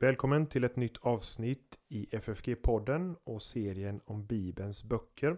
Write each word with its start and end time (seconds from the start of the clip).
Välkommen 0.00 0.46
till 0.46 0.64
ett 0.64 0.76
nytt 0.76 0.96
avsnitt 1.00 1.78
i 1.88 2.06
FFG-podden 2.10 3.16
och 3.24 3.42
serien 3.42 4.00
om 4.04 4.26
Bibelns 4.26 4.84
böcker. 4.84 5.36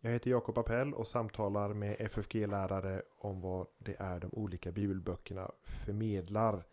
Jag 0.00 0.10
heter 0.10 0.30
Jakob 0.30 0.58
Appell 0.58 0.94
och 0.94 1.06
samtalar 1.06 1.74
med 1.74 1.96
FFG-lärare 1.98 3.02
om 3.18 3.40
vad 3.40 3.66
det 3.78 3.96
är 3.98 4.20
de 4.20 4.30
olika 4.32 4.72
bibelböckerna 4.72 5.50
förmedlar. 5.62 6.64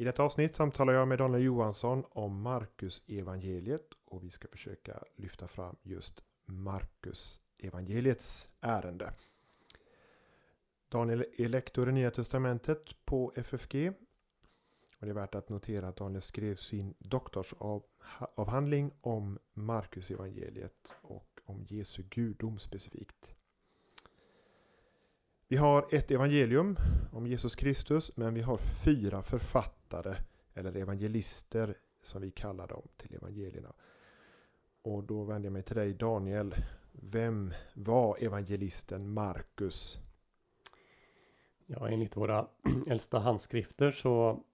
I 0.00 0.04
detta 0.04 0.22
avsnitt 0.22 0.56
samtalar 0.56 0.92
jag 0.92 1.08
med 1.08 1.18
Daniel 1.18 1.42
Johansson 1.42 2.04
om 2.10 2.42
Marcus 2.42 3.02
evangeliet 3.06 3.94
och 4.04 4.24
vi 4.24 4.30
ska 4.30 4.48
försöka 4.48 5.04
lyfta 5.16 5.48
fram 5.48 5.76
just 5.82 6.22
Marcus 6.44 7.40
evangeliets 7.58 8.48
ärende. 8.60 9.12
Daniel 10.88 11.24
är 11.38 11.48
lektor 11.48 11.88
i 11.88 11.92
Nya 11.92 12.10
Testamentet 12.10 13.04
på 13.04 13.32
FFG 13.36 13.92
och 14.98 15.06
det 15.06 15.08
är 15.08 15.14
värt 15.14 15.34
att 15.34 15.48
notera 15.48 15.88
att 15.88 15.96
Daniel 15.96 16.22
skrev 16.22 16.56
sin 16.56 16.94
doktorsavhandling 16.98 18.92
om 19.00 19.38
Marcus 19.52 20.10
evangeliet 20.10 20.92
och 21.02 21.40
om 21.44 21.64
Jesu 21.68 22.02
gudom 22.02 22.58
specifikt. 22.58 23.34
Vi 25.52 25.56
har 25.56 25.86
ett 25.90 26.10
evangelium 26.10 26.76
om 27.12 27.26
Jesus 27.26 27.54
Kristus 27.54 28.16
men 28.16 28.34
vi 28.34 28.40
har 28.40 28.56
fyra 28.56 29.22
författare 29.22 30.14
eller 30.54 30.76
evangelister 30.76 31.78
som 32.02 32.22
vi 32.22 32.30
kallar 32.30 32.68
dem 32.68 32.88
till 32.96 33.14
evangelierna. 33.14 33.72
Och 34.82 35.04
då 35.04 35.24
vänder 35.24 35.46
jag 35.46 35.52
mig 35.52 35.62
till 35.62 35.76
dig 35.76 35.94
Daniel. 35.94 36.54
Vem 36.92 37.52
var 37.74 38.16
evangelisten 38.20 39.12
Markus? 39.12 39.98
Ja, 41.66 41.88
enligt 41.88 42.16
våra 42.16 42.46
äldsta 42.86 43.18
handskrifter 43.18 43.90
så 43.90 44.44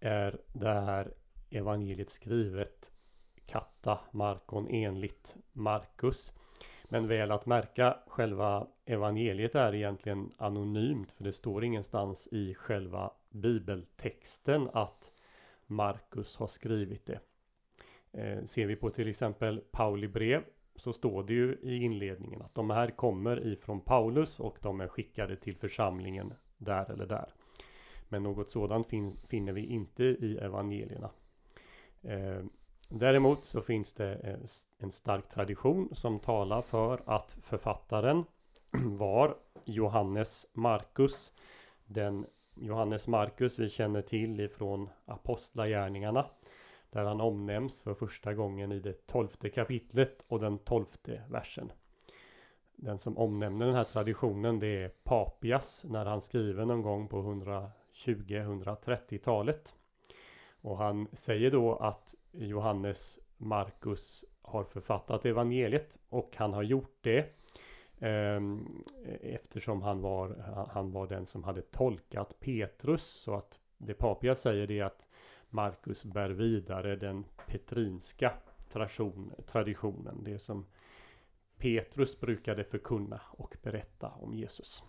är 0.00 0.40
det 0.52 0.80
här 0.80 1.14
evangeliet 1.50 2.10
skrivet 2.10 2.92
katta 3.46 4.00
Markon 4.10 4.68
enligt 4.68 5.36
Markus. 5.52 6.32
Men 6.92 7.06
väl 7.06 7.30
att 7.30 7.46
märka 7.46 7.96
själva 8.06 8.66
evangeliet 8.84 9.54
är 9.54 9.74
egentligen 9.74 10.32
anonymt 10.36 11.12
för 11.12 11.24
det 11.24 11.32
står 11.32 11.64
ingenstans 11.64 12.28
i 12.32 12.54
själva 12.54 13.10
bibeltexten 13.30 14.68
att 14.72 15.12
Markus 15.66 16.36
har 16.36 16.46
skrivit 16.46 17.06
det. 17.06 17.20
Eh, 18.12 18.44
ser 18.44 18.66
vi 18.66 18.76
på 18.76 18.90
till 18.90 19.08
exempel 19.08 19.60
Pauli 19.70 20.08
brev 20.08 20.44
så 20.76 20.92
står 20.92 21.22
det 21.22 21.32
ju 21.32 21.58
i 21.62 21.76
inledningen 21.76 22.42
att 22.42 22.54
de 22.54 22.70
här 22.70 22.90
kommer 22.90 23.46
ifrån 23.46 23.80
Paulus 23.80 24.40
och 24.40 24.58
de 24.62 24.80
är 24.80 24.88
skickade 24.88 25.36
till 25.36 25.56
församlingen 25.56 26.34
där 26.58 26.90
eller 26.90 27.06
där. 27.06 27.32
Men 28.08 28.22
något 28.22 28.50
sådant 28.50 28.86
fin 28.86 29.16
finner 29.28 29.52
vi 29.52 29.66
inte 29.66 30.04
i 30.04 30.38
evangelierna. 30.38 31.10
Eh, 32.02 32.42
däremot 32.98 33.44
så 33.44 33.62
finns 33.62 33.92
det 33.92 34.14
eh, 34.14 34.36
en 34.78 34.90
stark 34.90 35.28
tradition 35.28 35.88
som 35.92 36.18
talar 36.18 36.62
för 36.62 37.02
att 37.06 37.36
författaren 37.42 38.24
var 38.98 39.36
Johannes 39.64 40.46
Markus. 40.52 41.32
Den 41.86 42.26
Johannes 42.54 43.08
Markus 43.08 43.58
vi 43.58 43.68
känner 43.68 44.02
till 44.02 44.40
ifrån 44.40 44.88
Apostlagärningarna. 45.04 46.26
Där 46.90 47.04
han 47.04 47.20
omnämns 47.20 47.80
för 47.80 47.94
första 47.94 48.34
gången 48.34 48.72
i 48.72 48.80
det 48.80 49.06
tolfte 49.06 49.50
kapitlet 49.50 50.24
och 50.28 50.40
den 50.40 50.58
tolfte 50.58 51.22
versen. 51.30 51.72
Den 52.76 52.98
som 52.98 53.18
omnämner 53.18 53.66
den 53.66 53.74
här 53.74 53.84
traditionen 53.84 54.58
det 54.58 54.82
är 54.84 54.88
Papias 54.88 55.84
när 55.88 56.04
han 56.04 56.20
skriver 56.20 56.64
någon 56.64 56.82
gång 56.82 57.08
på 57.08 57.22
120-130-talet. 57.94 59.74
Och 60.60 60.78
han 60.78 61.08
säger 61.12 61.50
då 61.50 61.76
att 61.76 62.14
Johannes 62.32 63.18
Markus 63.36 64.24
har 64.42 64.64
författat 64.64 65.24
evangeliet 65.24 65.98
och 66.08 66.36
han 66.36 66.52
har 66.52 66.62
gjort 66.62 66.96
det 67.00 67.26
ehm, 68.00 68.84
eftersom 69.20 69.82
han 69.82 70.00
var, 70.00 70.36
han 70.72 70.92
var 70.92 71.06
den 71.06 71.26
som 71.26 71.44
hade 71.44 71.62
tolkat 71.62 72.40
Petrus. 72.40 73.02
Så 73.02 73.34
att 73.34 73.60
det 73.78 73.94
Papia 73.94 74.34
säger 74.34 74.66
det 74.66 74.78
är 74.78 74.84
att 74.84 75.08
Markus 75.48 76.04
bär 76.04 76.30
vidare 76.30 76.96
den 76.96 77.24
petrinska 77.46 78.32
traditionen. 79.46 80.24
Det 80.24 80.38
som 80.38 80.66
Petrus 81.56 82.20
brukade 82.20 82.64
förkunna 82.64 83.20
och 83.30 83.56
berätta 83.62 84.08
om 84.08 84.34
Jesus. 84.34 84.84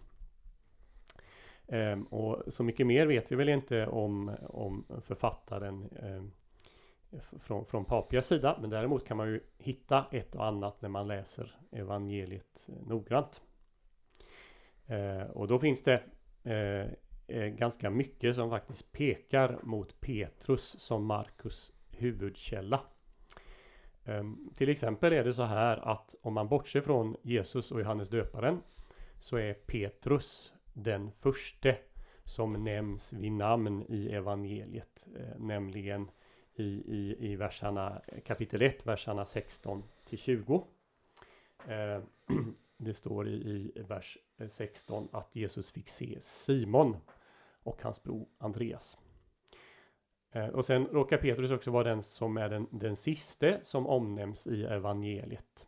Ehm, 1.68 2.04
och 2.04 2.54
så 2.54 2.64
mycket 2.64 2.88
mer 2.88 3.06
vet 3.06 3.32
vi 3.32 3.36
väl 3.36 3.50
inte 3.50 3.88
om, 3.88 4.32
om 4.50 4.86
författaren 5.02 5.90
ehm, 6.02 6.32
från, 7.40 7.66
från 7.66 7.86
Papias 7.86 8.28
sida. 8.28 8.58
Men 8.62 8.70
däremot 8.70 9.08
kan 9.08 9.18
man 9.18 9.28
ju 9.28 9.40
hitta 9.58 10.06
ett 10.12 10.36
och 10.36 10.46
annat 10.46 10.82
när 10.82 10.90
man 10.90 11.08
läser 11.08 11.60
evangeliet 11.72 12.70
eh, 12.70 12.88
noggrant. 12.88 13.42
Eh, 14.86 15.24
och 15.24 15.48
då 15.48 15.60
finns 15.60 15.84
det 15.84 16.04
eh, 16.44 16.88
eh, 17.38 17.48
ganska 17.48 17.90
mycket 17.90 18.36
som 18.36 18.50
faktiskt 18.50 18.92
pekar 18.92 19.60
mot 19.64 20.02
Petrus 20.02 20.80
som 20.80 21.06
Markus 21.06 21.72
huvudkälla. 21.90 22.82
Eh, 24.04 24.24
till 24.56 24.70
exempel 24.70 25.14
är 25.14 25.24
det 25.24 25.34
så 25.34 25.44
här 25.44 25.78
att 25.78 26.16
om 26.22 26.34
man 26.34 26.48
bortser 26.48 26.82
från 26.82 27.16
Jesus 27.22 27.72
och 27.72 27.80
Johannes 27.80 28.10
döparen 28.10 28.62
så 29.20 29.38
är 29.38 29.54
Petrus 29.54 30.54
den 30.74 31.12
förste 31.12 31.78
som 32.24 32.64
nämns 32.64 33.14
vid 33.14 33.32
namn 33.32 33.84
i 33.90 34.10
evangeliet, 34.10 35.08
eh, 35.16 35.40
nämligen 35.40 36.08
i, 36.56 36.64
i, 36.64 37.16
i 37.20 37.36
verserna, 37.36 38.02
kapitel 38.26 38.62
1, 38.62 38.88
verserna 38.88 39.26
16 39.26 39.84
till 40.06 40.18
20. 40.18 40.64
Eh, 41.68 42.02
det 42.78 42.94
står 42.94 43.28
i, 43.28 43.32
i 43.32 43.72
vers 43.88 44.18
16 44.50 45.08
att 45.12 45.36
Jesus 45.36 45.72
fick 45.72 45.90
se 45.90 46.18
Simon 46.20 46.98
och 47.64 47.82
hans 47.82 48.04
bror 48.04 48.28
Andreas. 48.38 48.98
Eh, 50.32 50.48
och 50.48 50.66
sen 50.66 50.86
råkar 50.86 51.18
Petrus 51.18 51.52
också 51.52 51.72
vara 51.72 51.84
den 51.84 52.04
som 52.04 52.38
är 52.38 52.50
den, 52.50 52.68
den 52.72 52.96
siste 52.96 53.60
som 53.64 53.88
omnämns 53.88 54.48
i 54.48 54.64
evangeliet. 54.64 55.68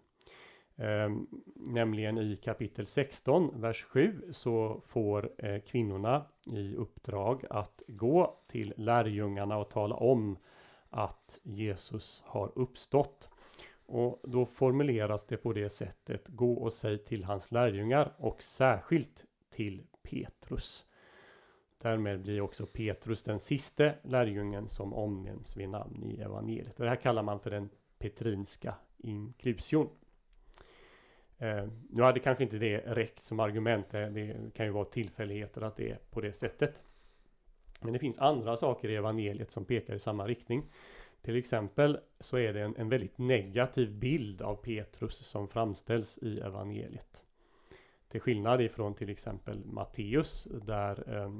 Eh, 0.75 1.09
nämligen 1.55 2.17
i 2.17 2.37
kapitel 2.37 2.85
16, 2.85 3.61
vers 3.61 3.83
7, 3.83 4.21
så 4.31 4.81
får 4.87 5.31
eh, 5.37 5.61
kvinnorna 5.61 6.25
i 6.51 6.75
uppdrag 6.75 7.45
att 7.49 7.81
gå 7.87 8.39
till 8.47 8.73
lärjungarna 8.77 9.57
och 9.57 9.69
tala 9.69 9.95
om 9.95 10.37
att 10.95 11.39
Jesus 11.43 12.23
har 12.25 12.51
uppstått. 12.55 13.29
Och 13.85 14.19
då 14.23 14.45
formuleras 14.45 15.25
det 15.25 15.37
på 15.37 15.53
det 15.53 15.69
sättet, 15.69 16.27
gå 16.27 16.53
och 16.53 16.73
säg 16.73 16.97
till 16.97 17.23
hans 17.23 17.51
lärjungar 17.51 18.13
och 18.17 18.41
särskilt 18.41 19.25
till 19.49 19.83
Petrus. 20.03 20.85
Därmed 21.81 22.21
blir 22.21 22.41
också 22.41 22.65
Petrus 22.65 23.23
den 23.23 23.39
siste 23.39 23.95
lärjungen 24.03 24.67
som 24.67 24.93
omnämns 24.93 25.57
vid 25.57 25.69
namn 25.69 26.03
i 26.03 26.21
evangeliet. 26.21 26.77
Det 26.77 26.89
här 26.89 26.95
kallar 26.95 27.23
man 27.23 27.39
för 27.39 27.49
den 27.49 27.69
petrinska 27.97 28.75
inklusion. 28.97 29.89
Eh, 31.37 31.67
nu 31.89 32.03
hade 32.03 32.19
kanske 32.19 32.43
inte 32.43 32.57
det 32.57 32.77
räckt 32.77 33.21
som 33.21 33.39
argument. 33.39 33.93
Eh, 33.93 34.07
det 34.07 34.53
kan 34.55 34.65
ju 34.65 34.71
vara 34.71 34.85
tillfälligheter 34.85 35.61
att 35.61 35.75
det 35.75 35.91
är 35.91 35.99
på 36.09 36.21
det 36.21 36.33
sättet. 36.33 36.81
Men 37.81 37.93
det 37.93 37.99
finns 37.99 38.19
andra 38.19 38.57
saker 38.57 38.89
i 38.89 38.95
evangeliet 38.95 39.51
som 39.51 39.65
pekar 39.65 39.95
i 39.95 39.99
samma 39.99 40.27
riktning. 40.27 40.69
Till 41.21 41.35
exempel 41.35 41.99
så 42.19 42.37
är 42.37 42.53
det 42.53 42.61
en, 42.61 42.75
en 42.77 42.89
väldigt 42.89 43.17
negativ 43.17 43.99
bild 43.99 44.41
av 44.41 44.55
Petrus 44.55 45.15
som 45.17 45.47
framställs 45.47 46.17
i 46.17 46.39
evangeliet. 46.39 47.23
Till 48.09 48.21
skillnad 48.21 48.61
ifrån 48.61 48.93
till 48.93 49.09
exempel 49.09 49.65
Matteus 49.65 50.47
där 50.65 51.15
eh, 51.15 51.31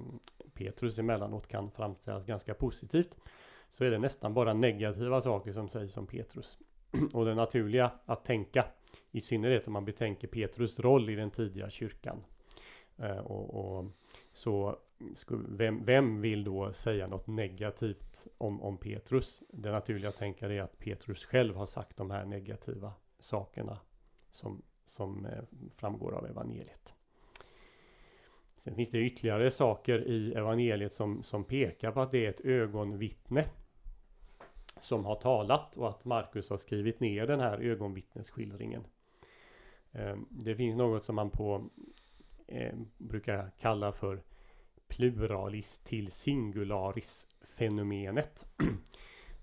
Petrus 0.53 0.99
emellanåt 0.99 1.47
kan 1.47 1.71
framställas 1.71 2.25
ganska 2.25 2.53
positivt. 2.53 3.17
Så 3.69 3.83
är 3.83 3.91
det 3.91 3.97
nästan 3.97 4.33
bara 4.33 4.53
negativa 4.53 5.21
saker 5.21 5.51
som 5.51 5.69
sägs 5.69 5.97
om 5.97 6.07
Petrus. 6.07 6.57
Och 7.13 7.25
det 7.25 7.35
naturliga 7.35 7.91
att 8.05 8.25
tänka 8.25 8.65
i 9.11 9.21
synnerhet 9.21 9.67
om 9.67 9.73
man 9.73 9.85
betänker 9.85 10.27
Petrus 10.27 10.79
roll 10.79 11.09
i 11.09 11.15
den 11.15 11.31
tidiga 11.31 11.69
kyrkan. 11.69 12.23
Eh, 12.97 13.17
och, 13.17 13.77
och, 13.77 13.85
så 14.33 14.79
vem, 15.47 15.83
vem, 15.83 16.21
vill 16.21 16.43
då 16.43 16.73
säga 16.73 17.07
något 17.07 17.27
negativt 17.27 18.27
om, 18.37 18.61
om 18.61 18.77
Petrus? 18.77 19.43
Det 19.49 19.71
naturliga 19.71 20.09
att 20.09 20.17
tänka 20.17 20.47
är 20.47 20.61
att 20.61 20.79
Petrus 20.79 21.25
själv 21.25 21.55
har 21.55 21.65
sagt 21.65 21.97
de 21.97 22.11
här 22.11 22.25
negativa 22.25 22.93
sakerna 23.19 23.79
som, 24.31 24.61
som 24.85 25.25
eh, 25.25 25.43
framgår 25.75 26.15
av 26.15 26.25
evangeliet. 26.25 26.93
Sen 28.57 28.75
finns 28.75 28.89
det 28.89 28.99
ytterligare 28.99 29.51
saker 29.51 30.07
i 30.07 30.33
evangeliet 30.33 30.93
som, 30.93 31.23
som 31.23 31.43
pekar 31.43 31.91
på 31.91 32.01
att 32.01 32.11
det 32.11 32.25
är 32.25 32.29
ett 32.29 32.41
ögonvittne. 32.41 33.45
som 34.79 35.05
har 35.05 35.15
talat 35.15 35.77
och 35.77 35.89
att 35.89 36.05
Markus 36.05 36.49
har 36.49 36.57
skrivit 36.57 36.99
ner 36.99 37.27
den 37.27 37.39
här 37.39 37.59
ögonvittnesskildringen. 37.59 38.87
Ehm, 39.91 40.25
det 40.29 40.55
finns 40.55 40.77
något 40.77 41.03
som 41.03 41.15
man 41.15 41.29
på 41.29 41.69
eh, 42.47 42.75
brukar 42.97 43.51
kalla 43.59 43.91
för 43.91 44.21
pluralis 44.87 45.79
till 45.79 46.11
singularis 46.11 47.27
fenomenet. 47.41 48.45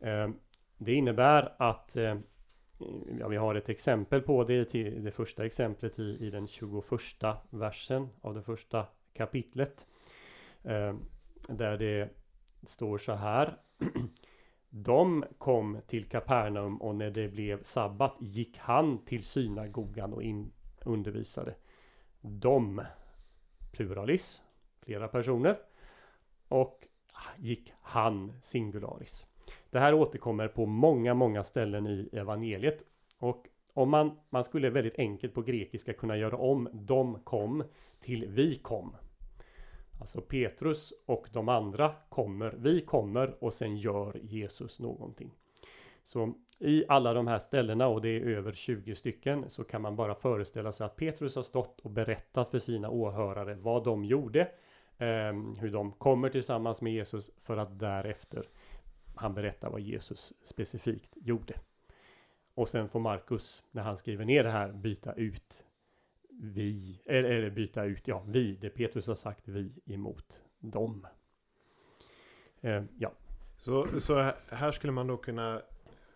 Eh, 0.04 0.30
det 0.78 0.94
innebär 0.94 1.54
att 1.58 1.96
eh, 1.96 2.16
ja, 3.20 3.28
vi 3.28 3.36
har 3.36 3.54
ett 3.54 3.68
exempel 3.68 4.22
på 4.22 4.44
det 4.44 4.64
till 4.64 5.04
det 5.04 5.10
första 5.10 5.46
exemplet 5.46 5.98
i, 5.98 6.16
i 6.20 6.30
den 6.30 6.46
21 6.48 6.84
versen 7.50 8.08
av 8.20 8.34
det 8.34 8.42
första 8.42 8.86
kapitlet. 9.14 9.86
Eh, 10.62 10.94
där 11.48 11.78
det 11.78 12.08
står 12.66 12.98
så 12.98 13.12
här. 13.12 13.56
De 14.70 15.24
kom 15.38 15.80
till 15.86 16.04
Kapernaum 16.04 16.82
och 16.82 16.94
när 16.94 17.10
det 17.10 17.28
blev 17.28 17.62
sabbat 17.62 18.16
gick 18.20 18.58
han 18.58 19.04
till 19.04 19.24
synagogan 19.24 20.12
och 20.12 20.22
in, 20.22 20.52
undervisade. 20.84 21.54
De, 22.20 22.82
pluralis, 23.72 24.42
flera 24.82 25.08
personer. 25.08 25.58
Och 26.48 26.86
ah, 27.12 27.38
gick 27.38 27.72
han, 27.82 28.32
singularis. 28.42 29.26
Det 29.70 29.78
här 29.78 29.94
återkommer 29.94 30.48
på 30.48 30.66
många, 30.66 31.14
många 31.14 31.44
ställen 31.44 31.86
i 31.86 32.08
evangeliet. 32.12 32.84
Och 33.18 33.46
om 33.74 33.90
man, 33.90 34.18
man 34.30 34.44
skulle 34.44 34.70
väldigt 34.70 34.98
enkelt 34.98 35.34
på 35.34 35.42
grekiska 35.42 35.92
kunna 35.92 36.16
göra 36.16 36.36
om 36.36 36.68
de 36.72 37.18
kom 37.24 37.64
till 38.00 38.26
vi 38.28 38.54
kom. 38.54 38.96
Alltså 40.00 40.20
Petrus 40.20 40.92
och 41.06 41.28
de 41.32 41.48
andra 41.48 41.94
kommer, 42.08 42.54
vi 42.58 42.80
kommer 42.80 43.44
och 43.44 43.54
sen 43.54 43.76
gör 43.76 44.20
Jesus 44.22 44.80
någonting. 44.80 45.30
Så 46.04 46.34
i 46.58 46.84
alla 46.88 47.14
de 47.14 47.26
här 47.26 47.38
ställena 47.38 47.88
och 47.88 48.02
det 48.02 48.08
är 48.08 48.20
över 48.20 48.52
20 48.52 48.94
stycken 48.94 49.50
så 49.50 49.64
kan 49.64 49.82
man 49.82 49.96
bara 49.96 50.14
föreställa 50.14 50.72
sig 50.72 50.84
att 50.84 50.96
Petrus 50.96 51.36
har 51.36 51.42
stått 51.42 51.80
och 51.80 51.90
berättat 51.90 52.50
för 52.50 52.58
sina 52.58 52.90
åhörare 52.90 53.54
vad 53.54 53.84
de 53.84 54.04
gjorde. 54.04 54.48
Eh, 55.02 55.32
hur 55.60 55.70
de 55.70 55.92
kommer 55.92 56.28
tillsammans 56.28 56.80
med 56.80 56.92
Jesus 56.92 57.30
för 57.40 57.56
att 57.56 57.78
därefter 57.78 58.48
han 59.14 59.34
berättar 59.34 59.70
vad 59.70 59.80
Jesus 59.80 60.32
specifikt 60.44 61.16
gjorde. 61.16 61.54
Och 62.54 62.68
sen 62.68 62.88
får 62.88 63.00
Markus, 63.00 63.62
när 63.70 63.82
han 63.82 63.96
skriver 63.96 64.24
ner 64.24 64.44
det 64.44 64.50
här, 64.50 64.72
byta 64.72 65.12
ut 65.12 65.64
vi, 66.28 67.02
eller, 67.04 67.30
eller 67.30 67.50
byta 67.50 67.84
ut, 67.84 68.08
ja, 68.08 68.24
vi, 68.26 68.56
det 68.56 68.70
Petrus 68.70 69.06
har 69.06 69.14
sagt 69.14 69.48
vi 69.48 69.72
emot 69.86 70.42
dem. 70.58 71.06
Eh, 72.60 72.84
ja. 72.98 73.12
Så, 73.56 74.00
så 74.00 74.32
här 74.48 74.72
skulle 74.72 74.92
man 74.92 75.06
då 75.06 75.16
kunna 75.16 75.62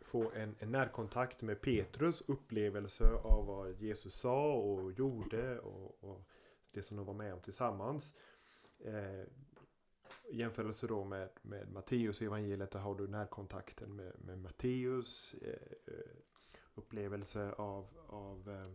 få 0.03 0.31
en, 0.37 0.55
en 0.59 0.73
närkontakt 0.73 1.43
med 1.43 1.61
Petrus 1.61 2.23
upplevelse 2.27 3.05
av 3.25 3.47
vad 3.47 3.83
Jesus 3.83 4.15
sa 4.15 4.55
och 4.55 4.93
gjorde 4.93 5.59
och, 5.59 6.05
och 6.05 6.29
det 6.73 6.83
som 6.83 6.97
de 6.97 7.07
var 7.07 7.15
med 7.15 7.35
om 7.35 7.41
tillsammans. 7.41 8.15
Eh, 8.79 9.25
jämförelse 10.31 10.87
då 10.87 11.05
med, 11.05 11.29
med 11.43 11.73
Matteus 11.73 12.23
evangeliet, 12.23 12.71
där 12.71 12.81
har 12.81 12.95
du 12.95 13.09
närkontakten 13.09 13.97
med, 13.97 14.13
med 14.19 14.39
Matteus 14.39 15.35
eh, 15.35 15.93
upplevelse 16.75 17.53
av, 17.53 17.87
av 18.07 18.51
eh, 18.51 18.73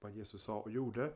vad 0.00 0.12
Jesus 0.12 0.42
sa 0.42 0.60
och 0.60 0.70
gjorde. 0.70 1.12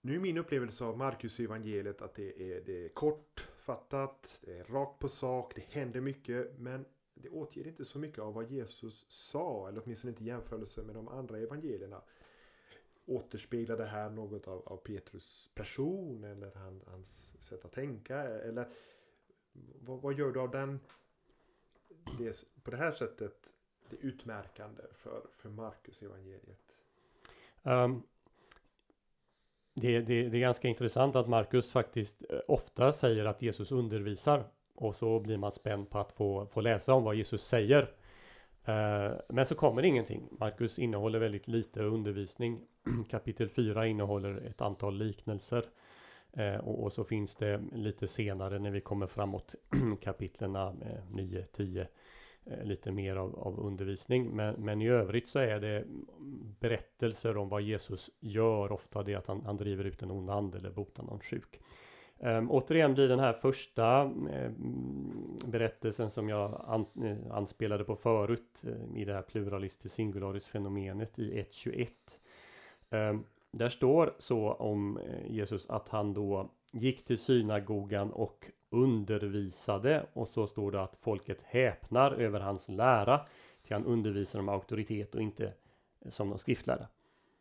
Nu 0.00 0.14
är 0.14 0.20
min 0.20 0.38
upplevelse 0.38 0.84
av 0.84 0.98
Markus 0.98 1.40
evangeliet 1.40 2.02
att 2.02 2.14
det 2.14 2.52
är, 2.52 2.60
det 2.60 2.84
är 2.84 2.88
kortfattat, 2.88 4.38
det 4.40 4.58
är 4.58 4.64
rakt 4.64 4.98
på 4.98 5.08
sak, 5.08 5.52
det 5.54 5.64
händer 5.68 6.00
mycket 6.00 6.58
men 6.58 6.84
det 7.14 7.28
återger 7.28 7.68
inte 7.68 7.84
så 7.84 7.98
mycket 7.98 8.18
av 8.18 8.34
vad 8.34 8.50
Jesus 8.50 9.06
sa, 9.08 9.68
eller 9.68 9.82
åtminstone 9.84 10.10
inte 10.10 10.24
i 10.24 10.26
jämförelse 10.26 10.82
med 10.82 10.94
de 10.94 11.08
andra 11.08 11.38
evangelierna. 11.38 12.02
Återspeglar 13.06 13.76
det 13.76 13.86
här 13.86 14.10
något 14.10 14.48
av, 14.48 14.62
av 14.68 14.76
Petrus 14.76 15.50
person 15.54 16.24
eller 16.24 16.52
han, 16.54 16.80
hans 16.86 17.36
sätt 17.40 17.64
att 17.64 17.72
tänka? 17.72 18.18
Eller 18.22 18.68
vad, 19.80 20.00
vad 20.00 20.18
gör 20.18 20.32
du 20.32 20.40
av 20.40 20.50
den? 20.50 20.80
Det, 22.18 22.44
på 22.62 22.70
det 22.70 22.76
här 22.76 22.92
sättet 22.92 23.50
det 23.90 23.96
utmärkande 23.96 24.82
för, 24.92 25.26
för 25.36 25.50
Markus 25.50 26.02
evangeliet? 26.02 26.76
Um, 27.62 28.02
det, 29.74 30.00
det, 30.00 30.28
det, 30.28 30.36
är 30.36 30.40
ganska 30.40 30.68
intressant 30.68 31.16
att 31.16 31.28
Markus 31.28 31.72
faktiskt 31.72 32.22
eh, 32.30 32.38
ofta 32.48 32.92
säger 32.92 33.24
att 33.24 33.42
Jesus 33.42 33.72
undervisar 33.72 34.44
och 34.74 34.96
så 34.96 35.20
blir 35.20 35.36
man 35.36 35.52
spänd 35.52 35.90
på 35.90 35.98
att 35.98 36.12
få, 36.12 36.46
få 36.46 36.60
läsa 36.60 36.94
om 36.94 37.04
vad 37.04 37.14
Jesus 37.14 37.44
säger. 37.44 37.94
Eh, 38.64 39.12
men 39.28 39.46
så 39.46 39.54
kommer 39.54 39.84
ingenting. 39.84 40.28
Markus 40.30 40.78
innehåller 40.78 41.18
väldigt 41.18 41.48
lite 41.48 41.82
undervisning. 41.82 42.60
Kapitel 43.10 43.48
4 43.48 43.86
innehåller 43.86 44.46
ett 44.46 44.60
antal 44.60 44.98
liknelser. 44.98 45.64
Eh, 46.32 46.56
och, 46.56 46.92
så 46.92 47.04
finns 47.04 47.36
det 47.36 47.62
lite 47.72 48.08
senare 48.08 48.58
när 48.58 48.70
vi 48.70 48.80
kommer 48.80 49.06
framåt 49.06 49.54
kapitlerna 50.02 50.68
eh, 50.68 51.10
9, 51.10 51.44
10 51.52 51.86
lite 52.62 52.92
mer 52.92 53.16
av, 53.16 53.38
av 53.38 53.60
undervisning. 53.60 54.30
Men, 54.30 54.54
men, 54.54 54.82
i 54.82 54.88
övrigt 54.88 55.28
så 55.28 55.38
är 55.38 55.60
det 55.60 55.84
berättelser 56.60 57.36
om 57.36 57.48
vad 57.48 57.62
Jesus 57.62 58.10
gör. 58.20 58.72
Ofta 58.72 59.02
det 59.02 59.14
att 59.14 59.26
han, 59.26 59.42
han 59.46 59.56
driver 59.56 59.84
ut 59.84 60.02
en 60.02 60.10
ond 60.10 60.30
ande 60.30 60.58
eller 60.58 60.70
botar 60.70 61.02
någon 61.02 61.20
sjuk. 61.20 61.60
Um, 62.24 62.50
återigen 62.50 62.94
blir 62.94 63.08
den 63.08 63.18
här 63.18 63.32
första 63.32 64.02
eh, 64.02 64.50
berättelsen 65.46 66.10
som 66.10 66.28
jag 66.28 66.64
an, 66.66 66.86
eh, 67.04 67.36
anspelade 67.36 67.84
på 67.84 67.96
förut 67.96 68.64
eh, 68.66 69.00
i 69.00 69.04
det 69.04 69.14
här 69.14 69.22
pluralistiskt 69.22 69.96
singularis 69.96 70.48
fenomenet 70.48 71.18
i 71.18 71.32
1.21. 71.32 71.88
Um, 72.90 72.98
ehm, 72.98 73.24
där 73.50 73.68
står 73.68 74.14
så 74.18 74.52
om 74.52 74.98
eh, 74.98 75.32
Jesus 75.32 75.70
att 75.70 75.88
han 75.88 76.14
då 76.14 76.50
gick 76.72 77.04
till 77.04 77.18
synagogan 77.18 78.12
och 78.12 78.50
undervisade 78.70 80.06
och 80.12 80.28
så 80.28 80.46
står 80.46 80.72
det 80.72 80.82
att 80.82 80.96
folket 80.96 81.38
häpnar 81.42 82.12
över 82.12 82.40
hans 82.40 82.68
lära 82.68 83.20
till 83.62 83.74
han 83.74 83.84
undervisar 83.84 84.38
om 84.38 84.48
auktoritet 84.48 85.14
och 85.14 85.22
inte 85.22 85.44
eh, 86.00 86.10
som 86.10 86.30
de 86.30 86.38
skriftlärda. 86.38 86.88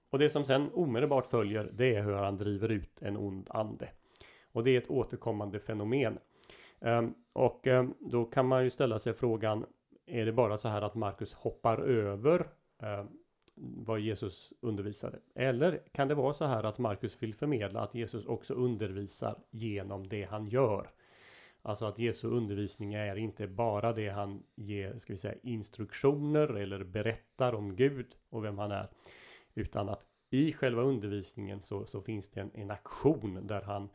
Och 0.09 0.19
det 0.19 0.29
som 0.29 0.45
sen 0.45 0.69
omedelbart 0.73 1.25
följer 1.25 1.69
det 1.73 1.95
är 1.95 2.03
hur 2.03 2.13
han 2.13 2.37
driver 2.37 2.69
ut 2.69 3.01
en 3.01 3.17
ond 3.17 3.47
ande. 3.49 3.89
Och 4.53 4.63
det 4.63 4.71
är 4.71 4.77
ett 4.77 4.89
återkommande 4.89 5.59
fenomen. 5.59 6.19
Ehm, 6.81 7.13
och 7.33 7.67
ehm, 7.67 7.93
då 7.99 8.25
kan 8.25 8.47
man 8.47 8.63
ju 8.63 8.69
ställa 8.69 8.99
sig 8.99 9.13
frågan 9.13 9.65
Är 10.05 10.25
det 10.25 10.31
bara 10.31 10.57
så 10.57 10.67
här 10.67 10.81
att 10.81 10.95
Markus 10.95 11.33
hoppar 11.33 11.77
över 11.77 12.47
ehm, 12.83 13.07
vad 13.55 13.99
Jesus 13.99 14.53
undervisade? 14.59 15.19
Eller 15.35 15.81
kan 15.91 16.07
det 16.07 16.15
vara 16.15 16.33
så 16.33 16.45
här 16.45 16.63
att 16.63 16.77
Markus 16.77 17.23
vill 17.23 17.35
förmedla 17.35 17.81
att 17.81 17.95
Jesus 17.95 18.25
också 18.25 18.53
undervisar 18.53 19.39
genom 19.51 20.07
det 20.07 20.23
han 20.23 20.47
gör? 20.47 20.89
Alltså 21.61 21.85
att 21.85 21.99
Jesu 21.99 22.27
undervisning 22.27 22.93
är 22.93 23.15
inte 23.15 23.47
bara 23.47 23.93
det 23.93 24.09
han 24.09 24.43
ger, 24.55 24.97
ska 24.97 25.13
vi 25.13 25.19
säga, 25.19 25.35
instruktioner 25.43 26.47
eller 26.47 26.83
berättar 26.83 27.53
om 27.53 27.75
Gud 27.75 28.15
och 28.29 28.43
vem 28.43 28.57
han 28.57 28.71
är. 28.71 28.87
Utan 29.53 29.89
att 29.89 30.05
i 30.29 30.53
själva 30.53 30.81
undervisningen 30.81 31.61
så, 31.61 31.85
så 31.85 32.01
finns 32.01 32.29
det 32.29 32.41
en, 32.41 32.51
en 32.53 32.71
aktion 32.71 33.47
där 33.47 33.61
han 33.61 33.89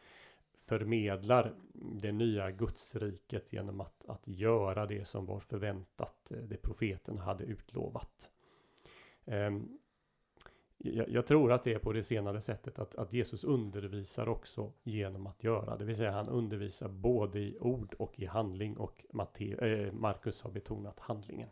förmedlar 0.68 1.54
det 1.72 2.12
nya 2.12 2.50
gudsriket 2.50 3.52
genom 3.52 3.80
att, 3.80 4.04
att 4.08 4.22
göra 4.24 4.86
det 4.86 5.04
som 5.04 5.26
var 5.26 5.40
förväntat, 5.40 6.30
eh, 6.30 6.36
det 6.36 6.56
profeten 6.56 7.18
hade 7.18 7.44
utlovat. 7.44 8.30
Ehm, 9.24 9.78
jag, 10.78 11.08
jag, 11.08 11.26
tror 11.26 11.52
att 11.52 11.64
det 11.64 11.74
är 11.74 11.78
på 11.78 11.92
det 11.92 12.02
senare 12.02 12.40
sättet 12.40 12.78
att, 12.78 12.94
att 12.94 13.12
Jesus 13.12 13.44
undervisar 13.44 14.28
också 14.28 14.72
genom 14.82 15.26
att 15.26 15.44
göra. 15.44 15.76
Det 15.76 15.84
vill 15.84 15.96
säga 15.96 16.10
han 16.10 16.28
undervisar 16.28 16.88
både 16.88 17.38
i 17.38 17.58
ord 17.60 17.94
och 17.98 18.20
i 18.20 18.26
handling 18.26 18.76
och 18.76 19.04
Matte, 19.12 19.44
äh, 19.44 19.68
eh, 19.68 19.92
Markus 19.92 20.42
har 20.42 20.50
betonat 20.50 21.00
handlingen. 21.00 21.48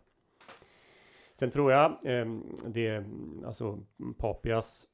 Sen 1.36 1.50
tror 1.50 1.72
jag 1.72 1.90
eh, 2.04 2.26
det, 2.66 3.04
alltså 3.46 3.78
Papias 4.18 4.86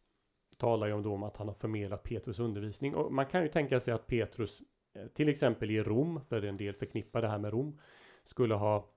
talar 0.62 0.86
ju 0.86 0.92
om, 0.92 1.02
då 1.02 1.14
om 1.14 1.22
att 1.22 1.36
han 1.36 1.48
har 1.48 1.54
förmedlat 1.54 2.02
Petrus 2.02 2.38
undervisning 2.38 2.94
och 2.94 3.12
man 3.12 3.26
kan 3.26 3.42
ju 3.42 3.48
tänka 3.48 3.80
sig 3.80 3.94
att 3.94 4.06
Petrus 4.06 4.62
eh, 4.94 5.06
till 5.06 5.28
exempel 5.28 5.70
i 5.70 5.82
Rom, 5.82 6.20
för 6.28 6.42
en 6.42 6.56
del 6.56 6.74
förknippar 6.74 7.22
det 7.22 7.28
här 7.28 7.38
med 7.38 7.50
Rom, 7.50 7.78
skulle 8.24 8.54
ha 8.54 8.88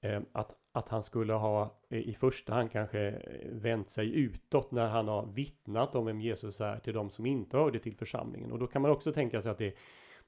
eh, 0.00 0.20
att 0.32 0.56
att 0.72 0.88
han 0.88 1.02
skulle 1.02 1.32
ha 1.32 1.80
eh, 1.88 1.98
i 1.98 2.14
första 2.14 2.54
hand 2.54 2.72
kanske 2.72 3.22
vänt 3.44 3.88
sig 3.88 4.14
utåt 4.14 4.70
när 4.70 4.86
han 4.86 5.08
har 5.08 5.26
vittnat 5.26 5.94
om 5.94 6.06
vem 6.06 6.20
Jesus 6.20 6.60
är 6.60 6.78
till 6.78 6.94
de 6.94 7.10
som 7.10 7.26
inte 7.26 7.56
hörde 7.56 7.78
till 7.78 7.96
församlingen. 7.96 8.52
Och 8.52 8.58
då 8.58 8.66
kan 8.66 8.82
man 8.82 8.90
också 8.90 9.12
tänka 9.12 9.42
sig 9.42 9.50
att 9.50 9.58
det, 9.58 9.74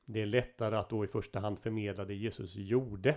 det 0.05 0.23
är 0.23 0.27
lättare 0.27 0.77
att 0.77 0.89
då 0.89 1.05
i 1.05 1.09
första 1.09 1.41
hand 1.41 1.59
förmedla 1.59 2.05
det 2.05 2.15
Jesus 2.15 2.57
gjorde. 2.57 3.17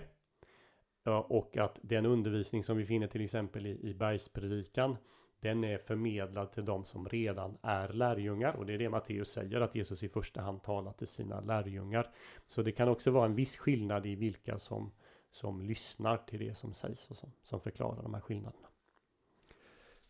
Och 1.28 1.56
att 1.56 1.78
den 1.82 2.06
undervisning 2.06 2.62
som 2.62 2.76
vi 2.76 2.86
finner 2.86 3.06
till 3.06 3.24
exempel 3.24 3.66
i, 3.66 3.88
i 3.90 3.94
bergspredikan 3.94 4.96
den 5.40 5.64
är 5.64 5.78
förmedlad 5.78 6.52
till 6.52 6.64
de 6.64 6.84
som 6.84 7.08
redan 7.08 7.58
är 7.62 7.88
lärjungar 7.88 8.52
och 8.52 8.66
det 8.66 8.74
är 8.74 8.78
det 8.78 8.88
Matteus 8.88 9.30
säger 9.30 9.60
att 9.60 9.74
Jesus 9.74 10.02
i 10.02 10.08
första 10.08 10.40
hand 10.40 10.62
talar 10.62 10.92
till 10.92 11.06
sina 11.06 11.40
lärjungar. 11.40 12.10
Så 12.46 12.62
det 12.62 12.72
kan 12.72 12.88
också 12.88 13.10
vara 13.10 13.24
en 13.24 13.34
viss 13.34 13.56
skillnad 13.56 14.06
i 14.06 14.14
vilka 14.14 14.58
som 14.58 14.92
som 15.30 15.60
lyssnar 15.60 16.16
till 16.16 16.38
det 16.38 16.54
som 16.54 16.72
sägs 16.72 17.10
och 17.10 17.16
som, 17.16 17.32
som 17.42 17.60
förklarar 17.60 18.02
de 18.02 18.14
här 18.14 18.20
skillnaderna. 18.20 18.68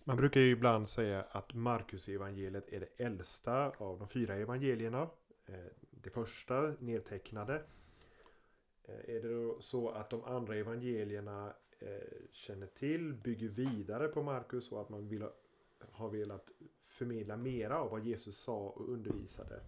Man 0.04 0.16
brukar 0.16 0.40
ju 0.40 0.50
ibland 0.50 0.88
säga 0.88 1.22
att 1.30 1.54
Markus 1.54 2.08
evangeliet 2.08 2.68
är 2.68 2.80
det 2.80 3.04
äldsta 3.04 3.70
av 3.78 3.98
de 3.98 4.08
fyra 4.08 4.34
evangelierna. 4.34 5.08
Eh, 5.46 5.54
det 5.90 6.10
första 6.10 6.74
nedtecknade. 6.78 7.62
Eh, 8.84 9.16
är 9.16 9.22
det 9.22 9.34
då 9.34 9.60
så 9.60 9.90
att 9.90 10.10
de 10.10 10.24
andra 10.24 10.56
evangelierna 10.56 11.52
Eh, 11.80 11.88
känner 12.30 12.66
till, 12.66 13.14
bygger 13.14 13.48
vidare 13.48 14.08
på 14.08 14.22
Markus 14.22 14.72
och 14.72 14.80
att 14.80 14.88
man 14.88 15.08
vill, 15.08 15.24
har 15.90 16.08
velat 16.08 16.50
förmedla 16.86 17.36
mera 17.36 17.80
av 17.80 17.90
vad 17.90 18.04
Jesus 18.04 18.36
sa 18.36 18.58
och 18.58 18.88
undervisade? 18.88 19.60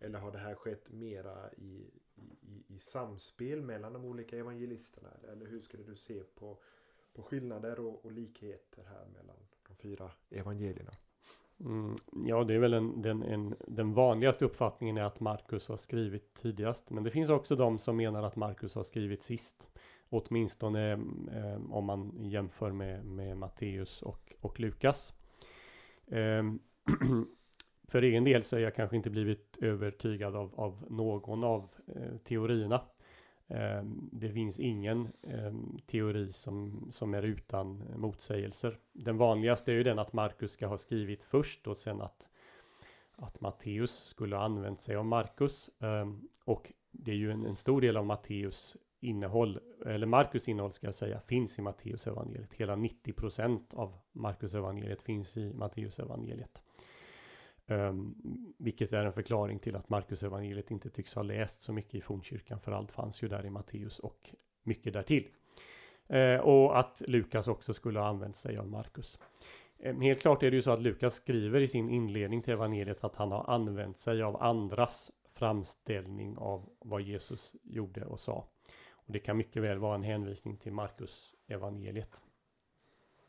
Eller 0.00 0.18
har 0.18 0.32
det 0.32 0.38
här 0.38 0.54
skett 0.54 0.92
mera 0.92 1.52
i, 1.52 1.90
i, 2.14 2.74
i 2.74 2.78
samspel 2.78 3.62
mellan 3.62 3.92
de 3.92 4.04
olika 4.04 4.38
evangelisterna? 4.38 5.08
Eller 5.32 5.46
hur 5.46 5.60
skulle 5.60 5.82
du 5.82 5.94
se 5.94 6.22
på, 6.34 6.58
på 7.14 7.22
skillnader 7.22 7.80
och, 7.80 8.04
och 8.04 8.12
likheter 8.12 8.84
här 8.84 9.06
mellan 9.06 9.36
de 9.68 9.74
fyra 9.74 10.10
evangelierna? 10.30 10.92
Mm, 11.60 11.94
ja, 12.26 12.44
det 12.44 12.54
är 12.54 12.58
väl 12.58 12.74
en, 12.74 13.02
den, 13.02 13.22
en, 13.22 13.54
den 13.66 13.94
vanligaste 13.94 14.44
uppfattningen 14.44 14.96
är 14.96 15.02
att 15.02 15.20
Markus 15.20 15.68
har 15.68 15.76
skrivit 15.76 16.34
tidigast. 16.34 16.90
Men 16.90 17.04
det 17.04 17.10
finns 17.10 17.30
också 17.30 17.56
de 17.56 17.78
som 17.78 17.96
menar 17.96 18.22
att 18.22 18.36
Markus 18.36 18.74
har 18.74 18.82
skrivit 18.82 19.22
sist. 19.22 19.68
Åtminstone 20.10 20.92
eh, 21.32 21.70
om 21.70 21.84
man 21.84 22.12
jämför 22.18 22.72
med, 22.72 23.04
med 23.04 23.36
Matteus 23.36 24.02
och, 24.02 24.34
och 24.40 24.60
Lukas. 24.60 25.14
Eh, 26.06 26.42
för 27.88 28.02
egen 28.02 28.24
del 28.24 28.44
så 28.44 28.56
har 28.56 28.60
jag 28.60 28.74
kanske 28.74 28.96
inte 28.96 29.10
blivit 29.10 29.58
övertygad 29.60 30.36
av, 30.36 30.60
av 30.60 30.86
någon 30.90 31.44
av 31.44 31.68
eh, 31.86 32.16
teorierna. 32.24 32.82
Eh, 33.48 33.82
det 34.12 34.30
finns 34.30 34.60
ingen 34.60 35.08
eh, 35.22 35.54
teori 35.86 36.32
som, 36.32 36.86
som 36.90 37.14
är 37.14 37.22
utan 37.22 37.82
motsägelser. 37.96 38.78
Den 38.92 39.16
vanligaste 39.16 39.72
är 39.72 39.76
ju 39.76 39.82
den 39.82 39.98
att 39.98 40.12
Markus 40.12 40.52
ska 40.52 40.66
ha 40.66 40.78
skrivit 40.78 41.22
först 41.22 41.66
och 41.66 41.76
sen 41.76 42.00
att, 42.00 42.26
att 43.16 43.40
Matteus 43.40 44.04
skulle 44.04 44.36
ha 44.36 44.42
använt 44.42 44.80
sig 44.80 44.96
av 44.96 45.06
Markus. 45.06 45.70
Ehm, 45.80 46.28
och 46.44 46.72
det 46.90 47.10
är 47.10 47.16
ju 47.16 47.30
en, 47.32 47.46
en 47.46 47.56
stor 47.56 47.80
del 47.80 47.96
av 47.96 48.06
Matteus 48.06 48.76
innehåll, 49.00 49.60
eller 49.86 50.06
Markus 50.06 50.48
innehåll 50.48 50.72
ska 50.72 50.86
jag 50.86 50.94
säga, 50.94 51.20
finns 51.20 51.58
i 51.58 51.62
Matteus 51.62 52.06
evangeliet. 52.06 52.54
Hela 52.54 52.76
90 52.76 53.12
procent 53.12 53.74
av 53.74 53.98
Markus 54.12 54.54
evangeliet 54.54 55.02
finns 55.02 55.36
i 55.36 55.52
Matteus 55.54 55.98
evangeliet. 55.98 56.62
Um, 57.66 58.14
vilket 58.58 58.92
är 58.92 59.04
en 59.04 59.12
förklaring 59.12 59.58
till 59.58 59.76
att 59.76 59.88
Markus 59.88 60.22
evangeliet 60.22 60.70
inte 60.70 60.90
tycks 60.90 61.14
ha 61.14 61.22
läst 61.22 61.60
så 61.60 61.72
mycket 61.72 61.94
i 61.94 62.00
fornkyrkan 62.00 62.60
för 62.60 62.72
allt 62.72 62.90
fanns 62.90 63.22
ju 63.22 63.28
där 63.28 63.46
i 63.46 63.50
Matteus 63.50 63.98
och 63.98 64.30
mycket 64.62 64.92
därtill. 64.92 65.28
Uh, 66.12 66.40
och 66.40 66.78
att 66.78 67.02
Lukas 67.06 67.48
också 67.48 67.74
skulle 67.74 67.98
ha 67.98 68.06
använt 68.06 68.36
sig 68.36 68.58
av 68.58 68.68
Markus. 68.68 69.18
Um, 69.78 69.86
ehm, 69.86 70.00
helt 70.00 70.20
klart 70.20 70.42
är 70.42 70.50
det 70.50 70.56
ju 70.56 70.62
så 70.62 70.70
att 70.70 70.82
Lukas 70.82 71.14
skriver 71.14 71.60
i 71.60 71.66
sin 71.66 71.90
inledning 71.90 72.42
till 72.42 72.52
evangeliet 72.52 73.04
att 73.04 73.16
han 73.16 73.32
har 73.32 73.50
använt 73.50 73.96
sig 73.96 74.22
av 74.22 74.42
andras 74.42 75.10
framställning 75.38 76.38
av 76.38 76.68
vad 76.78 77.02
Jesus 77.02 77.54
gjorde 77.62 78.04
och 78.04 78.20
sa. 78.20 78.48
Och 79.08 79.12
det 79.12 79.18
kan 79.18 79.36
mycket 79.36 79.62
väl 79.62 79.78
vara 79.78 79.94
en 79.94 80.02
hänvisning 80.02 80.56
till 80.56 80.72
Markus 80.72 81.34
evangeliet. 81.46 82.22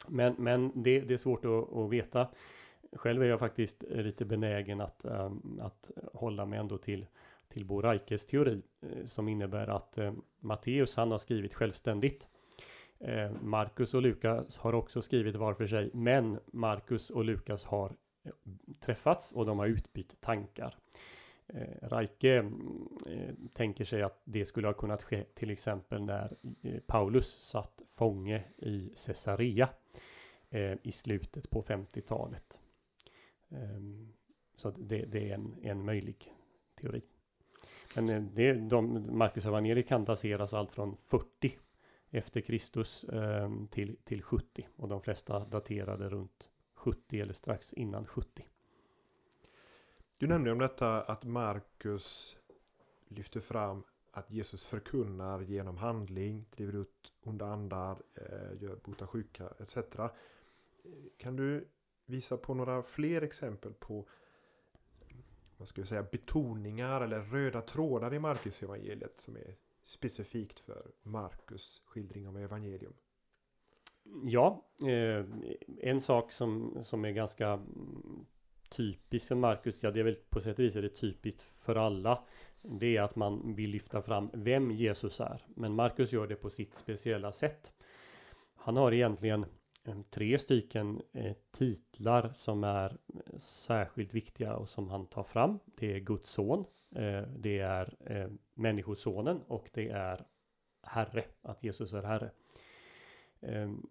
Men, 0.08 0.36
men 0.38 0.72
det, 0.76 1.00
det 1.00 1.14
är 1.14 1.18
svårt 1.18 1.46
att, 1.46 1.74
att 1.78 1.90
veta. 1.90 2.28
Själv 2.92 3.24
är 3.24 3.26
jag 3.26 3.40
faktiskt 3.40 3.84
lite 3.90 4.26
benägen 4.26 4.82
att, 4.82 5.06
ehm, 5.06 5.60
att 5.62 5.92
hålla 6.14 6.46
mig 6.46 6.60
ändå 6.60 6.78
till, 6.78 7.06
till 7.48 7.66
Bo 7.66 7.82
Reikes 7.82 8.26
teori 8.26 8.64
eh, 8.82 9.06
som 9.06 9.28
innebär 9.28 9.68
att 9.68 9.98
eh, 9.98 10.14
Matteus 10.40 10.96
han 10.96 11.12
har 11.12 11.18
skrivit 11.18 11.54
självständigt. 11.54 12.28
Eh, 13.00 13.32
Markus 13.42 13.94
och 13.94 14.02
Lukas 14.02 14.58
har 14.58 14.74
också 14.74 15.02
skrivit 15.02 15.36
var 15.36 15.54
för 15.54 15.68
sig, 15.68 15.90
men 15.94 16.40
Markus 16.46 17.10
och 17.10 17.26
Lukas 17.26 17.64
har 17.64 17.96
träffats 18.80 19.32
och 19.32 19.46
de 19.46 19.60
har 19.60 19.68
utbytt 19.68 20.22
tankar. 20.22 20.76
Eh, 21.54 21.88
Reike 21.90 22.38
mm, 22.38 22.88
eh, 23.06 23.36
tänker 23.54 23.86
sig 23.86 24.02
att 24.02 24.22
det 24.24 24.46
skulle 24.46 24.68
ha 24.68 24.74
kunnat 24.74 25.04
ske 25.04 25.24
till 25.24 25.50
exempel 25.50 26.02
när 26.02 26.38
eh, 26.64 26.80
Paulus 26.80 27.28
satt 27.28 27.82
fånge 27.88 28.44
i 28.58 28.94
Caesarea 29.06 29.70
eh, 30.50 30.74
i 30.84 30.92
slutet 30.92 31.50
på 31.50 31.64
50-talet. 31.64 32.60
Ehm, 33.50 34.14
så 34.56 34.70
det, 34.70 35.06
det, 35.06 35.30
är 35.30 35.34
en, 35.34 35.56
en 35.62 35.86
möjlig 35.86 36.34
teori. 36.82 37.02
Men 37.96 38.30
det, 38.34 38.54
de, 38.54 39.08
Marcus 39.18 39.46
Avaneri 39.46 39.84
kan 39.84 40.06
dateras 40.06 40.54
allt 40.54 40.72
från 40.72 40.98
40 40.98 41.58
efter 42.10 42.42
Kristus 42.42 43.04
ehm, 43.04 43.68
till, 43.68 43.98
till 44.04 44.22
70 44.22 44.68
och 44.76 44.88
de 44.88 45.02
flesta 45.02 45.46
daterade 45.46 46.10
runt 46.10 46.50
70 46.74 47.22
eller 47.22 47.34
strax 47.34 47.74
innan 47.74 48.06
70. 48.06 48.46
Du 50.20 50.28
nämnde 50.28 50.52
om 50.52 50.60
detta 50.60 51.02
att 51.02 51.24
Markus 51.24 52.38
lyfter 53.08 53.40
fram 53.40 53.84
att 54.12 54.32
Jesus 54.32 54.66
förkunnar 54.66 55.42
genom 55.42 55.78
handling, 55.78 56.46
driver 56.56 56.76
ut 56.76 57.14
onda 57.24 57.46
andar, 57.46 58.02
eh, 58.16 58.62
gör 58.64 58.76
bota 58.84 59.08
sjuka 59.08 59.50
etc. 59.60 59.78
Kan 61.18 61.36
du 61.36 61.68
visa 62.06 62.38
på 62.38 62.54
några 62.54 62.84
fler 62.84 63.22
exempel 63.22 63.74
på 63.74 64.06
vad 65.58 65.68
ska 65.68 65.82
jag 65.82 65.88
säga, 65.88 66.04
betoningar 66.04 67.02
eller 67.02 67.22
röda 67.22 67.62
trådar 67.62 68.14
i 68.14 68.20
Markus 68.20 68.64
evangeliet 68.64 69.14
som 69.18 69.36
är 69.36 69.56
specifikt 69.82 70.60
för 70.60 70.92
Markus 71.04 71.82
skildring 71.86 72.28
av 72.28 72.38
evangelium? 72.38 72.94
Ja, 74.24 74.66
eh, 74.88 75.26
en 75.78 76.02
sak 76.02 76.32
som, 76.32 76.80
som 76.84 77.06
är 77.06 77.12
ganska 77.12 77.60
typiskt 78.70 79.28
för 79.28 79.36
Markus, 79.36 79.84
ja 79.84 79.92
det 79.92 80.00
är 80.00 80.04
väl 80.04 80.16
på 80.30 80.42
sätt 80.42 80.60
och 80.60 80.66
vis 80.66 80.76
är 80.76 80.82
det 80.82 80.90
typiskt 80.90 81.48
för 81.60 81.76
alla. 81.76 82.24
Det 82.62 82.98
är 82.98 83.02
att 83.02 83.16
man 83.16 83.56
vill 83.56 83.70
lyfta 83.70 84.02
fram 84.02 84.30
vem 84.34 84.72
Jesus 84.72 85.20
är. 85.20 85.42
Men 85.48 85.74
Markus 85.74 86.14
gör 86.14 86.28
det 86.28 86.36
på 86.36 86.50
sitt 86.50 86.74
speciella 86.74 87.32
sätt. 87.32 87.72
Han 88.56 88.78
har 88.78 88.92
egentligen 88.92 89.46
eh, 89.86 90.02
tre 90.10 90.40
stycken 90.40 91.02
eh, 91.14 91.36
titlar 91.52 92.32
som 92.34 92.64
är 92.64 92.90
eh, 92.90 93.40
särskilt 93.40 94.14
viktiga 94.14 94.56
och 94.56 94.70
som 94.70 94.90
han 94.90 95.06
tar 95.06 95.24
fram. 95.24 95.60
Det 95.66 95.96
är 95.96 96.00
Guds 96.00 96.30
son, 96.30 96.66
det 97.38 97.60
är 97.60 97.94
Människosonen 98.54 99.42
och 99.48 99.70
det 99.74 99.90
är 99.90 100.26
Herre, 100.84 101.24
att 101.42 101.64
Jesus 101.64 101.94
är 101.94 102.04
Herre. 102.04 102.32
Ehm, 103.42 103.88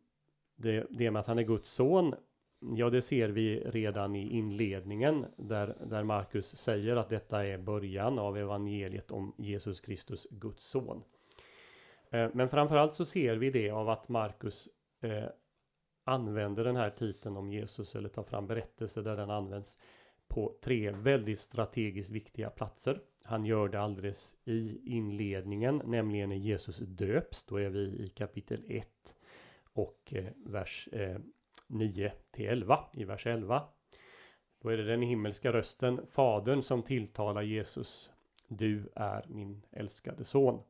det, 0.56 0.86
det 0.90 1.10
med 1.10 1.20
att 1.20 1.26
han 1.26 1.38
är 1.38 1.42
Guds 1.42 1.70
son, 1.70 2.14
ja 2.60 2.90
det 2.90 3.02
ser 3.02 3.28
vi 3.28 3.60
redan 3.60 4.16
i 4.16 4.28
inledningen 4.28 5.26
där, 5.36 5.76
där 5.86 6.02
Markus 6.02 6.56
säger 6.56 6.96
att 6.96 7.08
detta 7.08 7.46
är 7.46 7.58
början 7.58 8.18
av 8.18 8.36
evangeliet 8.36 9.10
om 9.10 9.34
Jesus 9.36 9.80
Kristus, 9.80 10.26
Guds 10.30 10.64
son. 10.64 11.02
Eh, 12.10 12.30
men 12.32 12.48
framförallt 12.48 12.94
så 12.94 13.04
ser 13.04 13.36
vi 13.36 13.50
det 13.50 13.70
av 13.70 13.88
att 13.88 14.08
Markus 14.08 14.68
eh, 15.00 15.24
använder 16.04 16.64
den 16.64 16.76
här 16.76 16.90
titeln 16.90 17.36
om 17.36 17.50
Jesus 17.50 17.94
eller 17.94 18.08
tar 18.08 18.22
fram 18.22 18.46
berättelser 18.46 19.02
där 19.02 19.16
den 19.16 19.30
används 19.30 19.78
på 20.28 20.54
tre 20.62 20.90
väldigt 20.90 21.40
strategiskt 21.40 22.10
viktiga 22.10 22.50
platser. 22.50 23.00
Han 23.22 23.44
gör 23.44 23.68
det 23.68 23.80
alldeles 23.80 24.36
i 24.44 24.80
inledningen, 24.84 25.82
nämligen 25.84 26.28
när 26.28 26.36
Jesus 26.36 26.78
döps. 26.78 27.44
Då 27.44 27.56
är 27.56 27.68
vi 27.68 27.80
i 27.80 28.08
kapitel 28.08 28.64
1 28.68 28.88
och 29.72 30.12
eh, 30.14 30.24
vers 30.46 30.88
eh, 30.92 31.18
9 31.68 32.12
till 32.30 32.48
11. 32.48 32.78
I 32.92 33.04
vers 33.04 33.26
11. 33.26 33.62
Då 34.62 34.68
är 34.68 34.76
det 34.76 34.84
den 34.84 35.02
himmelska 35.02 35.52
rösten, 35.52 36.06
Fadern, 36.06 36.62
som 36.62 36.82
tilltalar 36.82 37.42
Jesus. 37.42 38.10
Du 38.48 38.88
är 38.94 39.24
min 39.28 39.62
älskade 39.70 40.24
son. 40.24 40.62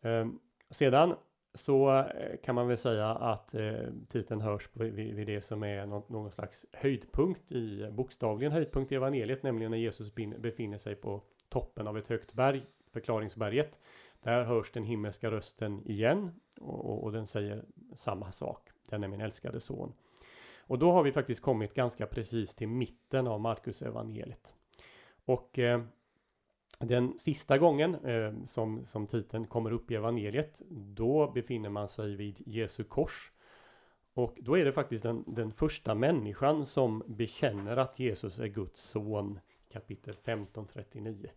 Eh, 0.00 0.26
sedan 0.70 1.14
så 1.54 1.98
eh, 1.98 2.36
kan 2.44 2.54
man 2.54 2.68
väl 2.68 2.76
säga 2.76 3.08
att 3.08 3.54
eh, 3.54 3.88
titeln 4.08 4.40
hörs 4.40 4.68
vid, 4.72 5.14
vid 5.14 5.26
det 5.26 5.40
som 5.40 5.62
är 5.62 5.86
någon, 5.86 6.02
någon, 6.08 6.30
slags 6.30 6.66
höjdpunkt 6.72 7.52
i 7.52 7.90
bokstavligen 7.92 8.52
höjdpunkt 8.52 8.92
i 8.92 8.94
evangeliet, 8.94 9.42
nämligen 9.42 9.70
när 9.70 9.78
Jesus 9.78 10.14
befinner 10.14 10.78
sig 10.78 10.94
på 10.94 11.22
toppen 11.48 11.86
av 11.86 11.98
ett 11.98 12.08
högt 12.08 12.32
berg, 12.32 12.66
förklaringsberget. 12.92 13.80
Där 14.22 14.44
hörs 14.44 14.72
den 14.72 14.84
himmelska 14.84 15.30
rösten 15.30 15.86
igen 15.86 16.30
och, 16.60 16.84
och, 16.84 17.04
och 17.04 17.12
den 17.12 17.26
säger 17.26 17.64
samma 17.94 18.32
sak. 18.32 18.71
Den 18.88 19.04
är 19.04 19.08
min 19.08 19.20
älskade 19.20 19.60
son. 19.60 19.92
Och 20.60 20.78
då 20.78 20.92
har 20.92 21.02
vi 21.02 21.12
faktiskt 21.12 21.42
kommit 21.42 21.74
ganska 21.74 22.06
precis 22.06 22.54
till 22.54 22.68
mitten 22.68 23.26
av 23.26 23.40
Markus 23.40 23.82
evangeliet. 23.82 24.52
Och 25.24 25.58
eh, 25.58 25.82
den 26.78 27.18
sista 27.18 27.58
gången 27.58 27.94
eh, 27.94 28.44
som, 28.44 28.84
som 28.84 29.06
titeln 29.06 29.46
kommer 29.46 29.72
upp 29.72 29.90
i 29.90 29.94
evangeliet, 29.94 30.62
då 30.70 31.30
befinner 31.30 31.68
man 31.68 31.88
sig 31.88 32.16
vid 32.16 32.42
Jesu 32.46 32.84
kors. 32.84 33.32
Och 34.14 34.38
då 34.40 34.58
är 34.58 34.64
det 34.64 34.72
faktiskt 34.72 35.02
den, 35.02 35.24
den 35.26 35.52
första 35.52 35.94
människan 35.94 36.66
som 36.66 37.02
bekänner 37.06 37.76
att 37.76 37.98
Jesus 37.98 38.38
är 38.38 38.46
Guds 38.46 38.82
son, 38.82 39.38
kapitel 39.72 40.14
1539. 40.14 41.30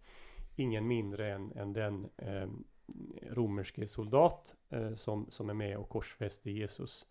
Ingen 0.55 0.87
mindre 0.87 1.33
än, 1.33 1.51
än 1.51 1.73
den 1.73 2.09
eh, 2.17 2.49
romerske 3.29 3.87
soldat 3.87 4.55
eh, 4.69 4.93
som, 4.93 5.25
som 5.29 5.49
är 5.49 5.53
med 5.53 5.77
och 5.77 5.89
korsfäster 5.89 6.51
Jesus. 6.51 7.05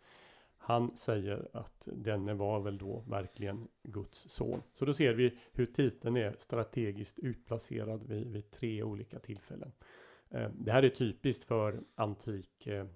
Han 0.66 0.96
säger 0.96 1.48
att 1.52 1.88
denne 1.92 2.34
var 2.34 2.60
väl 2.60 2.78
då 2.78 3.04
verkligen 3.08 3.68
Guds 3.82 4.28
son. 4.28 4.62
Så 4.72 4.84
då 4.84 4.92
ser 4.92 5.14
vi 5.14 5.38
hur 5.52 5.66
titeln 5.66 6.16
är 6.16 6.34
strategiskt 6.38 7.18
utplacerad 7.18 8.08
vid, 8.08 8.26
vid 8.26 8.50
tre 8.50 8.82
olika 8.82 9.18
tillfällen. 9.18 9.72
Eh, 10.30 10.50
det 10.54 10.72
här 10.72 10.82
är 10.82 10.88
typiskt 10.88 11.44
för 11.44 11.80
antik, 11.94 12.66
eh, 12.66 12.86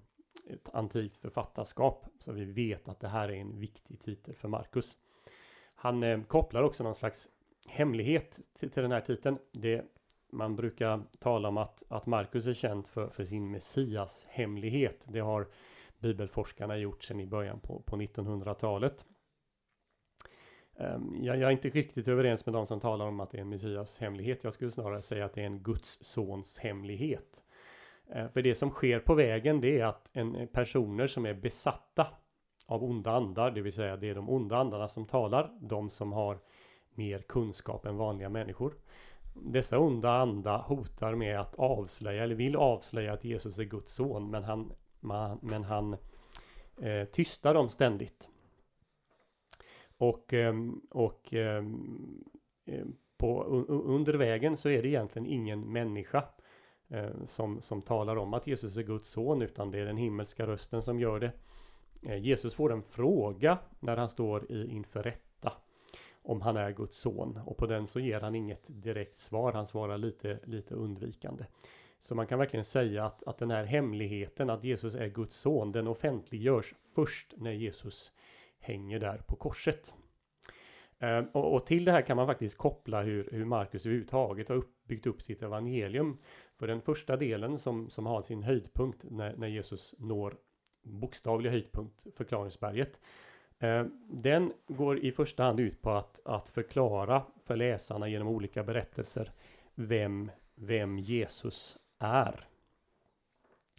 ett 0.49 0.69
antikt 0.73 1.17
författarskap. 1.17 2.05
Så 2.19 2.31
vi 2.31 2.45
vet 2.45 2.89
att 2.89 2.99
det 2.99 3.07
här 3.07 3.29
är 3.29 3.33
en 3.33 3.59
viktig 3.59 3.99
titel 3.99 4.35
för 4.35 4.47
Markus. 4.47 4.97
Han 5.75 6.03
eh, 6.03 6.23
kopplar 6.23 6.63
också 6.63 6.83
någon 6.83 6.95
slags 6.95 7.29
hemlighet 7.67 8.39
till, 8.53 8.69
till 8.69 8.83
den 8.83 8.91
här 8.91 9.01
titeln. 9.01 9.37
Det, 9.51 9.85
man 10.29 10.55
brukar 10.55 11.03
tala 11.19 11.47
om 11.47 11.57
att, 11.57 11.83
att 11.87 12.07
Markus 12.07 12.47
är 12.47 12.53
känd 12.53 12.87
för, 12.87 13.09
för 13.09 13.23
sin 13.23 13.51
Messias 13.51 14.25
hemlighet. 14.29 15.05
Det 15.07 15.19
har 15.19 15.47
bibelforskarna 15.99 16.77
gjort 16.77 17.03
sedan 17.03 17.19
i 17.19 17.27
början 17.27 17.59
på, 17.59 17.79
på 17.79 17.97
1900-talet. 17.97 19.05
Ehm, 20.79 21.23
jag, 21.23 21.37
jag, 21.37 21.47
är 21.47 21.51
inte 21.51 21.69
riktigt 21.69 22.07
överens 22.07 22.45
med 22.45 22.53
de 22.53 22.67
som 22.67 22.79
talar 22.79 23.05
om 23.05 23.19
att 23.19 23.31
det 23.31 23.37
är 23.37 23.41
en 23.41 23.49
Messias 23.49 23.99
hemlighet. 23.99 24.43
Jag 24.43 24.53
skulle 24.53 24.71
snarare 24.71 25.01
säga 25.01 25.25
att 25.25 25.33
det 25.33 25.41
är 25.41 25.45
en 25.45 25.63
Guds 25.63 26.03
sons 26.03 26.59
hemlighet. 26.59 27.43
Ehm, 28.13 28.29
för 28.29 28.41
det 28.41 28.55
som 28.55 28.69
sker 28.69 28.99
på 28.99 29.15
vägen 29.15 29.61
det 29.61 29.79
är 29.79 29.85
att 29.85 30.11
en, 30.13 30.35
eh, 30.35 30.45
personer 30.45 31.07
som 31.07 31.25
är 31.25 31.33
besatta 31.33 32.07
av 32.65 32.83
onda 32.83 33.11
andar, 33.11 33.51
det 33.51 33.61
vill 33.61 33.73
säga 33.73 33.97
det 33.97 34.09
är 34.09 34.15
de 34.15 34.29
onda 34.29 34.57
andarna 34.57 34.87
som 34.87 35.05
talar, 35.05 35.57
de 35.61 35.89
som 35.89 36.11
har 36.11 36.39
mer 36.93 37.19
kunskap 37.19 37.85
än 37.85 37.97
vanliga 37.97 38.29
människor. 38.29 38.73
Dessa 39.33 39.79
onda 39.79 40.11
andar 40.11 40.59
hotar 40.59 41.15
med 41.15 41.39
att 41.39 41.55
avslöja, 41.55 42.23
eller 42.23 42.35
vill 42.35 42.55
avslöja 42.55 43.13
att 43.13 43.23
Jesus 43.23 43.59
är 43.59 43.63
Guds 43.63 43.93
son, 43.93 44.31
men 44.31 44.43
han, 44.43 44.71
men 45.41 45.63
han 45.63 45.97
eh, 46.81 47.05
tystar 47.05 47.53
dem 47.53 47.69
ständigt. 47.69 48.29
Och, 49.97 50.33
ehm, 50.33 50.81
och 50.89 51.33
eh, 51.33 51.63
på, 53.17 53.43
under 53.67 54.13
vägen 54.13 54.57
så 54.57 54.69
är 54.69 54.81
det 54.81 54.87
egentligen 54.87 55.27
ingen 55.27 55.71
människa 55.71 56.23
eh, 56.87 57.25
som, 57.25 57.61
som 57.61 57.81
talar 57.81 58.15
om 58.15 58.33
att 58.33 58.47
Jesus 58.47 58.77
är 58.77 58.83
Guds 58.83 59.09
son, 59.09 59.41
utan 59.41 59.71
det 59.71 59.79
är 59.79 59.85
den 59.85 59.97
himmelska 59.97 60.47
rösten 60.47 60.81
som 60.81 60.99
gör 60.99 61.19
det. 61.19 61.31
Eh, 62.01 62.17
Jesus 62.17 62.53
får 62.53 62.71
en 62.73 62.81
fråga 62.81 63.57
när 63.79 63.97
han 63.97 64.09
står 64.09 64.51
i, 64.51 64.67
inför 64.67 65.03
rätta 65.03 65.53
om 66.21 66.41
han 66.41 66.57
är 66.57 66.71
Guds 66.71 66.97
son 66.97 67.39
och 67.45 67.57
på 67.57 67.65
den 67.65 67.87
så 67.87 67.99
ger 67.99 68.19
han 68.19 68.35
inget 68.35 68.65
direkt 68.67 69.17
svar. 69.17 69.53
Han 69.53 69.67
svarar 69.67 69.97
lite, 69.97 70.39
lite 70.43 70.75
undvikande. 70.75 71.45
Så 71.99 72.15
man 72.15 72.27
kan 72.27 72.39
verkligen 72.39 72.63
säga 72.63 73.05
att, 73.05 73.23
att 73.23 73.37
den 73.37 73.51
här 73.51 73.63
hemligheten 73.63 74.49
att 74.49 74.63
Jesus 74.63 74.95
är 74.95 75.07
Guds 75.07 75.35
son, 75.35 75.71
den 75.71 75.87
offentliggörs 75.87 76.73
först 76.95 77.33
när 77.37 77.51
Jesus 77.51 78.11
hänger 78.59 78.99
där 78.99 79.17
på 79.17 79.35
korset. 79.35 79.93
Uh, 81.03 81.19
och, 81.31 81.53
och, 81.53 81.65
till 81.65 81.85
det 81.85 81.91
här 81.91 82.01
kan 82.01 82.17
man 82.17 82.27
faktiskt 82.27 82.57
koppla 82.57 83.01
hur, 83.01 83.29
hur 83.31 83.45
Markus 83.45 83.85
överhuvudtaget 83.85 84.49
har 84.49 84.55
upp, 84.55 84.87
byggt 84.87 85.07
upp 85.07 85.21
sitt 85.21 85.41
evangelium. 85.43 86.17
För 86.57 86.67
den 86.67 86.81
första 86.81 87.17
delen 87.17 87.59
som, 87.59 87.89
som 87.89 88.05
har 88.05 88.21
sin 88.21 88.43
höjdpunkt 88.43 89.03
när, 89.03 89.35
när 89.35 89.47
Jesus 89.47 89.95
når 89.97 90.37
bokstavlig 90.83 91.49
höjdpunkt, 91.49 92.07
förklaringsberget. 92.15 92.99
Uh, 93.63 93.83
den 94.09 94.53
går 94.67 94.99
i 94.99 95.11
första 95.11 95.43
hand 95.43 95.59
ut 95.59 95.81
på 95.81 95.91
att, 95.91 96.19
att 96.25 96.49
förklara 96.49 97.23
för 97.45 97.55
läsarna 97.55 98.07
genom 98.07 98.27
olika 98.27 98.63
berättelser 98.63 99.31
vem, 99.75 100.31
vem 100.55 100.99
Jesus 100.99 101.77
är. 101.99 102.47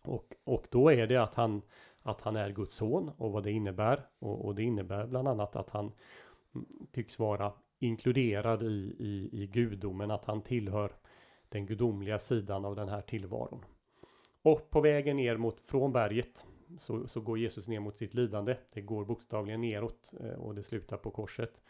Och, 0.02 0.34
och 0.44 0.66
då 0.70 0.92
är 0.92 1.06
det 1.06 1.16
att 1.16 1.34
han, 1.34 1.62
att 2.02 2.20
han 2.20 2.36
är 2.36 2.50
Guds 2.50 2.74
son 2.74 3.10
och 3.16 3.32
vad 3.32 3.42
det 3.42 3.52
innebär. 3.52 4.06
Och, 4.18 4.44
och 4.44 4.54
det 4.54 4.62
innebär 4.62 5.06
bland 5.06 5.28
annat 5.28 5.56
att 5.56 5.70
han 5.70 5.92
mm, 6.54 6.66
tycks 6.92 7.18
vara 7.18 7.52
inkluderad 7.78 8.62
i, 8.62 8.96
i, 8.98 9.42
i 9.42 9.46
gudomen, 9.46 10.10
att 10.10 10.24
han 10.24 10.42
tillhör 10.42 10.92
den 11.48 11.66
gudomliga 11.66 12.18
sidan 12.18 12.64
av 12.64 12.76
den 12.76 12.88
här 12.88 13.02
tillvaron. 13.02 13.64
Och 14.42 14.70
på 14.70 14.80
vägen 14.80 15.16
ner 15.16 15.36
mot 15.36 15.60
från 15.60 15.92
berget 15.92 16.44
så, 16.78 17.06
så 17.06 17.20
går 17.20 17.38
Jesus 17.38 17.68
ner 17.68 17.80
mot 17.80 17.98
sitt 17.98 18.14
lidande. 18.14 18.56
Det 18.74 18.80
går 18.80 19.04
bokstavligen 19.04 19.60
neråt 19.60 20.12
eh, 20.20 20.32
och 20.32 20.54
det 20.54 20.62
slutar 20.62 20.96
på 20.96 21.10
korset. 21.10 21.60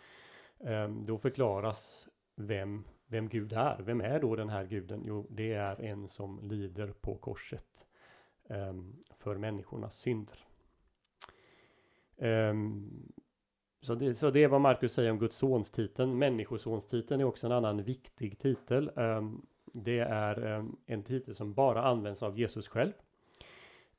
Ehm, 0.65 1.07
då 1.07 1.19
förklaras 1.19 2.09
vem, 2.37 2.85
vem 3.11 3.29
Gud 3.29 3.53
är. 3.53 3.83
Vem 3.83 4.01
är 4.01 4.21
då 4.21 4.37
den 4.37 4.49
här 4.49 4.65
guden? 4.65 5.03
Jo, 5.07 5.27
det 5.31 5.53
är 5.53 5.81
en 5.81 6.09
som 6.09 6.41
lider 6.43 6.93
på 7.01 7.15
korset 7.15 7.87
um, 8.49 8.97
för 9.19 9.37
människornas 9.37 9.97
synder. 9.97 10.39
Um, 12.17 13.13
så 13.81 13.95
det, 13.95 14.15
så 14.15 14.31
det 14.31 14.45
är 14.45 14.49
vad 14.49 14.61
Markus 14.61 14.93
säger 14.93 15.11
om 15.11 15.19
Guds 15.19 15.37
sons 15.37 15.71
titeln. 15.71 16.19
Människosonstiteln 16.19 17.21
är 17.21 17.25
också 17.25 17.47
en 17.47 17.53
annan 17.53 17.83
viktig 17.83 18.39
titel. 18.39 18.91
Um, 18.95 19.47
det 19.65 19.99
är 19.99 20.45
um, 20.45 20.77
en 20.87 21.03
titel 21.03 21.35
som 21.35 21.55
bara 21.55 21.85
används 21.85 22.23
av 22.23 22.39
Jesus 22.39 22.69
själv. 22.69 22.93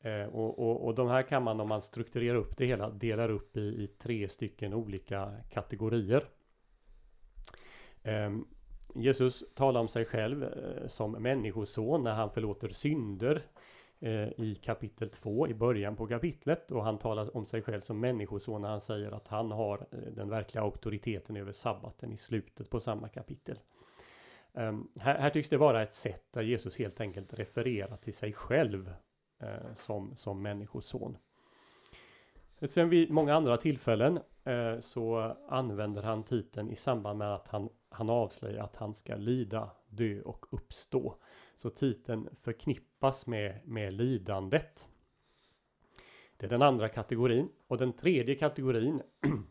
Uh, 0.05 0.35
och, 0.35 0.59
och, 0.59 0.85
och 0.85 0.95
de 0.95 1.07
här 1.07 1.23
kan 1.23 1.43
man 1.43 1.59
om 1.59 1.69
man 1.69 1.81
strukturerar 1.81 2.35
upp 2.35 2.57
det 2.57 2.65
hela 2.65 2.89
delar 2.89 3.29
upp 3.29 3.57
i, 3.57 3.83
i 3.83 3.87
tre 3.87 4.29
stycken 4.29 4.73
olika 4.73 5.31
kategorier. 5.49 6.29
Um, 8.03 8.47
Jesus 8.95 9.43
talar 9.53 9.79
om 9.81 9.87
sig 9.87 10.05
själv 10.05 10.43
eh, 10.43 10.87
som 10.87 11.11
människoson 11.11 12.03
när 12.03 12.13
han 12.13 12.29
förlåter 12.29 12.69
synder 12.69 13.43
eh, 13.99 14.27
i 14.27 14.59
kapitel 14.63 15.09
2 15.09 15.47
i 15.47 15.53
början 15.53 15.95
på 15.95 16.07
kapitlet 16.07 16.71
och 16.71 16.83
han 16.83 16.97
talar 16.97 17.37
om 17.37 17.45
sig 17.45 17.61
själv 17.61 17.81
som 17.81 17.99
människoson 17.99 18.61
när 18.61 18.69
han 18.69 18.81
säger 18.81 19.11
att 19.11 19.27
han 19.27 19.51
har 19.51 19.77
eh, 19.91 19.97
den 19.99 20.29
verkliga 20.29 20.63
auktoriteten 20.63 21.37
över 21.37 21.51
sabbaten 21.51 22.13
i 22.13 22.17
slutet 22.17 22.69
på 22.69 22.79
samma 22.79 23.07
kapitel. 23.07 23.59
Ehm, 24.53 24.87
här, 24.99 25.17
här, 25.17 25.29
tycks 25.29 25.49
det 25.49 25.57
vara 25.57 25.83
ett 25.83 25.93
sätt 25.93 26.23
där 26.31 26.41
Jesus 26.41 26.77
helt 26.77 27.01
enkelt 27.01 27.33
refererar 27.33 27.97
till 27.97 28.13
sig 28.13 28.33
själv 28.33 28.93
som, 29.73 30.15
som 30.15 30.41
människoson. 30.41 31.17
Sen 32.61 32.89
vid 32.89 33.11
många 33.11 33.35
andra 33.35 33.57
tillfällen 33.57 34.19
så 34.79 35.35
använder 35.49 36.01
han 36.01 36.23
titeln 36.23 36.69
i 36.69 36.75
samband 36.75 37.19
med 37.19 37.33
att 37.33 37.47
han, 37.47 37.69
han 37.91 38.09
avslöjar 38.09 38.63
att 38.63 38.75
han 38.75 38.93
ska 38.93 39.15
lida, 39.15 39.69
dö 39.89 40.21
och 40.21 40.45
uppstå. 40.53 41.15
Så 41.55 41.69
titeln 41.69 42.29
förknippas 42.41 43.27
med, 43.27 43.59
med 43.65 43.93
lidandet. 43.93 44.87
Det 46.37 46.45
är 46.45 46.49
den 46.49 46.61
andra 46.61 46.89
kategorin. 46.89 47.49
Och 47.67 47.77
den 47.77 47.93
tredje 47.93 48.35
kategorin 48.35 49.01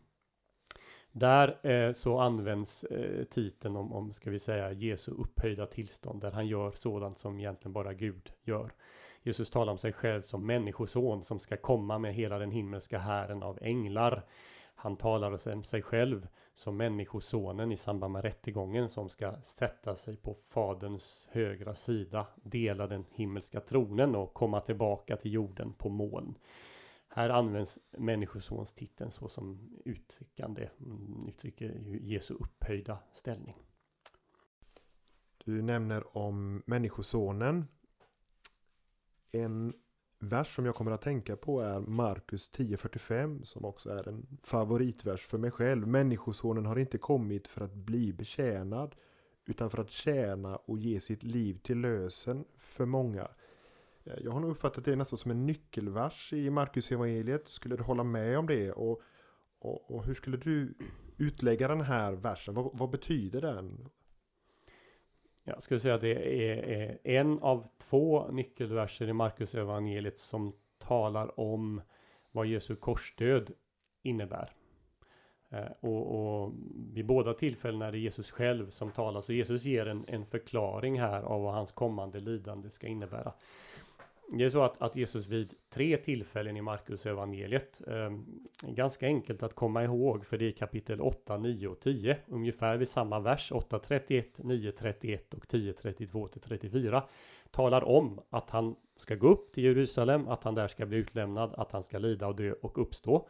Där 1.11 1.67
eh, 1.67 1.93
så 1.93 2.19
används 2.19 2.83
eh, 2.83 3.23
titeln 3.23 3.75
om, 3.75 3.93
om, 3.93 4.13
ska 4.13 4.31
vi 4.31 4.39
säga, 4.39 4.71
Jesu 4.71 5.11
upphöjda 5.11 5.65
tillstånd, 5.65 6.21
där 6.21 6.31
han 6.31 6.47
gör 6.47 6.71
sådant 6.71 7.17
som 7.17 7.39
egentligen 7.39 7.73
bara 7.73 7.93
Gud 7.93 8.31
gör. 8.43 8.71
Jesus 9.23 9.49
talar 9.49 9.71
om 9.71 9.77
sig 9.77 9.93
själv 9.93 10.21
som 10.21 10.45
människoson 10.45 11.23
som 11.23 11.39
ska 11.39 11.57
komma 11.57 11.99
med 11.99 12.13
hela 12.13 12.39
den 12.39 12.51
himmelska 12.51 12.99
hären 12.99 13.43
av 13.43 13.57
änglar. 13.61 14.25
Han 14.75 14.95
talar 14.95 15.53
om 15.53 15.63
sig 15.63 15.81
själv 15.81 16.27
som 16.61 16.77
människosonen 16.77 17.71
i 17.71 17.77
samband 17.77 18.13
med 18.13 18.23
rättegången 18.23 18.89
som 18.89 19.09
ska 19.09 19.41
sätta 19.41 19.95
sig 19.95 20.17
på 20.17 20.33
faderns 20.33 21.27
högra 21.31 21.75
sida, 21.75 22.27
dela 22.43 22.87
den 22.87 23.05
himmelska 23.11 23.59
tronen 23.59 24.15
och 24.15 24.33
komma 24.33 24.61
tillbaka 24.61 25.17
till 25.17 25.33
jorden 25.33 25.73
på 25.73 25.89
moln. 25.89 26.35
Här 27.07 27.29
används 27.29 27.79
människosonstiteln 27.91 29.11
så 29.11 29.27
som 29.27 29.77
uttryckande, 29.85 30.69
mm, 30.79 31.27
uttrycker 31.27 31.69
Jesu 32.01 32.33
upphöjda 32.33 32.97
ställning. 33.13 33.57
Du 35.45 35.61
nämner 35.61 36.17
om 36.17 36.63
människosonen. 36.65 37.67
En 39.31 39.73
vers 40.23 40.55
som 40.55 40.65
jag 40.65 40.75
kommer 40.75 40.91
att 40.91 41.01
tänka 41.01 41.35
på 41.35 41.61
är 41.61 41.79
Markus 41.79 42.49
10.45 42.51 43.43
som 43.43 43.65
också 43.65 43.89
är 43.89 44.07
en 44.07 44.27
favoritvers 44.43 45.25
för 45.25 45.37
mig 45.37 45.51
själv. 45.51 45.87
Människosonen 45.87 46.65
har 46.65 46.79
inte 46.79 46.97
kommit 46.97 47.47
för 47.47 47.61
att 47.61 47.73
bli 47.73 48.13
betjänad 48.13 48.95
utan 49.45 49.69
för 49.69 49.77
att 49.81 49.91
tjäna 49.91 50.55
och 50.55 50.77
ge 50.77 50.99
sitt 50.99 51.23
liv 51.23 51.59
till 51.63 51.79
lösen 51.79 52.45
för 52.57 52.85
många. 52.85 53.27
Eh, 54.03 54.13
jag 54.23 54.31
har 54.31 54.39
nog 54.39 54.51
uppfattat 54.51 54.85
det 54.85 54.95
nästan 54.95 55.19
som 55.19 55.31
en 55.31 55.45
nyckelvers 55.45 56.33
i 56.33 56.49
Markus 56.49 56.91
evangeliet. 56.91 57.49
Skulle 57.49 57.75
du 57.75 57.83
hålla 57.83 58.03
med 58.03 58.39
om 58.39 58.47
det? 58.47 58.71
Och, 58.71 59.01
och, 59.59 59.91
och 59.91 60.05
hur 60.05 60.13
skulle 60.13 60.37
du 60.37 60.73
utlägga 61.17 61.67
den 61.67 61.81
här 61.81 62.13
versen? 62.13 62.53
Vad, 62.53 62.69
vad 62.73 62.89
betyder 62.89 63.41
den? 63.41 63.89
Jag 65.43 65.63
skulle 65.63 65.79
säga 65.79 65.95
att 65.95 66.01
det 66.01 66.43
är 66.53 66.97
en 67.03 67.39
av 67.39 67.67
två 67.77 68.27
nyckelverser 68.31 69.07
i 69.07 69.13
Markus 69.13 69.55
evangeliet 69.55 70.17
som 70.17 70.53
talar 70.77 71.39
om 71.39 71.81
vad 72.31 72.45
Jesu 72.45 72.75
korsdöd 72.75 73.51
innebär. 74.03 74.53
Eh, 75.49 75.71
och, 75.79 76.41
och 76.43 76.53
vid 76.93 77.05
båda 77.05 77.33
tillfällena 77.33 77.87
är 77.87 77.91
det 77.91 77.97
Jesus 77.97 78.31
själv 78.31 78.69
som 78.69 78.91
talar, 78.91 79.21
så 79.21 79.33
Jesus 79.33 79.63
ger 79.65 79.85
en, 79.85 80.05
en 80.07 80.25
förklaring 80.25 80.99
här 80.99 81.21
av 81.21 81.41
vad 81.41 81.53
hans 81.53 81.71
kommande 81.71 82.19
lidande 82.19 82.69
ska 82.69 82.87
innebära 82.87 83.33
det 84.37 84.43
är 84.43 84.49
så 84.49 84.63
att, 84.63 84.81
att 84.81 84.95
Jesus 84.95 85.27
vid 85.27 85.53
tre 85.69 85.97
tillfällen 85.97 86.57
i 86.57 86.61
Markus 86.61 87.05
evangeliet 87.05 87.81
eh, 87.87 88.11
ganska 88.61 89.05
enkelt 89.05 89.43
att 89.43 89.55
komma 89.55 89.83
ihåg 89.83 90.25
för 90.25 90.37
det 90.37 90.45
är 90.45 90.51
kapitel 90.51 91.01
8, 91.01 91.37
9 91.37 91.67
och 91.67 91.79
10 91.79 92.17
ungefär 92.27 92.77
vid 92.77 92.87
samma 92.87 93.19
vers 93.19 93.51
8 93.51 93.79
31, 93.79 94.37
9 94.37 94.71
31 94.71 95.33
och 95.33 95.47
10 95.47 95.73
32 95.73 96.27
till 96.27 96.41
34 96.41 97.03
talar 97.51 97.83
om 97.83 98.21
att 98.29 98.49
han 98.49 98.75
ska 98.97 99.15
gå 99.15 99.27
upp 99.27 99.51
till 99.51 99.63
Jerusalem, 99.63 100.27
att 100.27 100.43
han 100.43 100.55
där 100.55 100.67
ska 100.67 100.85
bli 100.85 100.97
utlämnad, 100.97 101.53
att 101.57 101.71
han 101.71 101.83
ska 101.83 101.97
lida 101.97 102.27
och 102.27 102.35
dö 102.35 102.51
och 102.51 102.81
uppstå. 102.81 103.27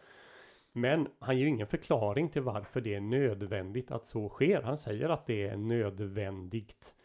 Men 0.72 1.08
han 1.20 1.38
ger 1.38 1.46
ingen 1.46 1.68
förklaring 1.68 2.30
till 2.30 2.42
varför 2.42 2.82
det 2.82 2.94
är 2.94 3.02
nödvändigt 3.02 3.92
att 3.92 4.08
så 4.08 4.30
sker. 4.30 4.62
Han 4.62 4.78
säger 4.78 5.10
att 5.10 5.26
det 5.26 5.48
är 5.48 5.58
nödvändigt 5.58 6.96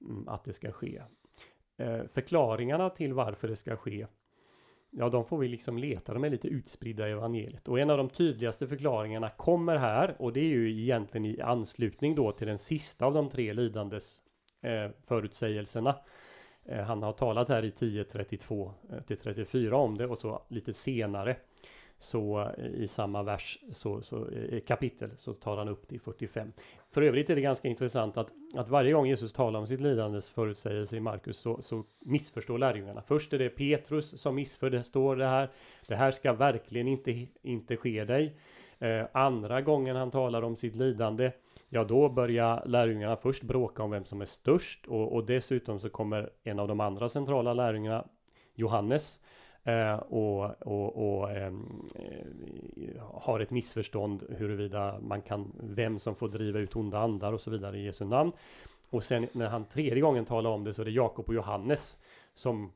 mm, 0.00 0.28
att 0.28 0.44
det 0.44 0.52
ska 0.52 0.72
ske. 0.72 1.02
Eh, 1.80 2.02
förklaringarna 2.12 2.90
till 2.90 3.12
varför 3.12 3.48
det 3.48 3.56
ska 3.56 3.76
ske 3.76 4.06
Ja, 4.92 5.08
de 5.08 5.24
får 5.24 5.38
vi 5.38 5.48
liksom 5.48 5.78
leta, 5.78 6.14
de 6.14 6.24
är 6.24 6.30
lite 6.30 6.48
utspridda 6.48 7.08
i 7.08 7.12
evangeliet. 7.12 7.68
Och 7.68 7.80
en 7.80 7.90
av 7.90 7.96
de 7.96 8.08
tydligaste 8.08 8.66
förklaringarna 8.66 9.30
kommer 9.30 9.76
här 9.76 10.16
och 10.18 10.32
det 10.32 10.40
är 10.40 10.44
ju 10.44 10.80
egentligen 10.80 11.24
i 11.24 11.40
anslutning 11.40 12.14
då 12.14 12.32
till 12.32 12.46
den 12.46 12.58
sista 12.58 13.06
av 13.06 13.14
de 13.14 13.28
tre 13.28 13.52
lidandes 13.52 14.22
eh, 14.60 14.90
förutsägelserna. 15.02 15.96
Eh, 16.64 16.82
han 16.82 17.02
har 17.02 17.12
talat 17.12 17.48
här 17.48 17.64
i 17.64 17.70
10.32 17.70 18.72
eh, 18.92 19.00
till 19.00 19.16
34 19.16 19.76
om 19.76 19.98
det 19.98 20.06
och 20.06 20.18
så 20.18 20.42
lite 20.48 20.72
senare 20.72 21.36
så 22.00 22.52
eh, 22.58 22.66
i 22.66 22.88
samma 22.88 23.22
vers, 23.22 23.58
så, 23.72 24.02
så, 24.02 24.28
eh, 24.28 24.54
i 24.54 24.60
kapitel, 24.60 25.10
så 25.16 25.32
tar 25.34 25.56
han 25.56 25.68
upp 25.68 25.88
det 25.88 25.94
i 25.94 25.98
45. 25.98 26.52
För 26.90 27.02
övrigt 27.02 27.30
är 27.30 27.34
det 27.34 27.40
ganska 27.40 27.68
intressant 27.68 28.16
att, 28.16 28.32
att 28.56 28.68
varje 28.68 28.92
gång 28.92 29.06
Jesus 29.06 29.32
talar 29.32 29.60
om 29.60 29.66
sitt 29.66 29.80
lidandes 29.80 30.30
förutsägelse 30.30 30.96
i 30.96 31.00
Markus 31.00 31.38
så, 31.38 31.62
så 31.62 31.84
missförstår 31.98 32.58
lärjungarna. 32.58 33.02
Först 33.02 33.32
är 33.32 33.38
det 33.38 33.48
Petrus 33.48 34.20
som 34.20 34.34
missförstår, 34.34 34.70
det 34.70 34.82
står 34.82 35.16
det 35.16 35.26
här. 35.26 35.50
Det 35.86 35.96
här 35.96 36.10
ska 36.10 36.32
verkligen 36.32 36.88
inte, 36.88 37.26
inte 37.42 37.76
ske 37.76 38.04
dig. 38.04 38.36
Eh, 38.78 39.06
andra 39.12 39.60
gången 39.60 39.96
han 39.96 40.10
talar 40.10 40.42
om 40.42 40.56
sitt 40.56 40.76
lidande, 40.76 41.32
ja 41.68 41.84
då 41.84 42.08
börjar 42.08 42.62
lärjungarna 42.66 43.16
först 43.16 43.42
bråka 43.42 43.82
om 43.82 43.90
vem 43.90 44.04
som 44.04 44.20
är 44.20 44.26
störst 44.26 44.86
och, 44.86 45.12
och 45.12 45.26
dessutom 45.26 45.80
så 45.80 45.90
kommer 45.90 46.30
en 46.42 46.58
av 46.58 46.68
de 46.68 46.80
andra 46.80 47.08
centrala 47.08 47.52
lärjungarna, 47.52 48.04
Johannes, 48.54 49.20
Eh, 49.64 49.94
och, 49.94 50.66
och, 50.66 51.20
och 51.20 51.30
ehm, 51.30 51.88
eh, 51.94 53.02
har 53.02 53.40
ett 53.40 53.50
missförstånd 53.50 54.24
huruvida 54.38 55.00
man 55.00 55.22
kan, 55.22 55.52
vem 55.60 55.98
som 55.98 56.14
får 56.14 56.28
driva 56.28 56.58
ut 56.58 56.76
onda 56.76 56.98
andar 56.98 57.32
och 57.32 57.40
så 57.40 57.50
vidare 57.50 57.78
i 57.78 57.84
Jesu 57.84 58.04
namn. 58.04 58.32
Och 58.90 59.04
sen 59.04 59.26
när 59.32 59.48
han 59.48 59.64
tredje 59.64 60.00
gången 60.00 60.24
talar 60.24 60.50
om 60.50 60.64
det 60.64 60.74
så 60.74 60.82
är 60.82 60.86
det 60.86 60.90
Jakob 60.90 61.28
och 61.28 61.34
Johannes 61.34 61.98
som 62.34 62.72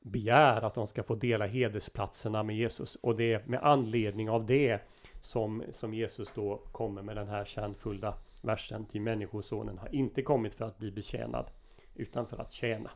begär 0.00 0.62
att 0.62 0.74
de 0.74 0.86
ska 0.86 1.02
få 1.02 1.14
dela 1.14 1.46
hedersplatserna 1.46 2.42
med 2.42 2.56
Jesus. 2.56 2.94
Och 2.94 3.16
det 3.16 3.32
är 3.32 3.42
med 3.46 3.62
anledning 3.62 4.30
av 4.30 4.46
det 4.46 4.80
som, 5.20 5.62
som 5.72 5.94
Jesus 5.94 6.28
då 6.34 6.56
kommer 6.72 7.02
med 7.02 7.16
den 7.16 7.28
här 7.28 7.44
kärnfulla 7.44 8.14
versen 8.42 8.86
till 8.86 9.00
Människosonen 9.00 9.78
har 9.78 9.94
inte 9.94 10.22
kommit 10.22 10.54
för 10.54 10.64
att 10.64 10.78
bli 10.78 10.90
betjänad 10.90 11.50
utan 11.94 12.26
för 12.26 12.40
att 12.40 12.52
tjäna. 12.52 12.90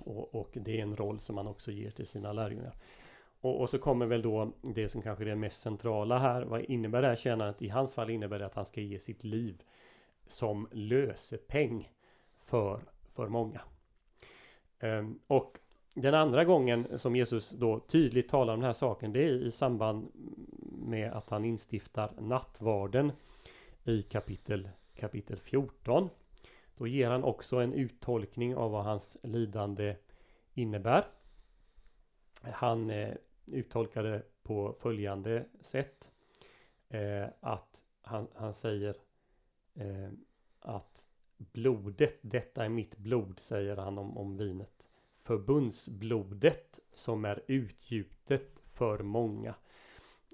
Och, 0.00 0.34
och, 0.34 0.50
det 0.52 0.78
är 0.78 0.82
en 0.82 0.96
roll 0.96 1.20
som 1.20 1.34
man 1.34 1.46
också 1.46 1.70
ger 1.72 1.90
till 1.90 2.06
sina 2.06 2.32
lärjungar. 2.32 2.76
Och, 3.40 3.60
och, 3.60 3.70
så 3.70 3.78
kommer 3.78 4.06
väl 4.06 4.22
då 4.22 4.52
det 4.62 4.88
som 4.88 5.02
kanske 5.02 5.24
är 5.24 5.28
det 5.28 5.36
mest 5.36 5.60
centrala 5.60 6.18
här. 6.18 6.42
Vad 6.42 6.64
innebär 6.64 7.02
det 7.02 7.08
här 7.08 7.16
tjänandet? 7.16 7.62
I 7.62 7.68
hans 7.68 7.94
fall 7.94 8.10
innebär 8.10 8.38
det 8.38 8.46
att 8.46 8.54
han 8.54 8.64
ska 8.64 8.80
ge 8.80 8.98
sitt 8.98 9.24
liv 9.24 9.62
som 10.26 10.68
lösepeng 10.72 11.90
för, 12.44 12.80
för 13.14 13.28
många. 13.28 13.60
Um, 14.80 15.20
och 15.26 15.58
den 15.94 16.14
andra 16.14 16.44
gången 16.44 16.98
som 16.98 17.16
Jesus 17.16 17.50
då 17.50 17.80
tydligt 17.80 18.28
talar 18.28 18.54
om 18.54 18.60
den 18.60 18.66
här 18.66 18.72
saken 18.72 19.12
det 19.12 19.24
är 19.24 19.46
i 19.46 19.50
samband 19.50 20.08
med 20.86 21.12
att 21.12 21.30
han 21.30 21.44
instiftar 21.44 22.12
nattvarden 22.18 23.12
i 23.84 24.02
kapitel, 24.02 24.68
kapitel 24.94 25.36
14. 25.36 26.08
Då 26.76 26.86
ger 26.86 27.10
han 27.10 27.24
också 27.24 27.56
en 27.56 27.72
uttolkning 27.72 28.56
av 28.56 28.70
vad 28.70 28.84
hans 28.84 29.16
lidande 29.22 29.96
innebär. 30.54 31.06
Han 32.42 32.90
eh, 32.90 33.14
uttolkade 33.46 34.22
på 34.42 34.76
följande 34.80 35.44
sätt. 35.60 36.10
Eh, 36.88 37.26
att 37.40 37.82
han, 38.02 38.28
han 38.34 38.54
säger 38.54 38.96
eh, 39.74 40.10
att 40.60 41.04
blodet, 41.36 42.18
detta 42.20 42.64
är 42.64 42.68
mitt 42.68 42.96
blod, 42.96 43.40
säger 43.40 43.76
han 43.76 43.98
om, 43.98 44.18
om 44.18 44.36
vinet. 44.36 44.86
Förbundsblodet 45.22 46.78
som 46.94 47.24
är 47.24 47.42
utgjutet 47.46 48.62
för 48.66 48.98
många. 48.98 49.54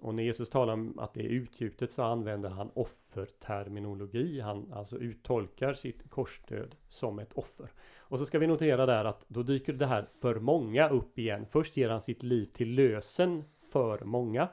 Och 0.02 0.14
när 0.14 0.22
Jesus 0.22 0.50
talar 0.50 0.72
om 0.72 0.98
att 0.98 1.14
det 1.14 1.20
är 1.20 1.28
utgjutet 1.28 1.92
så 1.92 2.02
använder 2.02 2.50
han 2.50 2.70
offerterminologi. 2.74 4.40
Han 4.40 4.72
alltså 4.72 4.98
uttolkar 4.98 5.74
sitt 5.74 6.10
korsdöd 6.10 6.74
som 6.88 7.18
ett 7.18 7.32
offer. 7.32 7.72
Och 7.98 8.18
så 8.18 8.26
ska 8.26 8.38
vi 8.38 8.46
notera 8.46 8.86
där 8.86 9.04
att 9.04 9.24
då 9.28 9.42
dyker 9.42 9.72
det 9.72 9.86
här 9.86 10.06
för 10.20 10.34
många 10.34 10.88
upp 10.88 11.18
igen. 11.18 11.46
Först 11.50 11.76
ger 11.76 11.88
han 11.88 12.00
sitt 12.00 12.22
liv 12.22 12.46
till 12.46 12.74
lösen 12.74 13.44
för 13.72 14.00
många. 14.04 14.48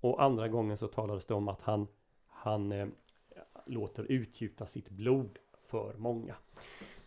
Och 0.00 0.22
andra 0.22 0.48
gången 0.48 0.76
så 0.76 0.86
talades 0.86 1.26
det 1.26 1.34
om 1.34 1.48
att 1.48 1.62
han, 1.62 1.86
han 2.28 2.72
eh, 2.72 2.88
låter 3.66 4.04
utgjuta 4.04 4.66
sitt 4.66 4.90
blod 4.90 5.38
för 5.60 5.94
många. 5.96 6.34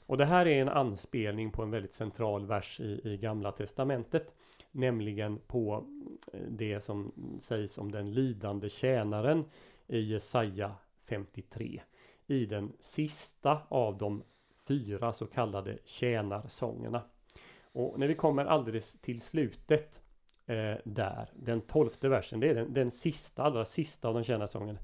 Och 0.05 0.17
det 0.17 0.25
här 0.25 0.45
är 0.45 0.61
en 0.61 0.69
anspelning 0.69 1.51
på 1.51 1.63
en 1.63 1.71
väldigt 1.71 1.93
central 1.93 2.45
vers 2.45 2.79
i, 2.79 3.01
i 3.03 3.17
Gamla 3.17 3.51
Testamentet. 3.51 4.33
Nämligen 4.75 5.39
på 5.47 5.85
eh, 6.33 6.39
det 6.49 6.81
som 6.81 7.11
sägs 7.41 7.77
om 7.77 7.91
den 7.91 8.11
lidande 8.11 8.69
tjänaren 8.69 9.45
i 9.87 9.99
Jesaja 9.99 10.75
53. 11.05 11.81
I 12.27 12.45
den 12.45 12.71
sista 12.79 13.61
av 13.67 13.97
de 13.97 14.23
fyra 14.67 15.13
så 15.13 15.25
kallade 15.25 15.77
tjänarsångerna. 15.85 17.01
Och 17.71 17.99
när 17.99 18.07
vi 18.07 18.15
kommer 18.15 18.45
alldeles 18.45 18.93
till 19.01 19.21
slutet 19.21 20.01
eh, 20.45 20.75
där, 20.83 21.29
den 21.33 21.61
tolfte 21.61 22.09
versen, 22.09 22.39
det 22.39 22.49
är 22.49 22.55
den, 22.55 22.73
den 22.73 22.91
sista, 22.91 23.43
allra 23.43 23.65
sista 23.65 24.07
av 24.07 24.13
de 24.13 24.23
tjänarsångerna. 24.23 24.79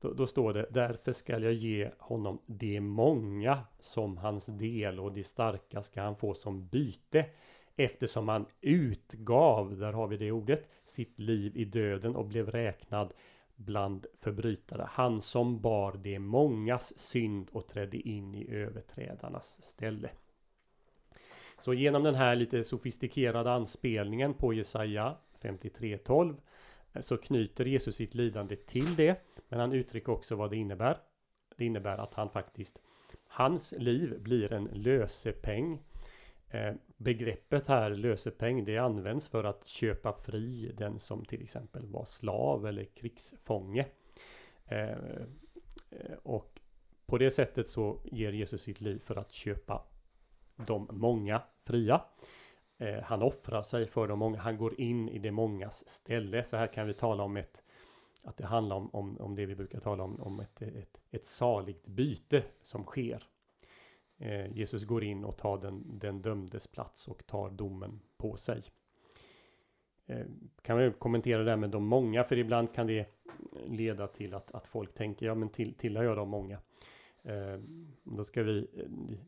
Då, 0.00 0.12
då, 0.12 0.26
står 0.26 0.52
det 0.52 0.66
Därför 0.70 1.12
skall 1.12 1.42
jag 1.42 1.52
ge 1.52 1.90
honom 1.98 2.38
de 2.46 2.80
många 2.80 3.58
som 3.80 4.16
hans 4.16 4.46
del 4.46 5.00
och 5.00 5.12
de 5.12 5.24
starka 5.24 5.82
ska 5.82 6.02
han 6.02 6.16
få 6.16 6.34
som 6.34 6.66
byte 6.66 7.26
eftersom 7.76 8.28
han 8.28 8.46
utgav, 8.60 9.78
där 9.78 9.92
har 9.92 10.06
vi 10.06 10.16
det 10.16 10.32
ordet, 10.32 10.68
sitt 10.84 11.18
liv 11.18 11.56
i 11.56 11.64
döden 11.64 12.16
och 12.16 12.26
blev 12.26 12.50
räknad 12.50 13.12
bland 13.56 14.06
förbrytare. 14.20 14.88
Han 14.90 15.20
som 15.20 15.60
bar 15.60 15.92
de 15.92 16.18
mångas 16.18 16.98
synd 16.98 17.50
och 17.52 17.66
trädde 17.66 18.08
in 18.08 18.34
i 18.34 18.50
överträdarnas 18.50 19.64
ställe. 19.64 20.10
Så 21.60 21.74
genom 21.74 22.02
den 22.02 22.14
här 22.14 22.36
lite 22.36 22.64
sofistikerade 22.64 23.52
anspelningen 23.52 24.34
på 24.34 24.52
Jesaja 24.52 25.16
53.12 25.40 26.36
eh, 26.92 27.02
så 27.02 27.16
knyter 27.16 27.64
Jesus 27.64 27.96
sitt 27.96 28.14
lidande 28.14 28.56
till 28.56 28.96
det. 28.96 29.20
Men 29.48 29.60
han 29.60 29.72
uttrycker 29.72 30.12
också 30.12 30.36
vad 30.36 30.50
det 30.50 30.56
innebär. 30.56 30.98
Det 31.56 31.64
innebär 31.64 31.98
att 31.98 32.14
han 32.14 32.30
faktiskt, 32.30 32.78
hans 33.26 33.74
liv 33.78 34.20
blir 34.20 34.52
en 34.52 34.64
lösepeng 34.64 35.82
eh, 36.50 36.74
begreppet 37.04 37.66
här 37.66 37.90
lösepeng 37.90 38.64
det 38.64 38.78
används 38.78 39.28
för 39.28 39.44
att 39.44 39.66
köpa 39.66 40.12
fri 40.12 40.72
den 40.76 40.98
som 40.98 41.24
till 41.24 41.42
exempel 41.42 41.86
var 41.86 42.04
slav 42.04 42.66
eller 42.66 42.84
krigsfånge. 42.84 43.86
Eh, 44.66 44.90
eh 44.90 46.16
och 46.22 46.60
på 47.06 47.18
det 47.18 47.30
sättet 47.30 47.68
så 47.68 48.00
ger 48.04 48.32
Jesus 48.32 48.62
sitt 48.62 48.80
liv 48.80 48.98
för 48.98 49.16
att 49.16 49.32
köpa 49.32 49.82
de 50.56 50.88
många 50.92 51.42
fria. 51.60 52.00
Eh, 52.78 53.02
han 53.02 53.22
offrar 53.22 53.62
sig 53.62 53.86
för 53.86 54.08
de 54.08 54.18
många, 54.18 54.38
han 54.38 54.56
går 54.56 54.80
in 54.80 55.08
i 55.08 55.18
de 55.18 55.30
mångas 55.30 55.88
ställe. 55.88 56.44
Så 56.44 56.56
här 56.56 56.66
kan 56.66 56.86
vi 56.86 56.94
tala 56.94 57.22
om 57.22 57.36
ett 57.36 57.62
att 58.24 58.36
det 58.36 58.46
handlar 58.46 58.76
om, 58.76 58.90
om, 58.92 59.20
om 59.20 59.34
det 59.34 59.46
vi 59.46 59.54
brukar 59.54 59.80
tala 59.80 60.02
om, 60.02 60.20
om 60.20 60.40
ett, 60.40 60.62
ett, 60.62 61.00
ett 61.10 61.26
saligt 61.26 61.86
byte 61.86 62.42
som 62.62 62.84
sker. 62.84 63.22
Eh, 64.24 64.52
Jesus 64.52 64.84
går 64.84 65.04
in 65.04 65.24
och 65.24 65.36
tar 65.36 65.58
den, 65.58 65.98
den 65.98 66.22
dömdes 66.22 66.66
plats 66.66 67.08
och 67.08 67.26
tar 67.26 67.50
domen 67.50 68.00
på 68.16 68.36
sig. 68.36 68.62
Eh, 70.06 70.26
kan 70.62 70.76
man 70.76 70.92
kommentera 70.92 71.44
det 71.44 71.50
här 71.50 71.56
med 71.56 71.70
de 71.70 71.86
många, 71.86 72.24
för 72.24 72.38
ibland 72.38 72.74
kan 72.74 72.86
det 72.86 73.06
leda 73.66 74.06
till 74.06 74.34
att, 74.34 74.54
att 74.54 74.66
folk 74.66 74.94
tänker, 74.94 75.26
ja 75.26 75.34
men 75.34 75.48
till, 75.48 75.74
tillhör 75.74 76.04
jag 76.04 76.16
de 76.16 76.28
många? 76.28 76.58
Eh, 77.22 77.58
då 78.02 78.24
ska 78.24 78.42
vi, 78.42 78.68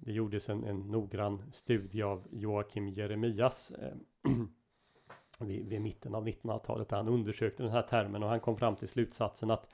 det 0.00 0.12
gjordes 0.12 0.48
en, 0.48 0.64
en 0.64 0.80
noggrann 0.80 1.42
studie 1.52 2.02
av 2.02 2.26
Joakim 2.30 2.88
Jeremias 2.88 3.70
eh, 3.70 3.94
vid, 5.46 5.68
vid, 5.68 5.80
mitten 5.80 6.14
av 6.14 6.28
1900-talet. 6.28 6.90
Han 6.90 7.08
undersökte 7.08 7.62
den 7.62 7.72
här 7.72 7.82
termen 7.82 8.22
och 8.22 8.28
han 8.28 8.40
kom 8.40 8.56
fram 8.56 8.76
till 8.76 8.88
slutsatsen 8.88 9.50
att 9.50 9.68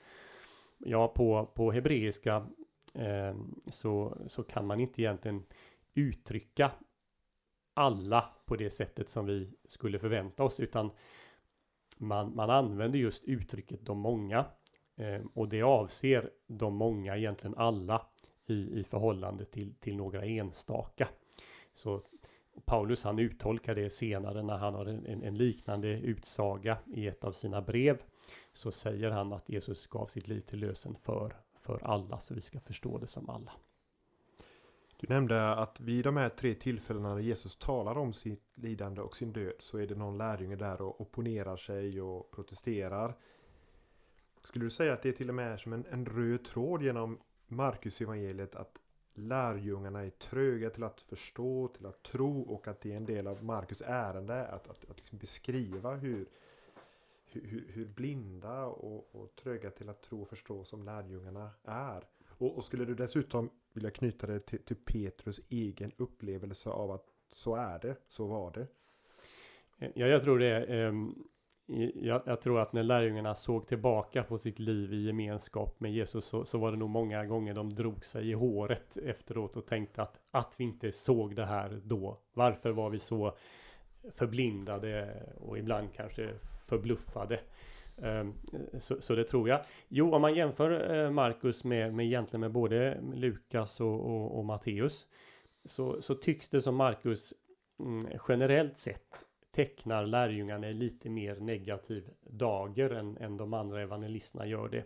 ja, 0.77 1.07
på, 1.07 1.45
på 1.45 1.71
hebreiska 1.71 2.47
eh, 2.93 3.35
så, 3.71 4.17
så 4.27 4.43
kan 4.43 4.67
man 4.67 4.79
inte 4.79 5.01
egentligen 5.01 5.43
uttrycka 5.93 6.71
alla 7.73 8.29
på 8.45 8.55
det 8.55 8.69
sättet 8.69 9.09
som 9.09 9.25
vi 9.25 9.53
skulle 9.65 9.99
förvänta 9.99 10.43
oss 10.43 10.59
utan 10.59 10.91
man, 11.97 12.35
man 12.35 12.49
använder 12.49 12.99
just 12.99 13.23
uttrycket 13.23 13.85
de 13.85 13.99
många 13.99 14.45
eh, 14.95 15.21
och 15.33 15.49
det 15.49 15.61
avser 15.61 16.29
de 16.47 16.75
många, 16.75 17.17
egentligen 17.17 17.57
alla 17.57 18.05
i, 18.45 18.79
i 18.79 18.83
förhållande 18.83 19.45
till, 19.45 19.75
till 19.79 19.95
några 19.95 20.25
enstaka. 20.25 21.07
Så 21.73 22.03
Paulus 22.65 23.03
han 23.03 23.19
uttolkar 23.19 23.75
det 23.75 23.89
senare 23.89 24.43
när 24.43 24.57
han 24.57 24.73
har 24.73 24.85
en, 24.85 25.23
en, 25.23 25.37
liknande 25.37 25.87
utsaga 25.87 26.77
i 26.93 27.07
ett 27.07 27.23
av 27.23 27.31
sina 27.31 27.61
brev. 27.61 28.01
Så 28.53 28.71
säger 28.71 29.11
han 29.11 29.33
att 29.33 29.49
Jesus 29.49 29.87
gav 29.87 30.05
sitt 30.05 30.27
liv 30.27 30.41
till 30.41 30.59
lösen 30.59 30.95
för, 30.95 31.35
för 31.63 31.79
alla, 31.83 32.19
så 32.19 32.33
vi 32.33 32.41
ska 32.41 32.59
förstå 32.59 32.97
det 32.97 33.07
som 33.07 33.29
alla. 33.29 33.51
Du 34.97 35.07
nämnde 35.09 35.53
att 35.53 35.79
vid 35.79 36.05
de 36.05 36.17
här 36.17 36.29
tre 36.29 36.55
tillfällena 36.55 37.13
när 37.13 37.21
Jesus 37.21 37.55
talar 37.55 37.97
om 37.97 38.13
sitt 38.13 38.43
lidande 38.55 39.01
och 39.01 39.15
sin 39.15 39.33
död 39.33 39.53
så 39.59 39.77
är 39.77 39.87
det 39.87 39.95
någon 39.95 40.17
lärjunge 40.17 40.55
där 40.55 40.81
och 40.81 41.01
opponerar 41.01 41.57
sig 41.57 42.01
och 42.01 42.31
protesterar. 42.31 43.15
Skulle 44.43 44.65
du 44.65 44.69
säga 44.69 44.93
att 44.93 45.01
det 45.01 45.09
är 45.09 45.13
till 45.13 45.29
och 45.29 45.35
med 45.35 45.59
som 45.59 45.73
en, 45.73 45.85
en 45.91 46.05
röd 46.05 46.45
tråd 46.45 46.83
genom 46.83 47.19
Markus 47.47 48.01
evangeliet 48.01 48.55
att 48.55 48.77
lärjungarna 49.13 50.05
är 50.05 50.09
tröga 50.09 50.69
till 50.69 50.83
att 50.83 51.01
förstå, 51.01 51.67
till 51.67 51.85
att 51.85 52.03
tro 52.03 52.41
och 52.41 52.67
att 52.67 52.81
det 52.81 52.91
är 52.91 52.97
en 52.97 53.05
del 53.05 53.27
av 53.27 53.43
Markus 53.43 53.81
ärende 53.85 54.47
att, 54.47 54.67
att, 54.67 54.89
att 54.89 54.97
liksom 54.97 55.17
beskriva 55.17 55.95
hur, 55.95 56.27
hur, 57.33 57.71
hur, 57.73 57.85
blinda 57.85 58.65
och, 58.65 59.15
och 59.15 59.35
tröga 59.35 59.71
till 59.71 59.89
att 59.89 60.01
tro 60.01 60.21
och 60.21 60.29
förstå 60.29 60.65
som 60.65 60.83
lärjungarna 60.83 61.51
är. 61.63 62.03
Och, 62.37 62.57
och 62.57 62.63
skulle 62.63 62.85
du 62.85 62.95
dessutom 62.95 63.49
vilja 63.73 63.91
knyta 63.91 64.27
det 64.27 64.39
till, 64.39 64.63
till, 64.63 64.75
Petrus 64.75 65.41
egen 65.49 65.91
upplevelse 65.97 66.69
av 66.69 66.91
att 66.91 67.05
så 67.31 67.55
är 67.55 67.79
det, 67.79 67.95
så 68.07 68.27
var 68.27 68.51
det? 68.51 68.67
Eh, 69.77 69.91
ja, 69.95 70.07
jag 70.07 70.21
tror 70.21 70.39
det. 70.39 70.87
Um, 70.87 71.27
jag, 71.95 72.21
jag, 72.25 72.41
tror 72.41 72.59
att 72.59 72.73
när 72.73 72.83
lärjungarna 72.83 73.35
såg 73.35 73.67
tillbaka 73.67 74.23
på 74.23 74.37
sitt 74.37 74.59
liv 74.59 74.93
i 74.93 75.05
gemenskap 75.05 75.79
med 75.79 75.93
Jesus 75.93 76.25
så, 76.25 76.45
så, 76.45 76.57
var 76.57 76.71
det 76.71 76.77
nog 76.77 76.89
många 76.89 77.25
gånger 77.25 77.53
de 77.53 77.73
drog 77.73 78.05
sig 78.05 78.29
i 78.29 78.33
håret 78.33 78.97
efteråt 78.97 79.57
och 79.57 79.65
tänkte 79.65 80.01
att, 80.01 80.19
att 80.31 80.55
vi 80.57 80.63
inte 80.63 80.91
såg 80.91 81.35
det 81.35 81.45
här 81.45 81.81
då. 81.83 82.19
Varför 82.33 82.71
var 82.71 82.89
vi 82.89 82.99
så 82.99 83.37
förblindade 84.11 85.23
och 85.39 85.57
ibland 85.57 85.93
kanske 85.93 86.33
förbluffade? 86.63 87.39
Ehm, 88.01 88.33
så, 88.79 89.01
så, 89.01 89.15
det 89.15 89.23
tror 89.23 89.49
jag. 89.49 89.61
Jo, 89.87 90.15
om 90.15 90.21
man 90.21 90.35
jämför 90.35 90.95
eh, 90.95 91.11
Markus 91.11 91.63
med, 91.63 91.93
med 91.93 92.05
egentligen 92.05 92.41
med 92.41 92.51
både 92.51 92.97
Lukas 93.13 93.81
och, 93.81 93.99
och, 93.99 94.37
och 94.37 94.45
Matteus 94.45 95.07
så, 95.65 96.01
så 96.01 96.15
tycks 96.15 96.49
det 96.49 96.61
som 96.61 96.75
Markus 96.75 97.33
mm, 97.79 98.07
generellt 98.27 98.77
sett 98.77 99.25
tecknar 99.51 100.05
lärjungarna 100.05 100.69
i 100.69 100.73
lite 100.73 101.09
mer 101.09 101.35
negativ 101.35 102.09
dager 102.21 102.89
än, 102.89 103.17
än 103.17 103.37
de 103.37 103.53
andra 103.53 103.81
evangelisterna 103.81 104.45
gör 104.45 104.67
det. 104.67 104.83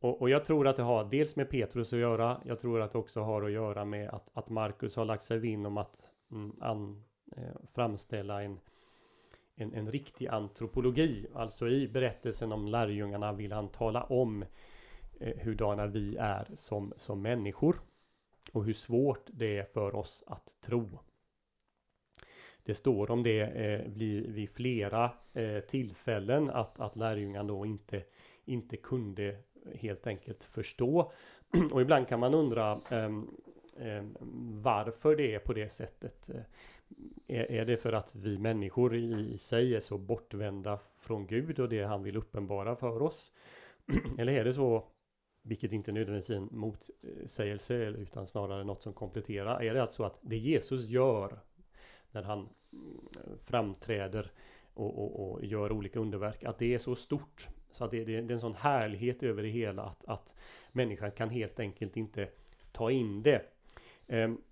Och, 0.00 0.20
och, 0.20 0.30
jag 0.30 0.44
tror 0.44 0.66
att 0.66 0.76
det 0.76 0.82
har 0.82 1.04
dels 1.04 1.36
med 1.36 1.50
Petrus 1.50 1.92
att 1.92 1.98
göra. 1.98 2.40
Jag 2.44 2.58
tror 2.58 2.80
att 2.80 2.92
det 2.92 2.98
också 2.98 3.20
har 3.20 3.42
att 3.42 3.50
göra 3.50 3.84
med 3.84 4.08
att, 4.08 4.28
att 4.32 4.50
Markus 4.50 4.96
har 4.96 5.04
lagt 5.04 5.24
sig 5.24 5.38
vinn 5.38 5.66
om 5.66 5.76
att 5.76 5.96
mm, 6.30 6.56
an, 6.60 7.04
eh, 7.36 7.56
framställa 7.74 8.42
en, 8.42 8.60
en, 9.56 9.74
en 9.74 9.92
riktig 9.92 10.26
antropologi. 10.26 11.26
Alltså 11.34 11.68
i 11.68 11.88
berättelsen 11.88 12.52
om 12.52 12.68
lärjungarna 12.68 13.32
vill 13.32 13.52
han 13.52 13.68
tala 13.68 14.02
om 14.02 14.44
eh, 15.20 15.36
hurdana 15.38 15.86
vi 15.86 16.16
är 16.16 16.48
som, 16.54 16.92
som 16.96 17.22
människor. 17.22 17.80
Och 18.52 18.64
hur 18.64 18.74
svårt 18.74 19.26
det 19.26 19.58
är 19.58 19.64
för 19.64 19.94
oss 19.94 20.24
att 20.26 20.60
tro 20.60 20.98
det 22.66 22.74
står 22.74 23.10
om 23.10 23.22
det 23.22 23.40
eh, 23.40 23.80
vid, 23.86 24.26
vid 24.26 24.50
flera 24.50 25.10
eh, 25.32 25.60
tillfällen 25.60 26.50
att, 26.50 26.80
att 26.80 26.96
lärjungarna 26.96 27.48
då 27.48 27.66
inte, 27.66 28.02
inte 28.44 28.76
kunde 28.76 29.36
helt 29.74 30.06
enkelt 30.06 30.44
förstå. 30.44 31.12
Och 31.72 31.80
ibland 31.80 32.08
kan 32.08 32.20
man 32.20 32.34
undra 32.34 32.80
eh, 32.90 33.10
varför 34.62 35.16
det 35.16 35.34
är 35.34 35.38
på 35.38 35.52
det 35.52 35.68
sättet. 35.68 36.30
Eh. 36.30 36.40
Är, 37.26 37.50
är 37.50 37.64
det 37.64 37.76
för 37.76 37.92
att 37.92 38.14
vi 38.14 38.38
människor 38.38 38.96
i 38.96 39.38
sig 39.38 39.76
är 39.76 39.80
så 39.80 39.98
bortvända 39.98 40.78
från 40.98 41.26
Gud 41.26 41.60
och 41.60 41.68
det 41.68 41.82
han 41.82 42.02
vill 42.02 42.16
uppenbara 42.16 42.76
för 42.76 43.02
oss? 43.02 43.32
Eller 44.18 44.32
är 44.32 44.44
det 44.44 44.52
så 44.54 44.84
vilket 45.42 45.72
inte 45.72 45.92
nödvändigtvis 45.92 46.30
är 46.30 46.40
en 46.40 46.48
motsägelse 46.50 47.74
utan 47.74 48.26
snarare 48.26 48.64
något 48.64 48.82
som 48.82 48.92
kompletterar. 48.92 49.62
Är 49.62 49.74
det 49.74 49.82
alltså 49.82 50.04
att 50.04 50.18
det 50.20 50.36
Jesus 50.36 50.86
gör 50.86 51.38
när 52.10 52.22
han 52.22 52.40
eh, 52.40 53.36
framträder 53.44 54.30
och, 54.74 54.98
och, 54.98 55.30
och, 55.32 55.44
gör 55.44 55.72
olika 55.72 55.98
underverk. 55.98 56.44
Att 56.44 56.58
det 56.58 56.74
är 56.74 56.78
så 56.78 56.94
stort. 56.94 57.48
Så 57.70 57.84
att 57.84 57.90
det, 57.90 58.04
det, 58.04 58.20
det 58.20 58.30
är 58.30 58.32
en 58.32 58.40
sån 58.40 58.54
härlighet 58.54 59.22
över 59.22 59.42
det 59.42 59.48
hela 59.48 59.82
att, 59.82 60.04
att 60.04 60.34
människan 60.72 61.10
kan 61.10 61.30
helt 61.30 61.60
enkelt 61.60 61.96
inte 61.96 62.28
ta 62.72 62.90
in 62.90 63.22
det. 63.22 63.42
Um, 64.06 64.42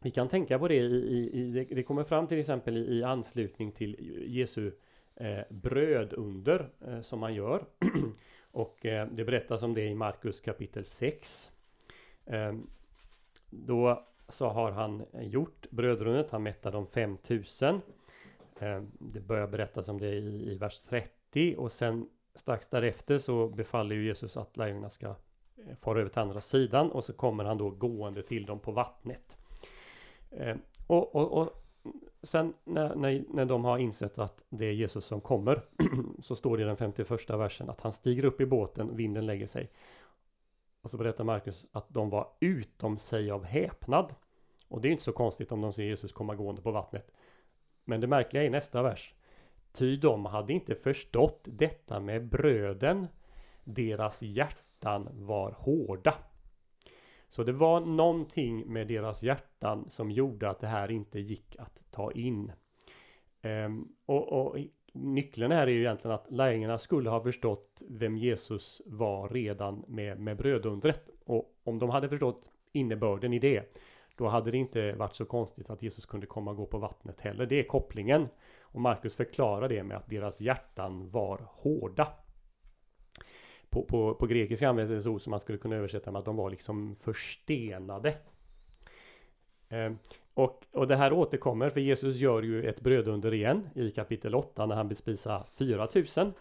vi 0.00 0.10
kan 0.10 0.28
tänka 0.28 0.58
på 0.58 0.68
det 0.68 0.74
i, 0.74 0.84
i, 0.84 1.40
i 1.40 1.64
det, 1.74 1.82
kommer 1.82 2.04
fram 2.04 2.26
till 2.26 2.38
exempel 2.38 2.76
i, 2.76 2.98
i 2.98 3.04
anslutning 3.04 3.72
till 3.72 3.96
Jesu 4.26 4.72
eh, 5.14 5.40
brödunder 5.50 6.68
eh, 6.86 7.00
som 7.00 7.20
man 7.20 7.34
gör. 7.34 7.64
och 8.50 8.86
eh, 8.86 9.08
det 9.12 9.24
berättas 9.24 9.62
om 9.62 9.74
det 9.74 9.84
i 9.84 9.94
Markus 9.94 10.40
kapitel 10.40 10.84
6. 10.84 11.50
Ehm, 12.26 12.66
då 13.50 14.08
så 14.28 14.48
har 14.48 14.70
han 14.70 15.04
gjort 15.20 15.70
brödrundet. 15.70 16.30
Han 16.30 16.42
mättar 16.42 16.72
de 16.72 16.86
5000. 16.86 17.80
Eh, 18.60 18.82
det 18.98 19.20
börjar 19.20 19.46
berättas 19.46 19.88
om 19.88 20.00
det 20.00 20.08
i, 20.08 20.52
i 20.52 20.58
vers 20.58 20.80
30 20.80 21.56
och 21.58 21.72
sen 21.72 22.08
strax 22.34 22.68
därefter 22.68 23.18
så 23.18 23.48
befaller 23.48 23.96
ju 23.96 24.06
Jesus 24.06 24.36
att 24.36 24.56
lärjungarna 24.56 24.90
ska 24.90 25.06
eh, 25.06 25.76
fara 25.80 26.00
över 26.00 26.10
till 26.10 26.20
andra 26.20 26.40
sidan 26.40 26.90
och 26.90 27.04
så 27.04 27.12
kommer 27.12 27.44
han 27.44 27.58
då 27.58 27.70
gående 27.70 28.22
till 28.22 28.46
dem 28.46 28.58
på 28.58 28.72
vattnet. 28.72 29.37
Eh, 30.30 30.56
och, 30.86 31.14
och, 31.14 31.32
och 31.32 31.64
sen 32.22 32.54
när, 32.64 32.94
när, 32.94 33.24
när 33.30 33.44
de 33.44 33.64
har 33.64 33.78
insett 33.78 34.18
att 34.18 34.42
det 34.48 34.66
är 34.66 34.72
Jesus 34.72 35.04
som 35.04 35.20
kommer 35.20 35.62
så 36.22 36.36
står 36.36 36.56
det 36.56 36.62
i 36.62 36.66
den 36.66 36.76
51 36.76 37.30
versen 37.30 37.70
att 37.70 37.80
han 37.80 37.92
stiger 37.92 38.24
upp 38.24 38.40
i 38.40 38.46
båten, 38.46 38.96
vinden 38.96 39.26
lägger 39.26 39.46
sig 39.46 39.70
och 40.88 40.90
så 40.90 40.96
berättar 40.96 41.24
Markus 41.24 41.66
att 41.72 41.86
de 41.88 42.10
var 42.10 42.28
utom 42.40 42.98
sig 42.98 43.30
av 43.30 43.44
häpnad. 43.44 44.14
Och 44.68 44.80
det 44.80 44.88
är 44.88 44.92
inte 44.92 45.04
så 45.04 45.12
konstigt 45.12 45.52
om 45.52 45.60
de 45.60 45.72
ser 45.72 45.84
Jesus 45.84 46.12
komma 46.12 46.34
gående 46.34 46.62
på 46.62 46.70
vattnet. 46.70 47.10
Men 47.84 48.00
det 48.00 48.06
märkliga 48.06 48.44
är 48.44 48.50
nästa 48.50 48.82
vers. 48.82 49.14
Ty 49.72 49.96
de 49.96 50.24
hade 50.24 50.52
inte 50.52 50.74
förstått 50.74 51.40
detta 51.44 52.00
med 52.00 52.28
bröden. 52.28 53.06
Deras 53.64 54.22
hjärtan 54.22 55.08
var 55.12 55.50
hårda. 55.58 56.14
Så 57.28 57.42
det 57.42 57.52
var 57.52 57.80
någonting 57.80 58.72
med 58.72 58.86
deras 58.86 59.22
hjärtan 59.22 59.90
som 59.90 60.10
gjorde 60.10 60.50
att 60.50 60.60
det 60.60 60.66
här 60.66 60.90
inte 60.90 61.20
gick 61.20 61.56
att 61.58 61.82
ta 61.90 62.12
in. 62.12 62.52
Um, 63.42 63.92
och, 64.06 64.32
och 64.32 64.56
nyckeln 64.92 65.52
här 65.52 65.66
är 65.66 65.70
ju 65.70 65.80
egentligen 65.80 66.14
att 66.14 66.30
lärjungarna 66.30 66.78
skulle 66.78 67.10
ha 67.10 67.20
förstått 67.20 67.82
vem 67.88 68.16
Jesus 68.16 68.82
var 68.86 69.28
redan 69.28 69.84
med, 69.88 70.20
med 70.20 70.36
brödundret. 70.36 71.10
Och 71.24 71.54
om 71.64 71.78
de 71.78 71.90
hade 71.90 72.08
förstått 72.08 72.50
innebörden 72.72 73.32
i 73.32 73.38
det, 73.38 73.76
då 74.16 74.28
hade 74.28 74.50
det 74.50 74.58
inte 74.58 74.92
varit 74.92 75.14
så 75.14 75.24
konstigt 75.24 75.70
att 75.70 75.82
Jesus 75.82 76.06
kunde 76.06 76.26
komma 76.26 76.50
och 76.50 76.56
gå 76.56 76.66
på 76.66 76.78
vattnet 76.78 77.20
heller. 77.20 77.46
Det 77.46 77.60
är 77.60 77.64
kopplingen. 77.64 78.28
Och 78.62 78.80
Markus 78.80 79.16
förklarar 79.16 79.68
det 79.68 79.82
med 79.82 79.96
att 79.96 80.10
deras 80.10 80.40
hjärtan 80.40 81.10
var 81.10 81.40
hårda. 81.50 82.08
På, 83.70 83.82
på, 83.82 84.14
på 84.14 84.26
grekiska 84.26 84.68
användes 84.68 85.06
ord 85.06 85.20
som 85.20 85.30
man 85.30 85.40
skulle 85.40 85.58
kunna 85.58 85.76
översätta 85.76 86.10
med 86.10 86.18
att 86.18 86.24
de 86.24 86.36
var 86.36 86.50
liksom 86.50 86.96
förstenade. 86.96 88.14
Eh, 89.68 89.92
och, 90.34 90.64
och 90.72 90.88
det 90.88 90.96
här 90.96 91.12
återkommer 91.12 91.70
för 91.70 91.80
Jesus 91.80 92.16
gör 92.16 92.42
ju 92.42 92.68
ett 92.68 92.80
brödunder 92.80 93.34
igen 93.34 93.68
i 93.74 93.90
kapitel 93.90 94.34
8 94.34 94.66
när 94.66 94.74
han 94.74 94.88
bespisar 94.88 95.44
4000. 95.56 96.32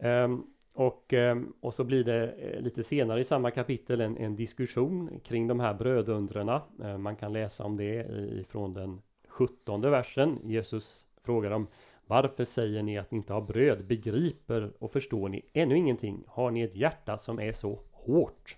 Eh, 0.00 0.28
och, 0.72 1.12
ehm, 1.12 1.52
och 1.60 1.74
så 1.74 1.84
blir 1.84 2.04
det 2.04 2.28
eh, 2.28 2.60
lite 2.60 2.84
senare 2.84 3.20
i 3.20 3.24
samma 3.24 3.50
kapitel 3.50 4.00
en, 4.00 4.16
en 4.16 4.36
diskussion 4.36 5.20
kring 5.24 5.46
de 5.46 5.60
här 5.60 5.74
brödundrena. 5.74 6.62
Ehm, 6.84 7.02
man 7.02 7.16
kan 7.16 7.32
läsa 7.32 7.64
om 7.64 7.76
det 7.76 8.06
ifrån 8.40 8.74
den 8.74 9.02
17 9.28 9.80
versen. 9.80 10.38
Jesus 10.44 11.04
frågar 11.22 11.50
dem 11.50 11.66
varför 12.06 12.44
säger 12.44 12.82
ni 12.82 12.98
att 12.98 13.10
ni 13.10 13.16
inte 13.16 13.32
har 13.32 13.40
bröd? 13.40 13.86
Begriper 13.86 14.72
och 14.78 14.92
förstår 14.92 15.28
ni 15.28 15.42
ännu 15.52 15.76
ingenting? 15.76 16.24
Har 16.26 16.50
ni 16.50 16.60
ett 16.60 16.76
hjärta 16.76 17.18
som 17.18 17.40
är 17.40 17.52
så 17.52 17.80
hårt? 17.92 18.56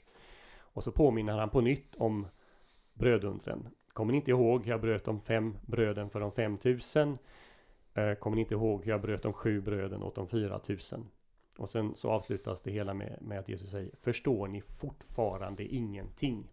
Och 0.58 0.84
så 0.84 0.92
påminner 0.92 1.38
han 1.38 1.50
på 1.50 1.60
nytt 1.60 1.96
om 1.96 2.26
brödundren. 2.94 3.68
Kommer 3.92 4.12
ni 4.12 4.18
inte 4.18 4.30
ihåg 4.30 4.64
hur 4.64 4.70
jag 4.70 4.80
bröt 4.80 5.04
de 5.04 5.20
fem 5.20 5.58
bröden 5.66 6.10
för 6.10 6.20
de 6.20 6.32
fem 6.32 6.58
tusen? 6.58 7.18
Eh, 7.94 8.14
kommer 8.14 8.34
ni 8.34 8.40
inte 8.40 8.54
ihåg 8.54 8.84
hur 8.84 8.92
jag 8.92 9.00
bröt 9.00 9.22
de 9.22 9.32
sju 9.32 9.60
bröden 9.60 10.02
åt 10.02 10.14
de 10.14 10.28
4000? 10.28 11.08
Och 11.58 11.70
sen 11.70 11.94
så 11.94 12.10
avslutas 12.10 12.62
det 12.62 12.70
hela 12.70 12.94
med, 12.94 13.18
med 13.20 13.38
att 13.38 13.48
Jesus 13.48 13.70
säger 13.70 13.90
Förstår 14.02 14.48
ni 14.48 14.60
fortfarande 14.60 15.64
ingenting? 15.64 16.44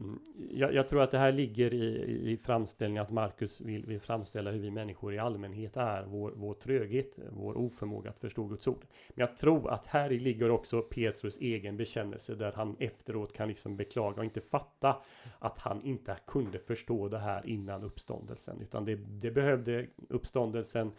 Mm. 0.00 0.18
Jag, 0.50 0.74
jag, 0.74 0.88
tror 0.88 1.02
att 1.02 1.10
det 1.10 1.18
här 1.18 1.32
ligger 1.32 1.74
i, 1.74 2.30
i 2.32 2.36
framställningen 2.36 3.02
att 3.02 3.10
Markus 3.10 3.60
vill, 3.60 3.86
vill 3.86 4.00
framställa 4.00 4.50
hur 4.50 4.58
vi 4.58 4.70
människor 4.70 5.14
i 5.14 5.18
allmänhet 5.18 5.76
är, 5.76 6.04
vår, 6.04 6.32
vår 6.36 6.54
tröghet, 6.54 7.18
vår 7.30 7.56
oförmåga 7.56 8.10
att 8.10 8.18
förstå 8.18 8.44
Guds 8.44 8.66
ord. 8.66 8.86
Men 9.08 9.26
jag 9.26 9.36
tror 9.36 9.70
att 9.70 9.86
här 9.86 10.10
ligger 10.10 10.50
också 10.50 10.82
Petrus 10.82 11.38
egen 11.38 11.76
bekännelse 11.76 12.34
där 12.34 12.52
han 12.52 12.76
efteråt 12.78 13.32
kan 13.32 13.48
liksom 13.48 13.76
beklaga 13.76 14.18
och 14.18 14.24
inte 14.24 14.40
fatta 14.40 15.02
att 15.38 15.58
han 15.58 15.82
inte 15.82 16.16
kunde 16.26 16.58
förstå 16.58 17.08
det 17.08 17.18
här 17.18 17.46
innan 17.46 17.82
uppståndelsen, 17.84 18.60
utan 18.60 18.84
det, 18.84 18.96
det 18.96 19.30
behövde 19.30 19.86
uppståndelsen 20.08 20.92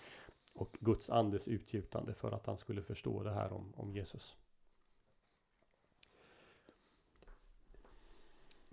och 0.53 0.77
Guds 0.79 1.09
andes 1.09 1.47
utgjutande 1.47 2.13
för 2.13 2.31
att 2.31 2.45
han 2.45 2.57
skulle 2.57 2.81
förstå 2.81 3.23
det 3.23 3.33
här 3.33 3.53
om, 3.53 3.73
om 3.75 3.91
Jesus. 3.91 4.37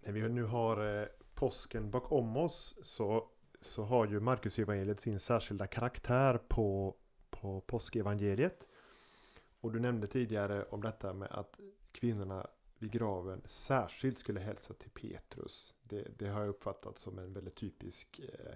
När 0.02 0.12
vi 0.12 0.28
nu 0.28 0.44
har 0.44 1.00
eh, 1.00 1.06
påsken 1.34 1.90
bakom 1.90 2.36
oss 2.36 2.76
så, 2.82 3.28
så 3.60 3.84
har 3.84 4.06
ju 4.06 4.20
Marcus 4.20 4.58
evangeliet 4.58 5.00
sin 5.00 5.20
särskilda 5.20 5.66
karaktär 5.66 6.40
på, 6.48 6.96
på 7.30 7.60
påskevangeliet. 7.60 8.66
Och 9.60 9.72
du 9.72 9.80
nämnde 9.80 10.06
tidigare 10.06 10.64
om 10.64 10.82
detta 10.82 11.12
med 11.12 11.28
att 11.30 11.60
kvinnorna 11.92 12.46
vid 12.78 12.90
graven 12.90 13.42
särskilt 13.44 14.18
skulle 14.18 14.40
hälsa 14.40 14.74
till 14.74 14.90
Petrus. 14.90 15.74
Det, 15.82 16.18
det 16.18 16.28
har 16.28 16.40
jag 16.40 16.48
uppfattat 16.48 16.98
som 16.98 17.18
en 17.18 17.32
väldigt 17.32 17.56
typisk 17.56 18.18
eh, 18.18 18.54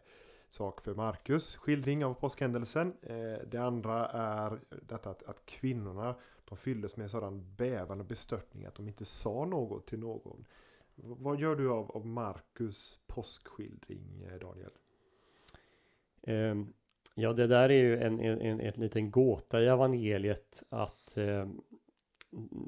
sak 0.49 0.81
för 0.81 0.95
Markus 0.95 1.57
skildring 1.57 2.05
av 2.05 2.15
påskhändelsen. 2.15 2.97
Eh, 3.03 3.47
det 3.47 3.59
andra 3.59 4.09
är 4.09 4.61
detta 4.83 5.11
att, 5.11 5.23
att 5.23 5.47
kvinnorna 5.47 6.15
de 6.45 6.59
fylldes 6.59 6.97
med 6.97 7.11
sådan 7.11 7.55
bävan 7.57 8.01
och 8.01 8.07
bestörtning 8.07 8.67
att 8.67 8.75
de 8.75 8.89
inte 8.89 9.05
sa 9.05 9.45
något 9.45 9.87
till 9.87 9.99
någon. 9.99 10.45
Vad 11.05 11.41
gör 11.41 11.57
du 11.57 11.71
av, 11.71 11.91
av 11.91 12.07
Markus 12.07 13.01
påskskildring, 13.07 14.27
eh, 14.31 14.39
Daniel? 14.39 14.71
Um, 16.23 16.73
ja, 17.15 17.33
det 17.33 17.47
där 17.47 17.69
är 17.69 17.83
ju 17.83 17.99
en, 17.99 18.21
en, 18.21 18.41
en, 18.41 18.61
en 18.61 18.73
liten 18.81 19.11
gåta 19.11 19.63
i 19.63 19.67
evangeliet 19.67 20.63
att 20.69 21.15
um, 21.17 21.63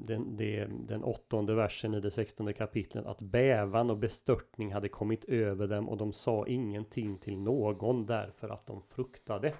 den, 0.05 0.37
det, 0.37 0.67
den 0.87 1.03
åttonde 1.03 1.55
versen 1.55 1.93
i 1.93 2.01
det 2.01 2.11
sextonde 2.11 2.53
kapitlet 2.53 3.05
att 3.05 3.21
bävan 3.21 3.89
och 3.89 3.97
bestörtning 3.97 4.73
hade 4.73 4.89
kommit 4.89 5.25
över 5.25 5.67
dem 5.67 5.89
och 5.89 5.97
de 5.97 6.13
sa 6.13 6.47
ingenting 6.47 7.17
till 7.17 7.37
någon 7.37 8.05
därför 8.05 8.49
att 8.49 8.67
de 8.67 8.81
fruktade. 8.81 9.53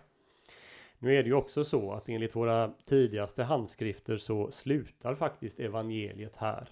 Nu 1.00 1.16
är 1.16 1.24
det 1.24 1.30
ju 1.30 1.36
också 1.36 1.64
så 1.64 1.92
att 1.92 2.10
enligt 2.10 2.36
våra 2.36 2.74
tidigaste 2.86 3.44
handskrifter 3.44 4.18
så 4.18 4.52
slutar 4.52 5.16
faktiskt 5.16 5.60
evangeliet 5.60 6.36
här. 6.36 6.70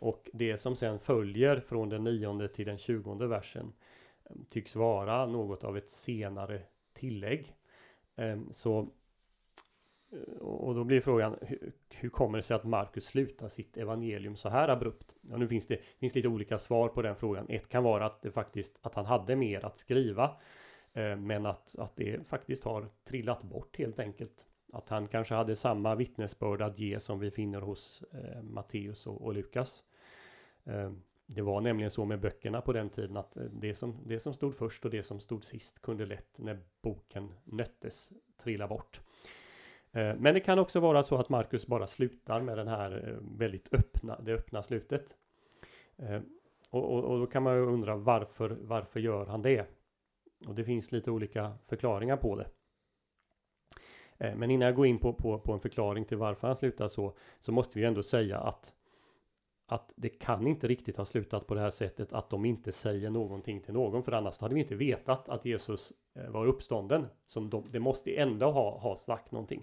Och 0.00 0.30
det 0.32 0.58
som 0.58 0.76
sen 0.76 0.98
följer 0.98 1.60
från 1.60 1.88
den 1.88 2.04
nionde 2.04 2.48
till 2.48 2.66
den 2.66 2.78
tjugonde 2.78 3.26
versen 3.26 3.72
eh, 4.24 4.36
tycks 4.48 4.76
vara 4.76 5.26
något 5.26 5.64
av 5.64 5.76
ett 5.76 5.90
senare 5.90 6.62
tillägg. 6.92 7.54
Ehm, 8.16 8.52
så 8.52 8.88
eh, 10.12 10.42
och 10.42 10.74
då 10.74 10.84
blir 10.84 11.00
frågan 11.00 11.36
hur, 11.40 11.72
hur 11.88 12.08
kommer 12.08 12.38
det 12.38 12.42
sig 12.42 12.54
att 12.54 12.64
Markus 12.64 13.04
slutar 13.04 13.48
sitt 13.48 13.76
evangelium 13.76 14.36
så 14.36 14.48
här 14.48 14.68
abrupt? 14.68 15.16
Ja, 15.20 15.36
nu 15.36 15.48
finns 15.48 15.66
det 15.66 15.80
finns 15.98 16.14
lite 16.14 16.28
olika 16.28 16.58
svar 16.58 16.88
på 16.88 17.02
den 17.02 17.16
frågan. 17.16 17.46
Ett 17.48 17.68
kan 17.68 17.84
vara 17.84 18.06
att 18.06 18.22
det 18.22 18.30
faktiskt 18.30 18.78
att 18.82 18.94
han 18.94 19.06
hade 19.06 19.36
mer 19.36 19.64
att 19.64 19.78
skriva, 19.78 20.36
eh, 20.92 21.16
men 21.16 21.46
att, 21.46 21.74
att 21.78 21.96
det 21.96 22.28
faktiskt 22.28 22.64
har 22.64 22.88
trillat 23.04 23.42
bort 23.42 23.78
helt 23.78 23.98
enkelt. 23.98 24.46
Att 24.72 24.88
han 24.88 25.06
kanske 25.06 25.34
hade 25.34 25.56
samma 25.56 25.94
vittnesbörd 25.94 26.62
att 26.62 26.78
ge 26.78 27.00
som 27.00 27.18
vi 27.18 27.30
finner 27.30 27.60
hos 27.60 28.02
eh, 28.12 28.42
Matteus 28.42 29.06
och, 29.06 29.22
och 29.22 29.34
Lukas. 29.34 29.84
Ehm, 30.64 31.02
det 31.26 31.42
var 31.42 31.60
nämligen 31.60 31.90
så 31.90 32.04
med 32.04 32.20
böckerna 32.20 32.60
på 32.60 32.72
den 32.72 32.90
tiden 32.90 33.16
att 33.16 33.36
eh, 33.36 33.42
det 33.42 33.74
som, 33.74 33.96
det 34.06 34.20
som 34.20 34.34
stod 34.34 34.54
först 34.54 34.84
och 34.84 34.90
det 34.90 35.02
som 35.02 35.20
stod 35.20 35.44
sist 35.44 35.82
kunde 35.82 36.06
lätt 36.06 36.38
när 36.38 36.58
boken 36.82 37.34
nöttes 37.44 38.12
trilla 38.42 38.68
bort. 38.68 39.00
Ehm, 39.92 40.16
men 40.16 40.34
det 40.34 40.40
kan 40.40 40.58
också 40.58 40.80
vara 40.80 41.02
så 41.02 41.16
att 41.16 41.28
Marcus 41.28 41.66
bara 41.66 41.86
slutar 41.86 42.40
med 42.40 42.58
den 42.58 42.68
här 42.68 43.08
eh, 43.08 43.38
väldigt 43.38 43.74
öppna, 43.74 44.20
det 44.20 44.32
öppna 44.34 44.62
slutet. 44.62 45.16
Ehm, 45.96 46.22
och, 46.70 46.92
och, 46.92 47.04
och, 47.04 47.18
då 47.18 47.26
kan 47.26 47.42
man 47.42 47.54
ju 47.54 47.60
undra 47.60 47.96
varför, 47.96 48.56
varför 48.60 49.00
gör 49.00 49.26
han 49.26 49.42
det? 49.42 49.66
Och 50.46 50.54
det 50.54 50.64
finns 50.64 50.92
lite 50.92 51.10
olika 51.10 51.58
förklaringar 51.66 52.16
på 52.16 52.36
det. 52.36 52.46
Men 54.36 54.50
innan 54.50 54.66
jag 54.66 54.74
går 54.74 54.86
in 54.86 54.98
på, 54.98 55.12
på, 55.12 55.38
på 55.38 55.52
en 55.52 55.60
förklaring 55.60 56.04
till 56.04 56.16
varför 56.16 56.46
han 56.46 56.56
slutar 56.56 56.88
så, 56.88 57.16
så 57.40 57.52
måste 57.52 57.78
vi 57.78 57.84
ändå 57.84 58.02
säga 58.02 58.38
att 58.38 58.74
att 59.72 59.92
det 59.96 60.08
kan 60.08 60.46
inte 60.46 60.68
riktigt 60.68 60.96
ha 60.96 61.04
slutat 61.04 61.46
på 61.46 61.54
det 61.54 61.60
här 61.60 61.70
sättet 61.70 62.12
att 62.12 62.30
de 62.30 62.44
inte 62.44 62.72
säger 62.72 63.10
någonting 63.10 63.60
till 63.60 63.74
någon 63.74 64.02
för 64.02 64.12
annars 64.12 64.38
hade 64.38 64.54
vi 64.54 64.60
inte 64.60 64.74
vetat 64.74 65.28
att 65.28 65.44
Jesus 65.44 65.92
eh, 66.14 66.30
var 66.30 66.46
uppstånden. 66.46 67.06
Som 67.26 67.50
de, 67.50 67.64
det 67.70 67.80
måste 67.80 68.16
ändå 68.16 68.50
ha, 68.50 68.78
ha 68.78 68.96
sagt 68.96 69.32
någonting. 69.32 69.62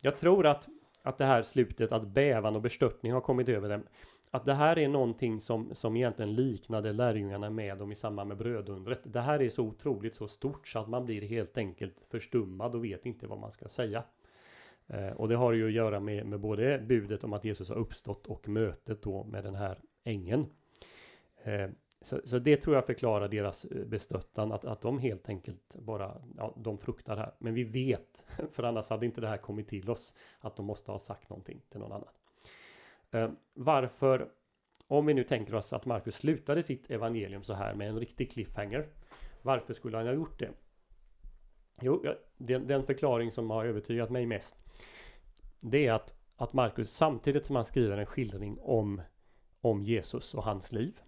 Jag 0.00 0.18
tror 0.18 0.46
att, 0.46 0.68
att 1.02 1.18
det 1.18 1.24
här 1.24 1.42
slutet, 1.42 1.92
att 1.92 2.06
bävan 2.06 2.56
och 2.56 2.62
bestörtning 2.62 3.12
har 3.12 3.20
kommit 3.20 3.48
över 3.48 3.68
dem. 3.68 3.82
Att 4.30 4.44
det 4.44 4.54
här 4.54 4.78
är 4.78 4.88
någonting 4.88 5.40
som, 5.40 5.74
som 5.74 5.96
egentligen 5.96 6.34
liknade 6.34 6.92
lärjungarna 6.92 7.50
med 7.50 7.78
dem 7.78 7.92
i 7.92 7.94
samband 7.94 8.28
med 8.28 8.36
brödundret. 8.36 9.00
Det 9.02 9.20
här 9.20 9.42
är 9.42 9.48
så 9.48 9.62
otroligt 9.62 10.14
så 10.14 10.28
stort 10.28 10.68
så 10.68 10.78
att 10.78 10.88
man 10.88 11.04
blir 11.04 11.22
helt 11.22 11.58
enkelt 11.58 11.96
förstummad 12.10 12.74
och 12.74 12.84
vet 12.84 13.06
inte 13.06 13.26
vad 13.26 13.38
man 13.38 13.52
ska 13.52 13.68
säga. 13.68 14.02
Eh, 14.86 15.08
och 15.08 15.28
det 15.28 15.36
har 15.36 15.52
ju 15.52 15.66
att 15.66 15.72
göra 15.72 16.00
med, 16.00 16.26
med 16.26 16.40
både 16.40 16.78
budet 16.78 17.24
om 17.24 17.32
att 17.32 17.44
Jesus 17.44 17.68
har 17.68 17.76
uppstått 17.76 18.26
och 18.26 18.48
mötet 18.48 19.02
då 19.02 19.24
med 19.24 19.44
den 19.44 19.54
här 19.54 19.78
ängeln. 20.04 20.46
Eh, 21.42 21.70
så, 22.00 22.20
så, 22.24 22.38
det 22.38 22.56
tror 22.56 22.74
jag 22.74 22.86
förklarar 22.86 23.28
deras 23.28 23.64
eh, 23.64 23.84
bestöttan, 23.84 24.52
att, 24.52 24.64
att 24.64 24.80
de 24.80 24.98
helt 24.98 25.28
enkelt 25.28 25.74
bara, 25.74 26.22
ja, 26.36 26.54
de 26.56 26.78
fruktar 26.78 27.16
här. 27.16 27.32
Men 27.38 27.54
vi 27.54 27.64
vet, 27.64 28.24
för 28.50 28.62
annars 28.62 28.90
hade 28.90 29.06
inte 29.06 29.20
det 29.20 29.28
här 29.28 29.36
kommit 29.36 29.68
till 29.68 29.90
oss, 29.90 30.14
att 30.38 30.56
de 30.56 30.66
måste 30.66 30.92
ha 30.92 30.98
sagt 30.98 31.30
någonting 31.30 31.62
till 31.68 31.80
någon 31.80 31.92
annan. 31.92 32.08
Eh, 33.10 33.30
varför, 33.54 34.28
om 34.86 35.06
vi 35.06 35.14
nu 35.14 35.24
tänker 35.24 35.54
oss 35.54 35.72
att 35.72 35.86
Markus 35.86 36.14
slutade 36.14 36.62
sitt 36.62 36.90
evangelium 36.90 37.42
så 37.42 37.54
här 37.54 37.74
med 37.74 37.88
en 37.88 37.98
riktig 37.98 38.30
cliffhanger, 38.30 38.86
varför 39.42 39.74
skulle 39.74 39.96
han 39.96 40.06
ha 40.06 40.14
gjort 40.14 40.38
det? 40.38 40.50
Jo, 41.80 42.04
den, 42.36 42.66
den 42.66 42.82
förklaring 42.82 43.32
som 43.32 43.50
har 43.50 43.64
övertygat 43.64 44.10
mig 44.10 44.26
mest 44.26 44.56
det 45.60 45.86
är 45.86 45.92
att, 45.92 46.14
att 46.36 46.52
Markus 46.52 46.90
samtidigt 46.90 47.46
som 47.46 47.56
han 47.56 47.64
skriver 47.64 47.98
en 47.98 48.06
skildring 48.06 48.58
om, 48.60 49.02
om 49.60 49.82
Jesus 49.82 50.34
och 50.34 50.44
hans 50.44 50.72
liv 50.72 51.00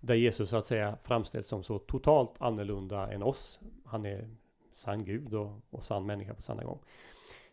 där 0.00 0.14
Jesus 0.14 0.50
så 0.50 0.56
att 0.56 0.66
säga 0.66 0.98
framställs 1.02 1.48
som 1.48 1.62
så 1.62 1.78
totalt 1.78 2.34
annorlunda 2.38 3.12
än 3.12 3.22
oss. 3.22 3.60
Han 3.84 4.06
är 4.06 4.30
sann 4.72 5.04
Gud 5.04 5.34
och, 5.34 5.60
och 5.70 5.84
sann 5.84 6.06
människa 6.06 6.34
på 6.34 6.42
samma 6.42 6.64
gång. 6.64 6.78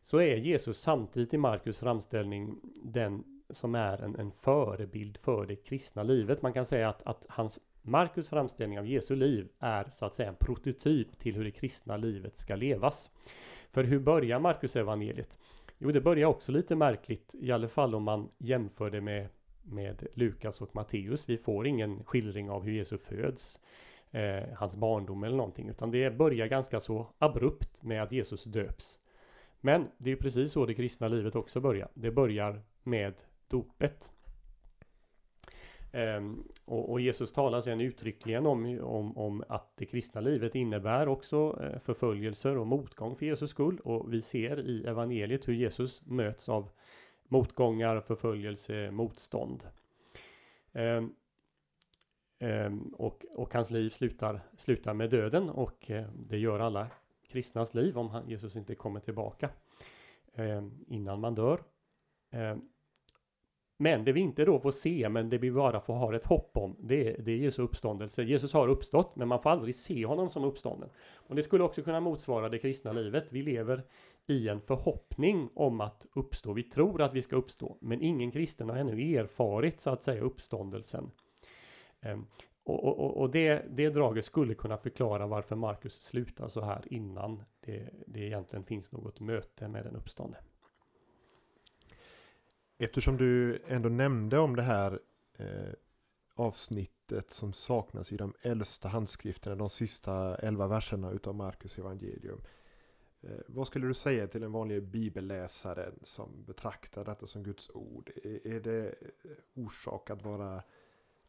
Så 0.02 0.18
är 0.18 0.36
Jesus 0.36 0.80
samtidigt 0.82 1.34
i 1.34 1.38
Markus 1.38 1.80
framställning 1.80 2.56
den 2.84 3.24
som 3.50 3.76
är 3.76 3.98
en, 3.98 4.16
en 4.16 4.32
förebild 4.32 5.18
för 5.18 5.46
det 5.46 5.56
kristna 5.56 6.04
livet. 6.04 6.42
Man 6.42 6.54
kan 6.54 6.66
säga 6.66 6.90
att, 6.90 7.04
att 7.04 7.26
hans 7.30 7.60
Markus 7.82 8.30
framställning 8.30 8.80
av 8.80 8.88
Jesu 8.88 9.16
liv 9.16 9.48
är 9.60 9.90
så 9.92 10.06
att 10.06 10.16
säga 10.16 10.30
en 10.30 10.36
prototyp 10.36 11.20
till 11.20 11.36
hur 11.36 11.44
det 11.44 11.52
kristna 11.52 11.98
livet 11.98 12.38
ska 12.38 12.56
levas. 12.56 13.12
För 13.72 13.84
hur 13.84 14.00
börjar 14.00 14.40
Markus 14.40 14.76
evangeliet? 14.76 15.38
Jo, 15.78 15.92
det 15.92 16.02
börjar 16.02 16.28
också 16.28 16.52
lite 16.52 16.76
märkligt, 16.76 17.36
i 17.40 17.52
alla 17.52 17.68
fall 17.68 17.96
om 17.96 18.04
man 18.04 18.30
jämför 18.38 18.90
det 18.90 19.02
med, 19.02 19.28
med 19.64 20.08
Lukas 20.14 20.62
och 20.62 20.76
Matteus. 20.76 21.30
Vi 21.30 21.38
får 21.38 21.68
ingen 21.68 22.04
skildring 22.04 22.50
av 22.50 22.64
hur 22.64 22.72
Jesus 22.72 23.02
föds, 23.02 23.60
eh, 24.12 24.44
hans 24.56 24.76
barndom 24.76 25.24
eller 25.24 25.38
någonting, 25.38 25.70
utan 25.70 25.92
det 25.92 26.18
börjar 26.18 26.48
ganska 26.48 26.80
så 26.80 27.08
abrupt 27.18 27.84
med 27.84 28.04
att 28.04 28.12
Jesus 28.12 28.44
döps. 28.44 29.00
Men 29.62 29.88
det 29.98 30.10
är 30.10 30.14
ju 30.14 30.22
precis 30.22 30.52
så 30.52 30.66
det 30.66 30.74
kristna 30.74 31.08
livet 31.08 31.36
också 31.36 31.60
börjar. 31.60 31.90
Det 31.94 32.12
börjar 32.12 32.62
med 32.84 33.14
dopet. 33.48 34.12
Um, 35.94 36.44
och, 36.66 36.92
och, 36.92 37.02
Jesus 37.02 37.34
talar 37.34 37.62
sen 37.62 37.82
uttryckligen 37.82 38.46
om, 38.46 38.80
om, 38.82 39.18
om, 39.18 39.44
att 39.50 39.78
det 39.78 39.86
kristna 39.86 40.22
livet 40.22 40.56
innebär 40.56 41.08
också 41.08 41.60
uh, 41.62 41.80
förföljelser 41.80 42.58
och 42.58 42.68
motgång 42.68 43.16
för 43.16 43.26
Jesus 43.26 43.52
skull. 43.52 43.80
Och 43.80 44.14
vi 44.14 44.22
ser 44.22 44.60
i 44.60 44.84
evangeliet 44.88 45.48
hur 45.48 45.54
Jesus 45.54 46.06
möts 46.06 46.50
av 46.50 46.70
motgångar, 47.28 48.02
förföljelse, 48.02 48.92
motstånd. 48.92 49.64
Um, 50.72 51.16
um, 52.40 52.96
och, 52.98 53.26
och 53.30 53.54
hans 53.54 53.72
liv 53.72 53.90
slutar, 53.90 54.40
slutar 54.58 54.94
med 54.94 55.10
döden 55.10 55.50
och 55.50 55.90
uh, 55.90 56.04
det 56.16 56.38
gör 56.38 56.60
alla 56.60 56.88
kristnas 57.28 57.74
liv 57.74 57.98
om 57.98 58.10
han, 58.10 58.30
Jesus 58.30 58.56
inte 58.56 58.76
kommer 58.76 59.00
tillbaka 59.00 59.50
innan 60.88 61.20
man 61.20 61.36
dör. 61.36 61.62
Men 63.82 64.06
det 64.06 64.12
vi 64.12 64.20
inte 64.20 64.46
då 64.46 64.60
får 64.60 64.72
se, 64.72 65.10
men 65.10 65.30
det 65.30 65.38
vi 65.38 65.52
bara 65.52 65.82
får 65.82 65.94
ha 65.94 66.16
ett 66.16 66.26
hopp 66.26 66.58
om, 66.58 66.76
det, 66.80 67.14
det 67.14 67.32
är 67.32 67.36
Jesu 67.36 67.62
uppståndelse. 67.62 68.24
Jesus 68.24 68.54
har 68.54 68.68
uppstått, 68.68 69.16
men 69.16 69.28
man 69.28 69.42
får 69.42 69.50
aldrig 69.50 69.76
se 69.76 70.06
honom 70.06 70.30
som 70.30 70.44
uppstånden. 70.44 70.90
Och 71.14 71.36
det 71.36 71.44
skulle 71.44 71.64
också 71.64 71.82
kunna 71.82 72.00
motsvara 72.00 72.50
det 72.50 72.58
kristna 72.58 72.92
livet. 72.92 73.28
Vi 73.32 73.42
lever 73.42 73.84
i 74.28 74.48
en 74.48 74.62
förhoppning 74.62 75.50
om 75.54 75.82
att 75.82 76.06
uppstå. 76.16 76.54
Vi 76.54 76.64
tror 76.64 77.02
att 77.02 77.14
vi 77.14 77.22
ska 77.22 77.36
uppstå, 77.36 77.78
men 77.80 78.02
ingen 78.02 78.32
kristen 78.32 78.70
har 78.70 78.78
ännu 78.78 79.16
erfarit 79.16 79.82
så 79.82 79.90
att 79.90 80.04
säga 80.04 80.22
uppståndelsen. 80.22 81.12
Ehm, 82.02 82.26
och, 82.64 82.84
och, 82.84 83.18
och 83.18 83.32
det, 83.32 83.66
det 83.70 83.90
draget 83.90 84.26
skulle 84.26 84.54
kunna 84.54 84.78
förklara 84.78 85.28
varför 85.28 85.56
Markus 85.56 86.02
slutar 86.02 86.48
så 86.48 86.62
här 86.62 86.94
innan 86.94 87.44
det, 87.66 87.90
det 88.08 88.20
egentligen 88.20 88.64
finns 88.64 88.92
något 88.92 89.20
möte 89.20 89.68
med 89.68 89.84
den 89.84 89.96
uppståndne. 89.96 90.38
Eftersom 92.84 93.18
du 93.18 93.62
ändå 93.68 93.90
nämnde 93.90 94.40
om 94.40 94.56
det 94.56 94.62
här 94.62 95.00
eh, 95.38 95.74
avsnittet 96.36 97.30
som 97.30 97.54
saknas 97.54 98.12
i 98.12 98.18
de 98.18 98.34
äldsta 98.42 98.90
handskrifterna, 98.90 99.56
de 99.56 99.70
sista 99.70 100.36
elva 100.36 100.68
verserna 100.68 101.12
utav 101.12 101.36
Markus 101.36 101.78
evangelium. 101.78 102.42
Eh, 103.22 103.40
vad 103.48 103.68
skulle 103.68 103.88
du 103.88 103.94
säga 103.94 104.28
till 104.28 104.44
en 104.44 104.52
vanlig 104.52 104.84
bibelläsare 104.84 105.92
som 106.02 106.44
betraktar 106.46 107.06
detta 107.06 107.28
som 107.28 107.44
Guds 107.44 107.70
ord? 107.70 108.12
Är, 108.24 108.48
är 108.48 108.60
det 108.60 108.88
eh, 108.88 109.32
orsak 109.54 110.10
att 110.10 110.24
vara 110.24 110.64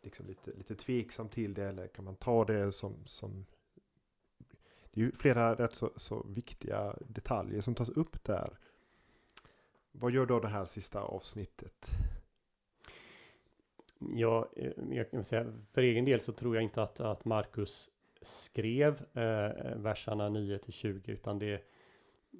liksom 0.02 0.26
lite, 0.26 0.52
lite 0.52 0.74
tveksam 0.74 1.28
till 1.28 1.54
det 1.54 1.64
eller 1.64 1.86
kan 1.86 2.04
man 2.04 2.16
ta 2.16 2.44
det 2.44 2.72
som, 2.72 3.06
som 3.06 3.46
det 4.92 5.00
är 5.00 5.04
ju 5.04 5.12
flera 5.12 5.54
rätt 5.54 5.74
så, 5.74 5.92
så 5.96 6.26
viktiga 6.28 6.96
detaljer 7.00 7.60
som 7.60 7.74
tas 7.74 7.88
upp 7.88 8.24
där. 8.24 8.58
Vad 9.92 10.12
gör 10.12 10.26
då 10.26 10.40
det 10.40 10.48
här 10.48 10.64
sista 10.64 11.00
avsnittet? 11.00 11.86
Ja, 13.98 14.48
eh, 14.56 14.72
jag 14.90 15.10
kan 15.10 15.24
säga 15.24 15.52
för 15.72 15.82
egen 15.82 16.04
del 16.04 16.20
så 16.20 16.32
tror 16.32 16.54
jag 16.54 16.64
inte 16.64 16.82
att, 16.82 17.00
att 17.00 17.24
Marcus 17.24 17.90
skrev 18.22 18.94
eh, 19.12 19.76
verserna 19.76 20.28
9 20.28 20.58
till 20.58 20.72
20 20.72 21.12
utan 21.12 21.38
det 21.38 21.46
är 21.46 21.62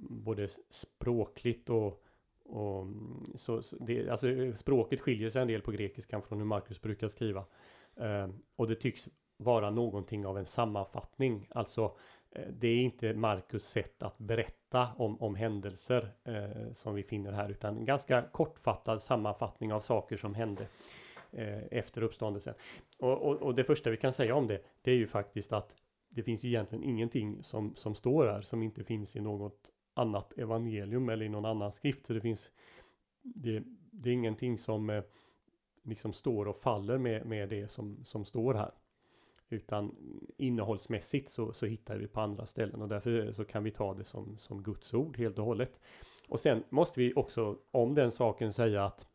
både 0.09 0.48
språkligt 0.70 1.70
och, 1.70 2.05
och 2.44 2.82
mm, 2.82 3.24
så, 3.34 3.62
så 3.62 3.76
det, 3.76 4.09
alltså 4.09 4.26
språket 4.57 5.00
skiljer 5.00 5.30
sig 5.30 5.42
en 5.42 5.48
del 5.48 5.62
på 5.62 5.70
grekiskan 5.70 6.22
från 6.22 6.38
hur 6.38 6.44
Marcus 6.44 6.80
brukar 6.80 7.09
skriva. 7.09 7.44
Eh, 7.96 8.28
och 8.57 8.68
det 8.68 8.74
tycks 8.74 9.09
vara 9.36 9.70
någonting 9.70 10.26
av 10.26 10.38
en 10.38 10.46
sammanfattning. 10.46 11.48
Alltså 11.50 11.96
Eh, 12.33 12.47
det 12.53 12.68
är 12.68 12.76
inte 12.76 13.14
Marcus 13.14 13.64
sätt 13.64 14.03
att 14.03 14.18
berätta 14.18 14.89
om, 14.97 15.22
om 15.22 15.35
händelser 15.35 16.12
eh, 16.24 16.72
som 16.72 16.95
vi 16.95 17.03
finner 17.03 17.33
här 17.33 17.49
utan 17.49 17.76
en 17.76 17.85
ganska 17.85 18.22
kortfattad 18.22 19.03
sammanfattning 19.03 19.72
av 19.72 19.80
saker 19.80 20.16
som 20.16 20.35
hände 20.35 20.66
eh, 21.33 21.62
efter 21.70 22.03
uppståndelsen. 22.03 22.55
Och, 22.99 23.22
och, 23.22 23.43
och, 23.43 23.55
det 23.55 23.64
första 23.64 23.91
vi 23.91 23.97
kan 23.97 24.12
säga 24.12 24.35
om 24.35 24.47
det, 24.47 24.61
det 24.83 24.91
är 24.91 24.97
ju 24.97 25.07
faktiskt 25.07 25.53
att 25.53 25.74
det 26.09 26.22
finns 26.22 26.45
egentligen 26.45 26.85
ingenting 26.85 27.43
som, 27.43 27.76
som 27.76 27.95
står 27.95 28.26
här 28.26 28.41
som 28.41 28.62
inte 28.62 28.85
finns 28.85 29.16
i 29.16 29.20
något 29.20 29.72
annat 29.95 30.39
evangelium 30.39 31.09
eller 31.09 31.26
i 31.26 31.28
någon 31.28 31.45
annan 31.45 31.72
skrift. 31.72 32.07
Så 32.07 32.12
det 32.12 32.20
finns 32.20 32.51
det, 33.22 33.62
det 33.91 34.11
är 34.11 34.14
ingenting 34.14 34.59
som 34.59 34.91
eh, 34.91 35.03
liksom 35.83 36.12
står 36.12 36.49
och 36.49 36.57
faller 36.57 36.99
med, 36.99 37.26
med 37.26 37.49
det 37.49 37.68
som, 37.68 38.05
som 38.05 38.24
står 38.24 38.55
här. 38.55 38.70
Utan 39.53 39.96
innehållsmässigt 40.36 41.30
så, 41.30 41.53
så 41.53 41.66
hittar 41.66 41.96
vi 41.96 42.07
på 42.07 42.20
andra 42.20 42.46
ställen 42.46 42.82
och 42.82 42.88
därför 42.88 43.32
så 43.32 43.44
kan 43.44 43.64
vi 43.64 43.70
ta 43.70 43.94
det 43.94 44.05
som, 44.05 44.38
som 44.38 44.62
Guds 44.62 44.94
ord 44.94 45.16
helt 45.16 45.38
och 45.38 45.44
hållet. 45.44 45.80
Och 46.28 46.40
sen 46.40 46.64
måste 46.68 47.00
vi 47.00 47.12
också 47.16 47.59
om 47.70 47.94
den 47.94 48.12
saken 48.12 48.53
säga 48.53 48.84
att 48.84 49.07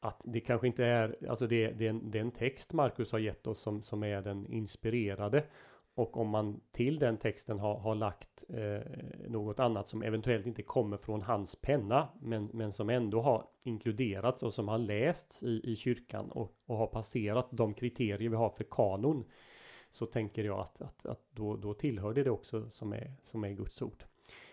att 0.00 0.20
det 0.24 0.40
kanske 0.40 0.66
inte 0.66 0.84
är, 0.84 1.16
alltså 1.28 1.46
det, 1.46 1.70
det, 1.70 1.86
är 1.86 1.90
en, 1.90 2.10
det 2.10 2.18
är 2.18 2.22
en 2.22 2.30
text 2.30 2.72
Markus 2.72 3.12
har 3.12 3.18
gett 3.18 3.46
oss 3.46 3.60
som, 3.60 3.82
som 3.82 4.02
är 4.02 4.22
den 4.22 4.46
inspirerade. 4.46 5.44
Och 5.94 6.16
om 6.16 6.28
man 6.28 6.60
till 6.70 6.98
den 6.98 7.16
texten 7.16 7.58
har, 7.58 7.78
har 7.78 7.94
lagt 7.94 8.44
eh, 8.48 8.80
något 9.28 9.60
annat 9.60 9.88
som 9.88 10.02
eventuellt 10.02 10.46
inte 10.46 10.62
kommer 10.62 10.96
från 10.96 11.22
hans 11.22 11.56
penna 11.56 12.08
men, 12.20 12.50
men 12.52 12.72
som 12.72 12.90
ändå 12.90 13.20
har 13.20 13.46
inkluderats 13.62 14.42
och 14.42 14.54
som 14.54 14.68
har 14.68 14.78
lästs 14.78 15.42
i, 15.42 15.60
i 15.64 15.76
kyrkan 15.76 16.30
och, 16.30 16.54
och 16.66 16.76
har 16.76 16.86
passerat 16.86 17.48
de 17.50 17.74
kriterier 17.74 18.28
vi 18.28 18.36
har 18.36 18.50
för 18.50 18.64
kanon 18.64 19.24
så 19.90 20.06
tänker 20.06 20.44
jag 20.44 20.60
att, 20.60 20.82
att, 20.82 21.06
att 21.06 21.20
då, 21.30 21.56
då 21.56 21.74
tillhör 21.74 22.14
det, 22.14 22.22
det 22.22 22.30
också 22.30 22.70
som 22.70 22.92
är, 22.92 23.12
som 23.22 23.44
är 23.44 23.50
Guds 23.50 23.82
ord. 23.82 24.04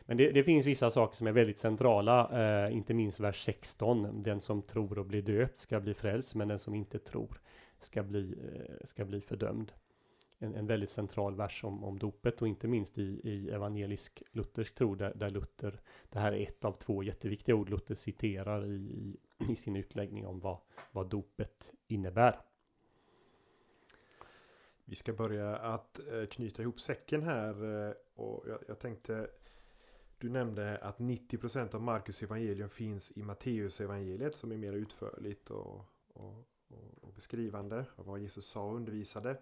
Men 0.01 0.17
det, 0.17 0.31
det, 0.31 0.43
finns 0.43 0.65
vissa 0.65 0.91
saker 0.91 1.17
som 1.17 1.27
är 1.27 1.31
väldigt 1.31 1.57
centrala, 1.57 2.29
eh, 2.65 2.75
inte 2.75 2.93
minst 2.93 3.19
vers 3.19 3.45
16. 3.45 4.23
Den 4.23 4.41
som 4.41 4.61
tror 4.61 4.99
och 4.99 5.05
blir 5.05 5.21
döpt 5.21 5.57
ska 5.57 5.79
bli 5.79 5.93
frälst, 5.93 6.35
men 6.35 6.47
den 6.47 6.59
som 6.59 6.75
inte 6.75 6.99
tror 6.99 7.41
ska 7.79 8.03
bli, 8.03 8.35
eh, 8.53 8.85
ska 8.85 9.05
bli 9.05 9.21
fördömd. 9.21 9.71
En, 10.41 10.55
en, 10.55 10.67
väldigt 10.67 10.89
central 10.89 11.35
vers 11.35 11.63
om, 11.63 11.83
om 11.83 11.99
dopet 11.99 12.41
och 12.41 12.47
inte 12.47 12.67
minst 12.67 12.97
i, 12.97 13.19
i 13.23 13.49
evangelisk 13.49 14.23
luthersk 14.31 14.75
tro 14.75 14.95
där, 14.95 15.13
där 15.15 15.29
Luther, 15.29 15.81
det 16.09 16.19
här 16.19 16.31
är 16.31 16.47
ett 16.47 16.65
av 16.65 16.71
två 16.71 17.03
jätteviktiga 17.03 17.55
ord 17.55 17.69
Luther 17.69 17.95
citerar 17.95 18.65
i, 18.65 19.17
i 19.49 19.55
sin 19.55 19.75
utläggning 19.75 20.27
om 20.27 20.39
vad, 20.39 20.57
vad 20.91 21.09
dopet 21.09 21.73
innebär. 21.87 22.41
Vi 24.85 24.95
ska 24.95 25.13
börja 25.13 25.55
att 25.55 25.99
eh, 25.99 26.25
knyta 26.25 26.61
ihop 26.61 26.79
säcken 26.79 27.23
här 27.23 27.87
eh, 27.87 27.93
och 28.15 28.43
jag, 28.47 28.59
jag 28.67 28.79
tänkte 28.79 29.29
du 30.19 30.29
nämnde 30.29 30.77
att 30.77 30.97
90% 30.97 31.75
av 31.75 31.81
Markus 31.81 32.23
evangelium 32.23 32.69
finns 32.69 33.11
i 33.15 33.23
Matteus 33.23 33.81
evangeliet 33.81 34.35
som 34.35 34.51
är 34.51 34.57
mer 34.57 34.73
utförligt 34.73 35.49
och, 35.49 35.85
och, 36.13 36.47
och, 37.01 37.13
beskrivande 37.13 37.85
av 37.95 38.05
vad 38.05 38.19
Jesus 38.19 38.45
sa 38.45 38.63
och 38.63 38.75
undervisade. 38.75 39.37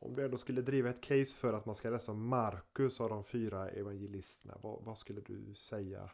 Om 0.00 0.16
du 0.16 0.24
ändå 0.24 0.38
skulle 0.38 0.62
driva 0.62 0.90
ett 0.90 1.00
case 1.00 1.36
för 1.36 1.52
att 1.52 1.66
man 1.66 1.74
ska 1.74 1.90
läsa 1.90 2.12
Markus 2.12 3.00
av 3.00 3.08
de 3.08 3.24
fyra 3.24 3.68
evangelisterna, 3.68 4.58
vad, 4.62 4.84
vad 4.84 4.98
skulle 4.98 5.20
du 5.20 5.54
säga 5.54 6.10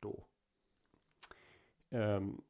då? 0.00 0.24
Um, 1.90 2.42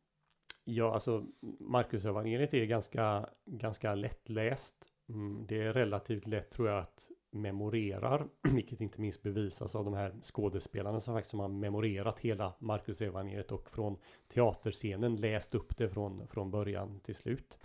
ja, 0.64 0.94
alltså 0.94 1.26
Markus 1.60 2.04
evangeliet 2.04 2.54
är 2.54 2.64
ganska, 2.64 3.28
ganska 3.44 3.94
lättläst. 3.94 4.74
Mm, 5.08 5.46
det 5.46 5.62
är 5.62 5.72
relativt 5.72 6.26
lätt 6.26 6.50
tror 6.50 6.68
jag 6.68 6.78
att 6.78 7.10
memorerar, 7.30 8.28
vilket 8.54 8.80
inte 8.80 9.00
minst 9.00 9.22
bevisas 9.22 9.74
av 9.74 9.84
de 9.84 9.94
här 9.94 10.14
skådespelarna 10.22 11.00
som 11.00 11.14
faktiskt 11.14 11.34
har 11.34 11.48
memorerat 11.48 12.20
hela 12.20 12.54
Marcus 12.58 13.00
evangeliet 13.00 13.52
och 13.52 13.70
från 13.70 13.96
teaterscenen 14.28 15.16
läst 15.16 15.54
upp 15.54 15.76
det 15.76 15.88
från, 15.88 16.28
från 16.28 16.50
början 16.50 17.00
till 17.00 17.14
slut. 17.14 17.58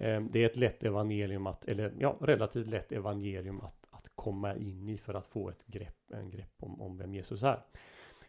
Ehm, 0.00 0.28
det 0.30 0.42
är 0.42 0.46
ett 0.46 0.56
lätt 0.56 0.82
evangelium 0.82 1.46
att, 1.46 1.64
eller 1.64 1.92
ja, 1.98 2.16
relativt 2.20 2.66
lätt 2.66 2.92
evangelium 2.92 3.60
att, 3.60 3.86
att 3.90 4.10
komma 4.14 4.56
in 4.56 4.88
i 4.88 4.98
för 4.98 5.14
att 5.14 5.26
få 5.26 5.48
ett 5.48 5.66
grepp, 5.66 6.12
en 6.12 6.30
grepp 6.30 6.54
om, 6.60 6.80
om 6.80 6.96
vem 6.96 7.14
Jesus 7.14 7.42
är. 7.42 7.60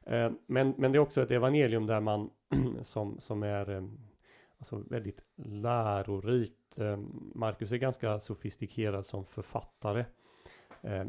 Ehm, 0.06 0.38
men, 0.46 0.74
men 0.78 0.92
det 0.92 0.98
är 0.98 1.00
också 1.00 1.22
ett 1.22 1.32
evangelium 1.32 1.86
där 1.86 2.00
man 2.00 2.30
som, 2.82 3.20
som 3.20 3.44
är 3.44 3.70
ehm, 3.70 3.98
alltså 4.58 4.84
väldigt 4.90 5.22
lärorikt. 5.36 6.56
Markus 7.36 7.72
är 7.72 7.78
ganska 7.78 8.20
sofistikerad 8.20 9.06
som 9.06 9.26
författare. 9.26 10.06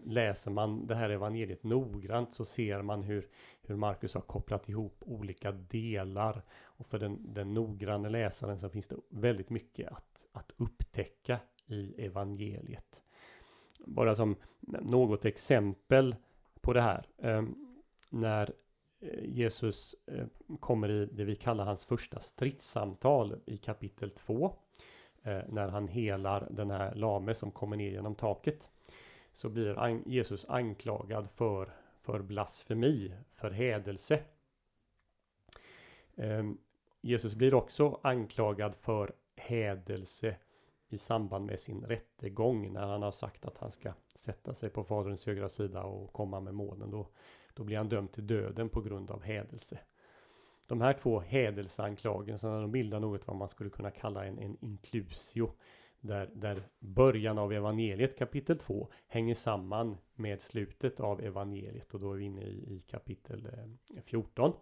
Läser 0.05 0.51
man 0.51 0.87
det 0.87 0.95
här 0.95 1.11
evangeliet 1.11 1.65
noggrant 1.65 2.35
så 2.35 2.45
ser 2.45 2.83
man 2.83 3.03
hur, 3.03 3.29
hur 3.71 3.77
Markus 3.77 4.15
har 4.15 4.21
kopplat 4.21 4.69
ihop 4.69 5.03
olika 5.07 5.53
delar. 5.53 6.43
Och 6.63 6.87
för 6.87 6.99
den, 6.99 7.35
den 7.35 7.55
noggranne 7.55 8.09
läsaren 8.09 8.61
så 8.61 8.69
finns 8.69 8.89
det 8.89 8.97
väldigt 9.09 9.51
mycket 9.51 9.93
att, 9.93 10.27
att 10.33 10.53
upptäcka 10.57 11.41
i 11.67 12.05
evangeliet. 12.05 13.01
Bara 13.87 14.15
som 14.15 14.37
något 14.81 15.25
exempel 15.25 16.17
på 16.61 16.73
det 16.73 16.81
här. 16.81 17.07
Ehm, 17.19 17.77
när 18.11 18.53
eh, 19.01 19.25
Jesus 19.25 19.95
eh, 20.07 20.27
kommer 20.61 20.91
i 20.91 21.07
det 21.07 21.25
vi 21.25 21.37
kallar 21.37 21.65
hans 21.65 21.85
första 21.85 22.21
stridssamtal 22.21 23.37
i 23.47 23.57
kapitel 23.57 24.11
2. 24.11 24.57
Eh, 25.23 25.41
när 25.49 25.69
han 25.69 25.89
helar 25.89 26.49
den 26.51 26.71
här 26.71 26.95
lame 26.95 27.35
som 27.35 27.51
kommer 27.51 27.77
ner 27.77 27.91
genom 27.91 28.15
taket 28.15 28.71
så 29.33 29.49
blir 29.49 30.09
Jesus 30.09 30.45
anklagad 30.49 31.29
för, 31.31 31.73
för 32.01 32.23
blasfemi, 32.23 33.15
för 33.35 33.51
hädelse. 33.51 34.23
Ehm, 36.17 36.59
Jesus 37.01 37.35
blir 37.35 37.55
också 37.55 38.01
anklagad 38.03 38.75
för 38.75 39.13
hädelse 39.37 40.37
i 40.89 40.99
samband 40.99 41.47
med 41.47 41.61
sin 41.61 41.85
rättegång 41.85 42.73
när 42.73 42.87
han 42.87 43.03
har 43.03 43.11
sagt 43.11 43.45
att 43.45 43.59
han 43.59 43.71
ska 43.71 43.93
sätta 44.15 44.55
sig 44.55 44.71
på 44.71 44.85
Faderns 44.85 45.27
högra 45.27 45.49
sida 45.49 45.83
och 45.83 46.13
komma 46.13 46.41
med 46.41 46.55
månen. 46.55 46.91
Då, 46.91 47.09
då 47.55 47.65
blir 47.65 47.77
han 47.77 47.89
dömd 47.89 48.13
till 48.13 48.27
döden 48.27 48.69
på 48.69 48.81
grund 48.81 49.11
av 49.11 49.23
hädelse. 49.23 49.79
De 50.67 50.81
här 50.81 50.93
två 50.93 51.21
hädelseanklagelserna 51.21 52.61
de 52.61 52.73
bildar 52.73 53.01
något 53.01 53.27
vad 53.27 53.37
man 53.37 53.49
skulle 53.49 53.71
kunna 53.71 53.91
kalla 53.91 54.25
en, 54.25 54.39
en 54.39 54.57
inklusio 54.61 55.53
där, 56.01 56.31
där 56.35 56.63
början 56.79 57.39
av 57.39 57.53
evangeliet 57.53 58.19
kapitel 58.19 58.57
2 58.57 58.89
hänger 59.07 59.35
samman 59.35 59.97
med 60.15 60.43
slutet 60.43 61.01
av 61.01 61.21
evangeliet 61.21 61.95
och 61.95 62.01
då 62.01 62.13
är 62.13 62.17
vi 62.17 62.25
inne 62.25 62.43
i, 62.43 62.77
i 62.77 62.81
kapitel 62.81 63.47
eh, 63.47 64.03
14. 64.03 64.53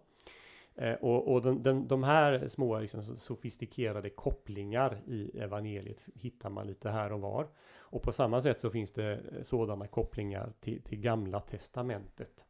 Eh, 0.75 0.93
och, 0.93 1.33
och 1.33 1.41
den, 1.41 1.63
den, 1.63 1.87
de 1.87 2.03
här 2.03 2.47
små 2.47 2.79
liksom, 2.79 3.03
sofistikerade 3.03 4.09
kopplingar 4.09 5.01
i 5.07 5.39
evangeliet 5.39 6.05
hittar 6.15 6.49
man 6.49 6.67
lite 6.67 6.89
här 6.89 7.11
och 7.11 7.21
var. 7.21 7.47
Och 7.77 8.03
på 8.03 8.11
samma 8.11 8.41
sätt 8.41 8.59
så 8.59 8.69
finns 8.69 8.91
det 8.91 9.13
eh, 9.13 9.41
sådana 9.41 9.87
kopplingar 9.87 10.53
till, 10.59 10.81
till 10.81 10.99
gamla 10.99 11.39
testamentet. 11.39 12.45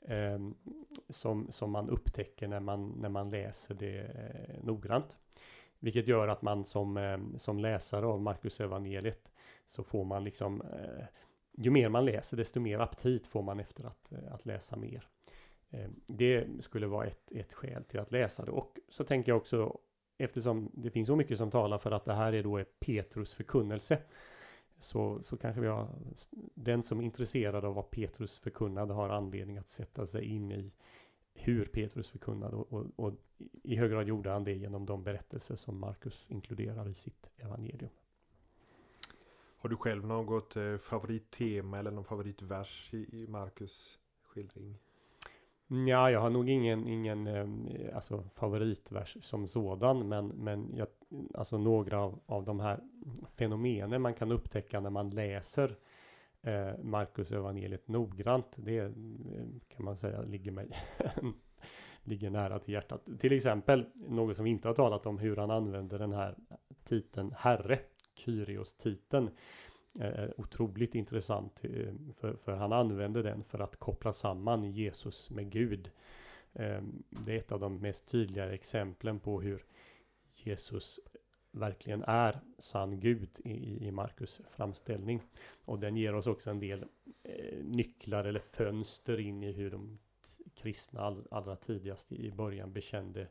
Eh, 0.00 0.38
som, 1.08 1.52
som 1.52 1.70
man 1.70 1.90
upptäcker 1.90 2.48
när 2.48 2.60
man, 2.60 2.88
när 2.88 3.08
man 3.08 3.30
läser 3.30 3.74
det 3.74 3.98
eh, 3.98 4.64
noggrant 4.64 5.16
vilket 5.80 6.08
gör 6.08 6.28
att 6.28 6.42
man 6.42 6.64
som, 6.64 6.96
eh, 6.96 7.18
som 7.36 7.58
läsare 7.58 8.06
av 8.06 8.22
Marcus 8.22 8.60
evangeliet 8.60 9.32
så 9.66 9.84
får 9.84 10.04
man 10.04 10.24
liksom 10.24 10.60
eh, 10.60 11.04
ju 11.56 11.70
mer 11.70 11.88
man 11.88 12.04
läser 12.04 12.36
desto 12.36 12.60
mer 12.60 12.78
aptit 12.78 13.26
får 13.26 13.42
man 13.42 13.60
efter 13.60 13.86
att, 13.86 14.12
eh, 14.12 14.34
att 14.34 14.46
läsa 14.46 14.76
mer. 14.76 15.08
Det 16.06 16.46
skulle 16.60 16.86
vara 16.86 17.06
ett, 17.06 17.32
ett 17.32 17.52
skäl 17.52 17.84
till 17.84 18.00
att 18.00 18.12
läsa 18.12 18.44
det 18.44 18.50
och 18.50 18.78
så 18.88 19.04
tänker 19.04 19.32
jag 19.32 19.36
också 19.36 19.78
eftersom 20.18 20.70
det 20.74 20.90
finns 20.90 21.08
så 21.08 21.16
mycket 21.16 21.38
som 21.38 21.50
talar 21.50 21.78
för 21.78 21.90
att 21.90 22.04
det 22.04 22.14
här 22.14 22.32
är 22.32 22.42
då 22.42 22.64
Petrus 22.80 23.34
förkunnelse 23.34 23.98
så, 24.78 25.22
så 25.22 25.36
kanske 25.36 25.60
vi 25.60 25.66
har 25.66 25.88
den 26.54 26.82
som 26.82 27.00
är 27.00 27.04
intresserad 27.04 27.64
av 27.64 27.74
vad 27.74 27.90
Petrus 27.90 28.38
förkunnade 28.38 28.94
har 28.94 29.08
anledning 29.08 29.58
att 29.58 29.68
sätta 29.68 30.06
sig 30.06 30.24
in 30.24 30.52
i 30.52 30.72
hur 31.34 31.64
Petrus 31.64 32.10
förkunnade 32.10 32.56
och, 32.56 32.72
och, 32.72 32.86
och, 32.96 33.12
i 33.62 33.76
hög 33.76 33.90
grad 33.90 34.06
gjorde 34.06 34.30
han 34.30 34.44
det 34.44 34.52
genom 34.52 34.86
de 34.86 35.02
berättelser 35.02 35.56
som 35.56 35.80
Markus 35.80 36.26
inkluderar 36.28 36.88
i 36.88 36.94
sitt 36.94 37.30
evangelium. 37.36 37.90
Har 39.56 39.70
du 39.70 39.76
själv 39.76 40.06
något 40.06 40.56
eh, 40.56 40.76
favorittema 40.76 41.78
eller 41.78 41.90
någon 41.90 42.04
favoritvers 42.04 42.94
i, 42.94 43.22
i 43.22 43.26
Markus 43.28 43.98
skildring? 44.22 44.78
Ja, 45.86 46.10
jag 46.10 46.20
har 46.20 46.30
nog 46.30 46.48
ingen, 46.48 46.86
ingen 46.86 47.26
eh, 47.26 47.96
alltså 47.96 48.24
favoritvers 48.34 49.16
som 49.20 49.48
sådan, 49.48 50.08
men, 50.08 50.26
men 50.26 50.76
jag, 50.76 50.88
alltså 51.34 51.58
några 51.58 52.00
av, 52.00 52.20
av 52.26 52.44
de 52.44 52.60
här 52.60 52.80
fenomenen 53.36 54.02
man 54.02 54.14
kan 54.14 54.32
upptäcka 54.32 54.80
när 54.80 54.90
man 54.90 55.10
läser 55.10 55.76
eh, 56.42 56.78
Marcus 56.82 57.32
evangeliet 57.32 57.88
noggrant. 57.88 58.54
Det 58.56 58.78
eh, 58.78 58.90
kan 59.68 59.84
man 59.84 59.96
säga 59.96 60.22
ligger 60.22 60.50
mig 60.50 60.70
ligger 62.04 62.30
nära 62.30 62.58
till 62.58 62.74
hjärtat. 62.74 63.08
Till 63.18 63.32
exempel 63.32 63.86
något 63.94 64.36
som 64.36 64.44
vi 64.44 64.50
inte 64.50 64.68
har 64.68 64.74
talat 64.74 65.06
om 65.06 65.18
hur 65.18 65.36
han 65.36 65.50
använder 65.50 65.98
den 65.98 66.12
här 66.12 66.36
titeln 66.84 67.34
Herre, 67.36 67.78
Kyrios-titeln. 68.14 69.30
Eh, 70.00 70.08
eh, 70.08 70.30
otroligt 70.36 70.94
intressant 70.94 71.60
eh, 71.64 71.94
för, 72.16 72.36
för 72.36 72.52
han 72.52 72.72
använder 72.72 73.22
den 73.22 73.44
för 73.44 73.58
att 73.58 73.76
koppla 73.76 74.12
samman 74.12 74.64
Jesus 74.64 75.30
med 75.30 75.50
Gud. 75.50 75.90
Eh, 76.52 76.82
det 77.08 77.32
är 77.32 77.38
ett 77.38 77.52
av 77.52 77.60
de 77.60 77.76
mest 77.78 78.08
tydliga 78.08 78.54
exemplen 78.54 79.20
på 79.20 79.40
hur 79.40 79.64
Jesus 80.34 81.00
verkligen 81.50 82.02
är 82.02 82.40
sann 82.58 83.00
Gud 83.00 83.40
i, 83.44 83.86
i 83.86 83.90
Markus 83.90 84.40
framställning. 84.50 85.22
Och 85.64 85.78
den 85.78 85.96
ger 85.96 86.14
oss 86.14 86.26
också 86.26 86.50
en 86.50 86.60
del 86.60 86.84
eh, 87.22 87.64
nycklar 87.64 88.24
eller 88.24 88.40
fönster 88.40 89.20
in 89.20 89.42
i 89.42 89.52
hur 89.52 89.70
de 89.70 89.98
kristna 90.54 91.00
all, 91.00 91.24
allra 91.30 91.56
tidigast 91.56 92.12
i 92.12 92.30
början 92.30 92.72
bekände, 92.72 93.26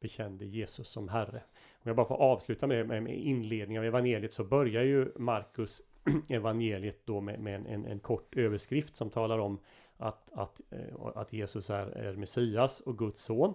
bekände 0.00 0.44
Jesus 0.44 0.88
som 0.88 1.08
Herre. 1.08 1.42
Om 1.72 1.88
jag 1.88 1.96
bara 1.96 2.06
får 2.06 2.14
avsluta 2.14 2.66
med, 2.66 2.88
med, 2.88 3.02
med 3.02 3.18
inledningen 3.18 3.82
av 3.82 3.86
evangeliet 3.86 4.32
så 4.32 4.44
börjar 4.44 4.82
ju 4.82 5.12
Markus 5.16 5.82
evangeliet 6.28 7.06
då 7.06 7.20
med, 7.20 7.40
med 7.40 7.54
en, 7.54 7.66
en, 7.66 7.86
en, 7.86 8.00
kort 8.00 8.36
överskrift 8.36 8.96
som 8.96 9.10
talar 9.10 9.38
om 9.38 9.58
att, 9.96 10.32
att, 10.32 10.60
eh, 10.70 11.06
att 11.14 11.32
Jesus 11.32 11.70
är, 11.70 11.86
är 11.86 12.16
Messias 12.16 12.80
och 12.80 12.98
Guds 12.98 13.22
son. 13.22 13.54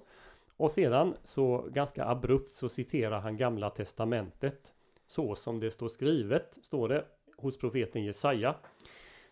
Och 0.60 0.72
sedan 0.72 1.16
så 1.24 1.68
ganska 1.72 2.06
abrupt 2.06 2.54
så 2.54 2.70
citerar 2.70 3.20
han 3.20 3.38
gamla 3.38 3.70
testamentet 3.70 4.74
så 5.08 5.36
som 5.36 5.60
det 5.60 5.72
står 5.72 5.90
skrivet, 5.90 6.58
står 6.62 6.90
det 6.90 7.06
hos 7.38 7.58
profeten 7.58 8.04
Jesaja. 8.04 8.56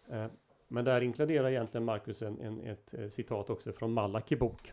Eh, 0.09 0.25
men 0.67 0.85
där 0.85 1.01
inkluderar 1.01 1.49
egentligen 1.49 1.85
Markus 1.85 2.21
en, 2.21 2.41
en, 2.41 2.61
ett 2.61 2.93
eh, 2.93 3.09
citat 3.09 3.49
också 3.49 3.73
från 3.73 3.93
Malaki 3.93 4.35
bok. 4.35 4.71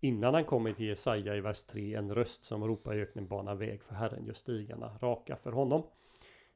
Innan 0.00 0.34
han 0.34 0.44
kommer 0.44 0.72
till 0.72 0.86
Jesaja 0.86 1.36
i 1.36 1.40
vers 1.40 1.64
3, 1.64 1.94
en 1.94 2.14
röst 2.14 2.44
som 2.44 2.66
ropar 2.66 2.94
i 2.94 3.00
öknen 3.00 3.26
bana 3.26 3.54
väg 3.54 3.82
för 3.82 3.94
Herren, 3.94 4.26
gör 4.26 4.34
stigarna 4.34 4.98
raka 5.00 5.36
för 5.36 5.52
honom. 5.52 5.82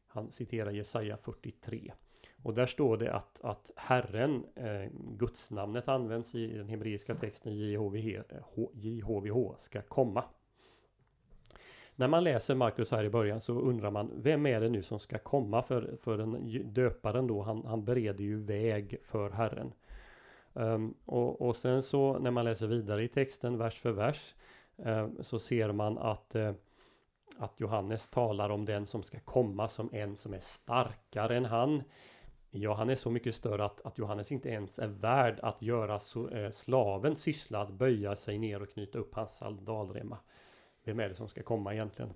Han 0.06 0.32
citerar 0.32 0.70
Jesaja 0.70 1.16
43. 1.16 1.92
Och 2.42 2.54
där 2.54 2.66
står 2.66 2.96
det 2.96 3.12
att, 3.12 3.40
att 3.44 3.70
Herren, 3.76 4.44
eh, 4.54 4.90
gudsnamnet 4.92 5.88
används 5.88 6.34
i 6.34 6.46
den 6.46 6.68
hebreiska 6.68 7.14
texten 7.14 7.56
JHVH, 7.56 8.16
eh, 8.16 8.22
JHVH 8.72 9.54
ska 9.58 9.82
komma. 9.82 10.24
När 11.96 12.08
man 12.08 12.24
läser 12.24 12.54
Markus 12.54 12.90
här 12.90 13.04
i 13.04 13.10
början 13.10 13.40
så 13.40 13.52
undrar 13.52 13.90
man 13.90 14.10
vem 14.16 14.46
är 14.46 14.60
det 14.60 14.68
nu 14.68 14.82
som 14.82 14.98
ska 14.98 15.18
komma 15.18 15.62
för, 15.62 15.96
för 15.96 16.18
den 16.18 16.72
döparen 16.74 17.26
då 17.26 17.42
han, 17.42 17.64
han 17.66 17.84
bereder 17.84 18.24
ju 18.24 18.36
väg 18.36 18.96
för 19.02 19.30
Herren. 19.30 19.72
Um, 20.52 20.94
och, 21.04 21.42
och 21.42 21.56
sen 21.56 21.82
så 21.82 22.18
när 22.18 22.30
man 22.30 22.44
läser 22.44 22.66
vidare 22.66 23.04
i 23.04 23.08
texten 23.08 23.58
vers 23.58 23.80
för 23.80 23.90
vers 23.90 24.34
um, 24.76 25.18
så 25.20 25.38
ser 25.38 25.72
man 25.72 25.98
att 25.98 26.36
uh, 26.36 26.52
att 27.38 27.60
Johannes 27.60 28.08
talar 28.08 28.50
om 28.50 28.64
den 28.64 28.86
som 28.86 29.02
ska 29.02 29.18
komma 29.20 29.68
som 29.68 29.90
en 29.92 30.16
som 30.16 30.34
är 30.34 30.38
starkare 30.38 31.36
än 31.36 31.44
han. 31.44 31.82
Ja, 32.50 32.74
han 32.74 32.90
är 32.90 32.94
så 32.94 33.10
mycket 33.10 33.34
större 33.34 33.64
att, 33.64 33.86
att 33.86 33.98
Johannes 33.98 34.32
inte 34.32 34.48
ens 34.48 34.78
är 34.78 34.86
värd 34.86 35.40
att 35.42 35.62
göra 35.62 35.98
så, 35.98 36.28
eh, 36.28 36.50
slaven 36.50 37.16
syssla 37.16 37.60
att 37.60 37.70
böja 37.70 38.16
sig 38.16 38.38
ner 38.38 38.62
och 38.62 38.70
knyta 38.70 38.98
upp 38.98 39.14
hans 39.14 39.36
sandalremma. 39.36 40.18
Vem 40.84 41.00
är 41.00 41.08
det 41.08 41.14
som 41.14 41.28
ska 41.28 41.42
komma 41.42 41.74
egentligen? 41.74 42.14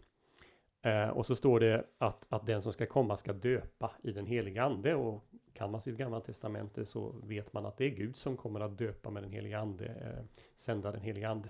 Eh, 0.82 1.08
och 1.08 1.26
så 1.26 1.36
står 1.36 1.60
det 1.60 1.84
att, 1.98 2.26
att 2.28 2.46
den 2.46 2.62
som 2.62 2.72
ska 2.72 2.86
komma 2.86 3.16
ska 3.16 3.32
döpa 3.32 3.90
i 4.02 4.12
den 4.12 4.26
heliga 4.26 4.62
ande 4.62 4.94
och 4.94 5.24
kan 5.54 5.70
man 5.70 5.80
sitt 5.80 5.96
gamla 5.96 6.20
testamente 6.20 6.86
så 6.86 7.14
vet 7.22 7.52
man 7.52 7.66
att 7.66 7.76
det 7.76 7.84
är 7.84 7.90
Gud 7.90 8.16
som 8.16 8.36
kommer 8.36 8.60
att 8.60 8.78
döpa 8.78 9.10
med 9.10 9.22
den 9.22 9.32
heliga 9.32 9.58
ande, 9.58 9.86
eh, 9.86 10.24
sända 10.56 10.92
den 10.92 11.00
heliga 11.00 11.28
ande. 11.28 11.48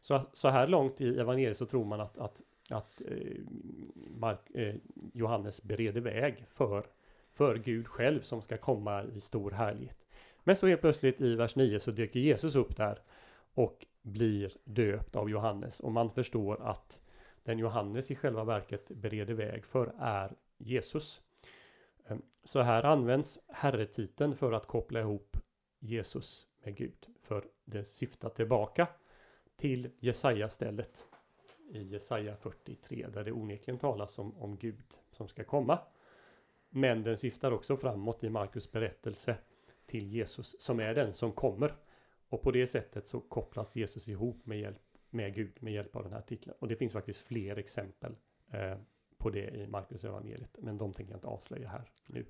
Så, 0.00 0.20
så 0.32 0.48
här 0.48 0.66
långt 0.66 1.00
i 1.00 1.18
evangeliet 1.18 1.56
så 1.56 1.66
tror 1.66 1.84
man 1.84 2.00
att, 2.00 2.18
att, 2.18 2.42
att 2.70 3.00
eh, 3.00 3.42
Mark, 3.94 4.50
eh, 4.54 4.74
Johannes 5.12 5.62
bereder 5.62 6.00
väg 6.00 6.46
för 6.48 6.86
för 7.36 7.56
Gud 7.56 7.88
själv 7.88 8.20
som 8.20 8.42
ska 8.42 8.56
komma 8.56 9.04
i 9.04 9.20
stor 9.20 9.50
härlighet. 9.50 10.06
Men 10.44 10.56
så 10.56 10.66
helt 10.66 10.80
plötsligt 10.80 11.20
i 11.20 11.34
vers 11.34 11.56
9 11.56 11.80
så 11.80 11.90
dyker 11.90 12.20
Jesus 12.20 12.54
upp 12.54 12.76
där 12.76 12.98
och 13.54 13.86
blir 14.02 14.52
döpt 14.64 15.16
av 15.16 15.30
Johannes 15.30 15.80
och 15.80 15.92
man 15.92 16.10
förstår 16.10 16.62
att 16.62 17.00
den 17.42 17.58
Johannes 17.58 18.10
i 18.10 18.14
själva 18.14 18.44
verket 18.44 18.88
bereder 18.88 19.34
väg 19.34 19.64
för 19.66 19.94
är 19.98 20.36
Jesus. 20.58 21.22
Ehm, 22.06 22.22
så 22.44 22.60
här 22.60 22.82
används 22.82 23.38
herretiteln 23.48 24.36
för 24.36 24.52
att 24.52 24.66
koppla 24.66 25.00
ihop 25.00 25.36
Jesus 25.78 26.46
med 26.62 26.76
Gud. 26.76 27.06
För 27.22 27.44
det 27.64 27.84
syftar 27.84 28.28
tillbaka 28.28 28.88
till 29.56 29.90
Jesaja-stället 29.98 31.06
i 31.70 31.82
Jesaja 31.82 32.36
43 32.36 33.06
där 33.08 33.24
det 33.24 33.32
onekligen 33.32 33.78
talas 33.78 34.18
om, 34.18 34.36
om 34.36 34.56
Gud 34.56 35.00
som 35.10 35.28
ska 35.28 35.44
komma. 35.44 35.78
Men 36.76 37.02
den 37.02 37.16
syftar 37.16 37.52
också 37.52 37.76
framåt 37.76 38.24
i 38.24 38.30
Markus 38.30 38.72
berättelse 38.72 39.36
till 39.86 40.06
Jesus 40.06 40.56
som 40.60 40.80
är 40.80 40.94
den 40.94 41.12
som 41.12 41.32
kommer. 41.32 41.72
Och 42.28 42.42
på 42.42 42.50
det 42.50 42.66
sättet 42.66 43.08
så 43.08 43.20
kopplas 43.20 43.76
Jesus 43.76 44.08
ihop 44.08 44.46
med, 44.46 44.60
hjälp, 44.60 44.82
med 45.10 45.34
Gud 45.34 45.52
med 45.60 45.72
hjälp 45.72 45.96
av 45.96 46.02
den 46.02 46.12
här 46.12 46.20
titeln. 46.20 46.56
Och 46.58 46.68
det 46.68 46.76
finns 46.76 46.92
faktiskt 46.92 47.18
fler 47.18 47.56
exempel 47.56 48.16
eh, 48.50 48.78
på 49.16 49.30
det 49.30 49.48
i 49.48 49.66
Markus 49.66 50.04
evangeliet. 50.04 50.56
Men 50.58 50.78
de 50.78 50.92
tänker 50.92 51.12
jag 51.12 51.16
inte 51.16 51.26
avslöja 51.26 51.68
här 51.68 51.90
nu. 52.06 52.26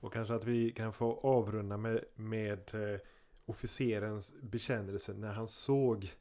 Och 0.00 0.12
kanske 0.12 0.34
att 0.34 0.44
vi 0.44 0.70
kan 0.70 0.92
få 0.92 1.20
avrunda 1.20 1.76
med, 1.76 2.04
med 2.14 2.74
eh, 2.74 3.00
officerens 3.44 4.32
bekännelse 4.42 5.14
när 5.14 5.32
han 5.32 5.48
såg 5.48 6.12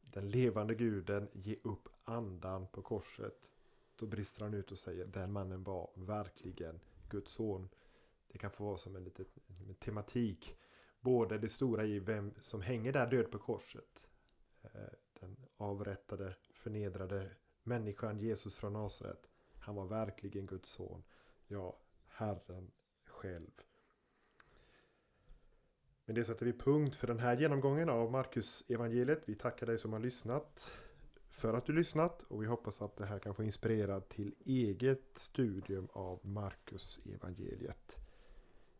den 0.00 0.28
levande 0.28 0.74
guden 0.74 1.28
ge 1.32 1.56
upp 1.62 1.88
andan 2.04 2.66
på 2.66 2.82
korset. 2.82 3.48
Då 3.98 4.06
brister 4.06 4.44
han 4.44 4.54
ut 4.54 4.72
och 4.72 4.78
säger 4.78 5.06
den 5.06 5.32
mannen 5.32 5.64
var 5.64 5.90
verkligen 5.94 6.80
Guds 7.08 7.32
son. 7.32 7.68
Det 8.28 8.38
kan 8.38 8.50
få 8.50 8.64
vara 8.64 8.78
som 8.78 8.96
en 8.96 9.04
liten 9.04 9.26
tematik. 9.78 10.58
Både 11.00 11.38
det 11.38 11.48
stora 11.48 11.84
i 11.84 11.98
vem 11.98 12.32
som 12.40 12.62
hänger 12.62 12.92
där 12.92 13.06
död 13.06 13.30
på 13.30 13.38
korset. 13.38 14.02
Eh, 14.62 14.70
den 15.20 15.36
avrättade, 15.56 16.34
förnedrade 16.52 17.30
människan 17.62 18.18
Jesus 18.18 18.56
från 18.56 18.72
Nasaret. 18.72 19.28
Han 19.58 19.74
var 19.74 19.86
verkligen 19.86 20.46
Guds 20.46 20.70
son. 20.70 21.02
Ja, 21.46 21.78
Herren 22.06 22.70
själv. 23.04 23.50
Men 26.04 26.14
det 26.14 26.24
sätter 26.24 26.46
vi 26.46 26.52
punkt 26.52 26.96
för 26.96 27.06
den 27.06 27.18
här 27.18 27.36
genomgången 27.36 27.88
av 27.88 28.10
Markus 28.10 28.64
evangeliet. 28.68 29.22
Vi 29.24 29.34
tackar 29.34 29.66
dig 29.66 29.78
som 29.78 29.92
har 29.92 30.00
lyssnat 30.00 30.70
för 31.38 31.54
att 31.54 31.66
du 31.66 31.72
lyssnat 31.72 32.22
och 32.22 32.42
vi 32.42 32.46
hoppas 32.46 32.82
att 32.82 32.96
det 32.96 33.06
här 33.06 33.18
kan 33.18 33.34
få 33.34 33.42
inspirera 33.42 34.00
till 34.00 34.34
eget 34.44 35.02
studium 35.12 35.88
av 35.92 36.26
Markus 36.26 37.00
evangeliet. 37.04 37.96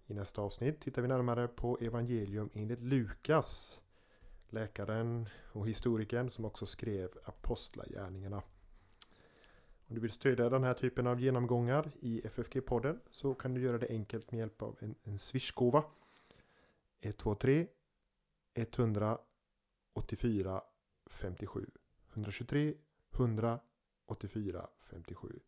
I 0.07 0.15
nästa 0.15 0.43
avsnitt 0.43 0.81
tittar 0.81 1.03
vi 1.03 1.09
närmare 1.09 1.49
på 1.49 1.79
evangelium 1.81 2.51
enligt 2.55 2.83
Lukas. 2.83 3.81
Läkaren 4.49 5.29
och 5.53 5.69
historikern 5.69 6.31
som 6.31 6.45
också 6.45 6.67
skrev 6.67 7.11
Apostlagärningarna. 7.25 8.43
Om 9.87 9.95
du 9.95 10.01
vill 10.01 10.11
stödja 10.11 10.49
den 10.49 10.65
här 10.65 10.75
typen 10.75 11.07
av 11.07 11.21
genomgångar 11.21 11.91
i 12.01 12.21
FFG-podden 12.25 13.01
så 13.11 13.35
kan 13.35 13.55
du 13.55 13.61
göra 13.61 13.79
det 13.79 13.89
enkelt 13.89 14.33
med 14.33 14.39
hjälp 14.39 14.63
av 14.63 14.77
en, 14.81 14.95
en 15.03 15.19
swishgåva. 15.19 15.85
123 17.01 17.67
184 18.55 20.63
57 21.07 21.67
123 22.13 22.75
184 23.13 24.69
57. 24.91 25.41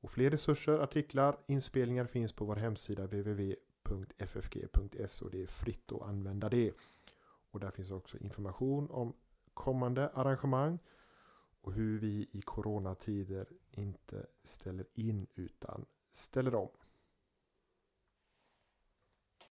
Och 0.00 0.10
fler 0.10 0.30
resurser, 0.30 0.78
artiklar, 0.78 1.38
inspelningar 1.46 2.06
finns 2.06 2.32
på 2.32 2.44
vår 2.44 2.56
hemsida 2.56 3.06
www.ffg.se 3.06 3.64
och 5.24 5.30
det 5.30 5.42
är 5.42 5.46
fritt 5.46 5.92
att 5.92 6.02
använda 6.02 6.48
det. 6.48 6.72
Och 7.50 7.60
där 7.60 7.70
finns 7.70 7.90
också 7.90 8.18
information 8.18 8.90
om 8.90 9.12
kommande 9.54 10.08
arrangemang 10.08 10.78
och 11.60 11.72
hur 11.72 11.98
vi 11.98 12.28
i 12.32 12.42
coronatider 12.42 13.46
inte 13.70 14.26
ställer 14.44 14.86
in 14.94 15.26
utan 15.34 15.86
ställer 16.10 16.54
om. 16.54 16.68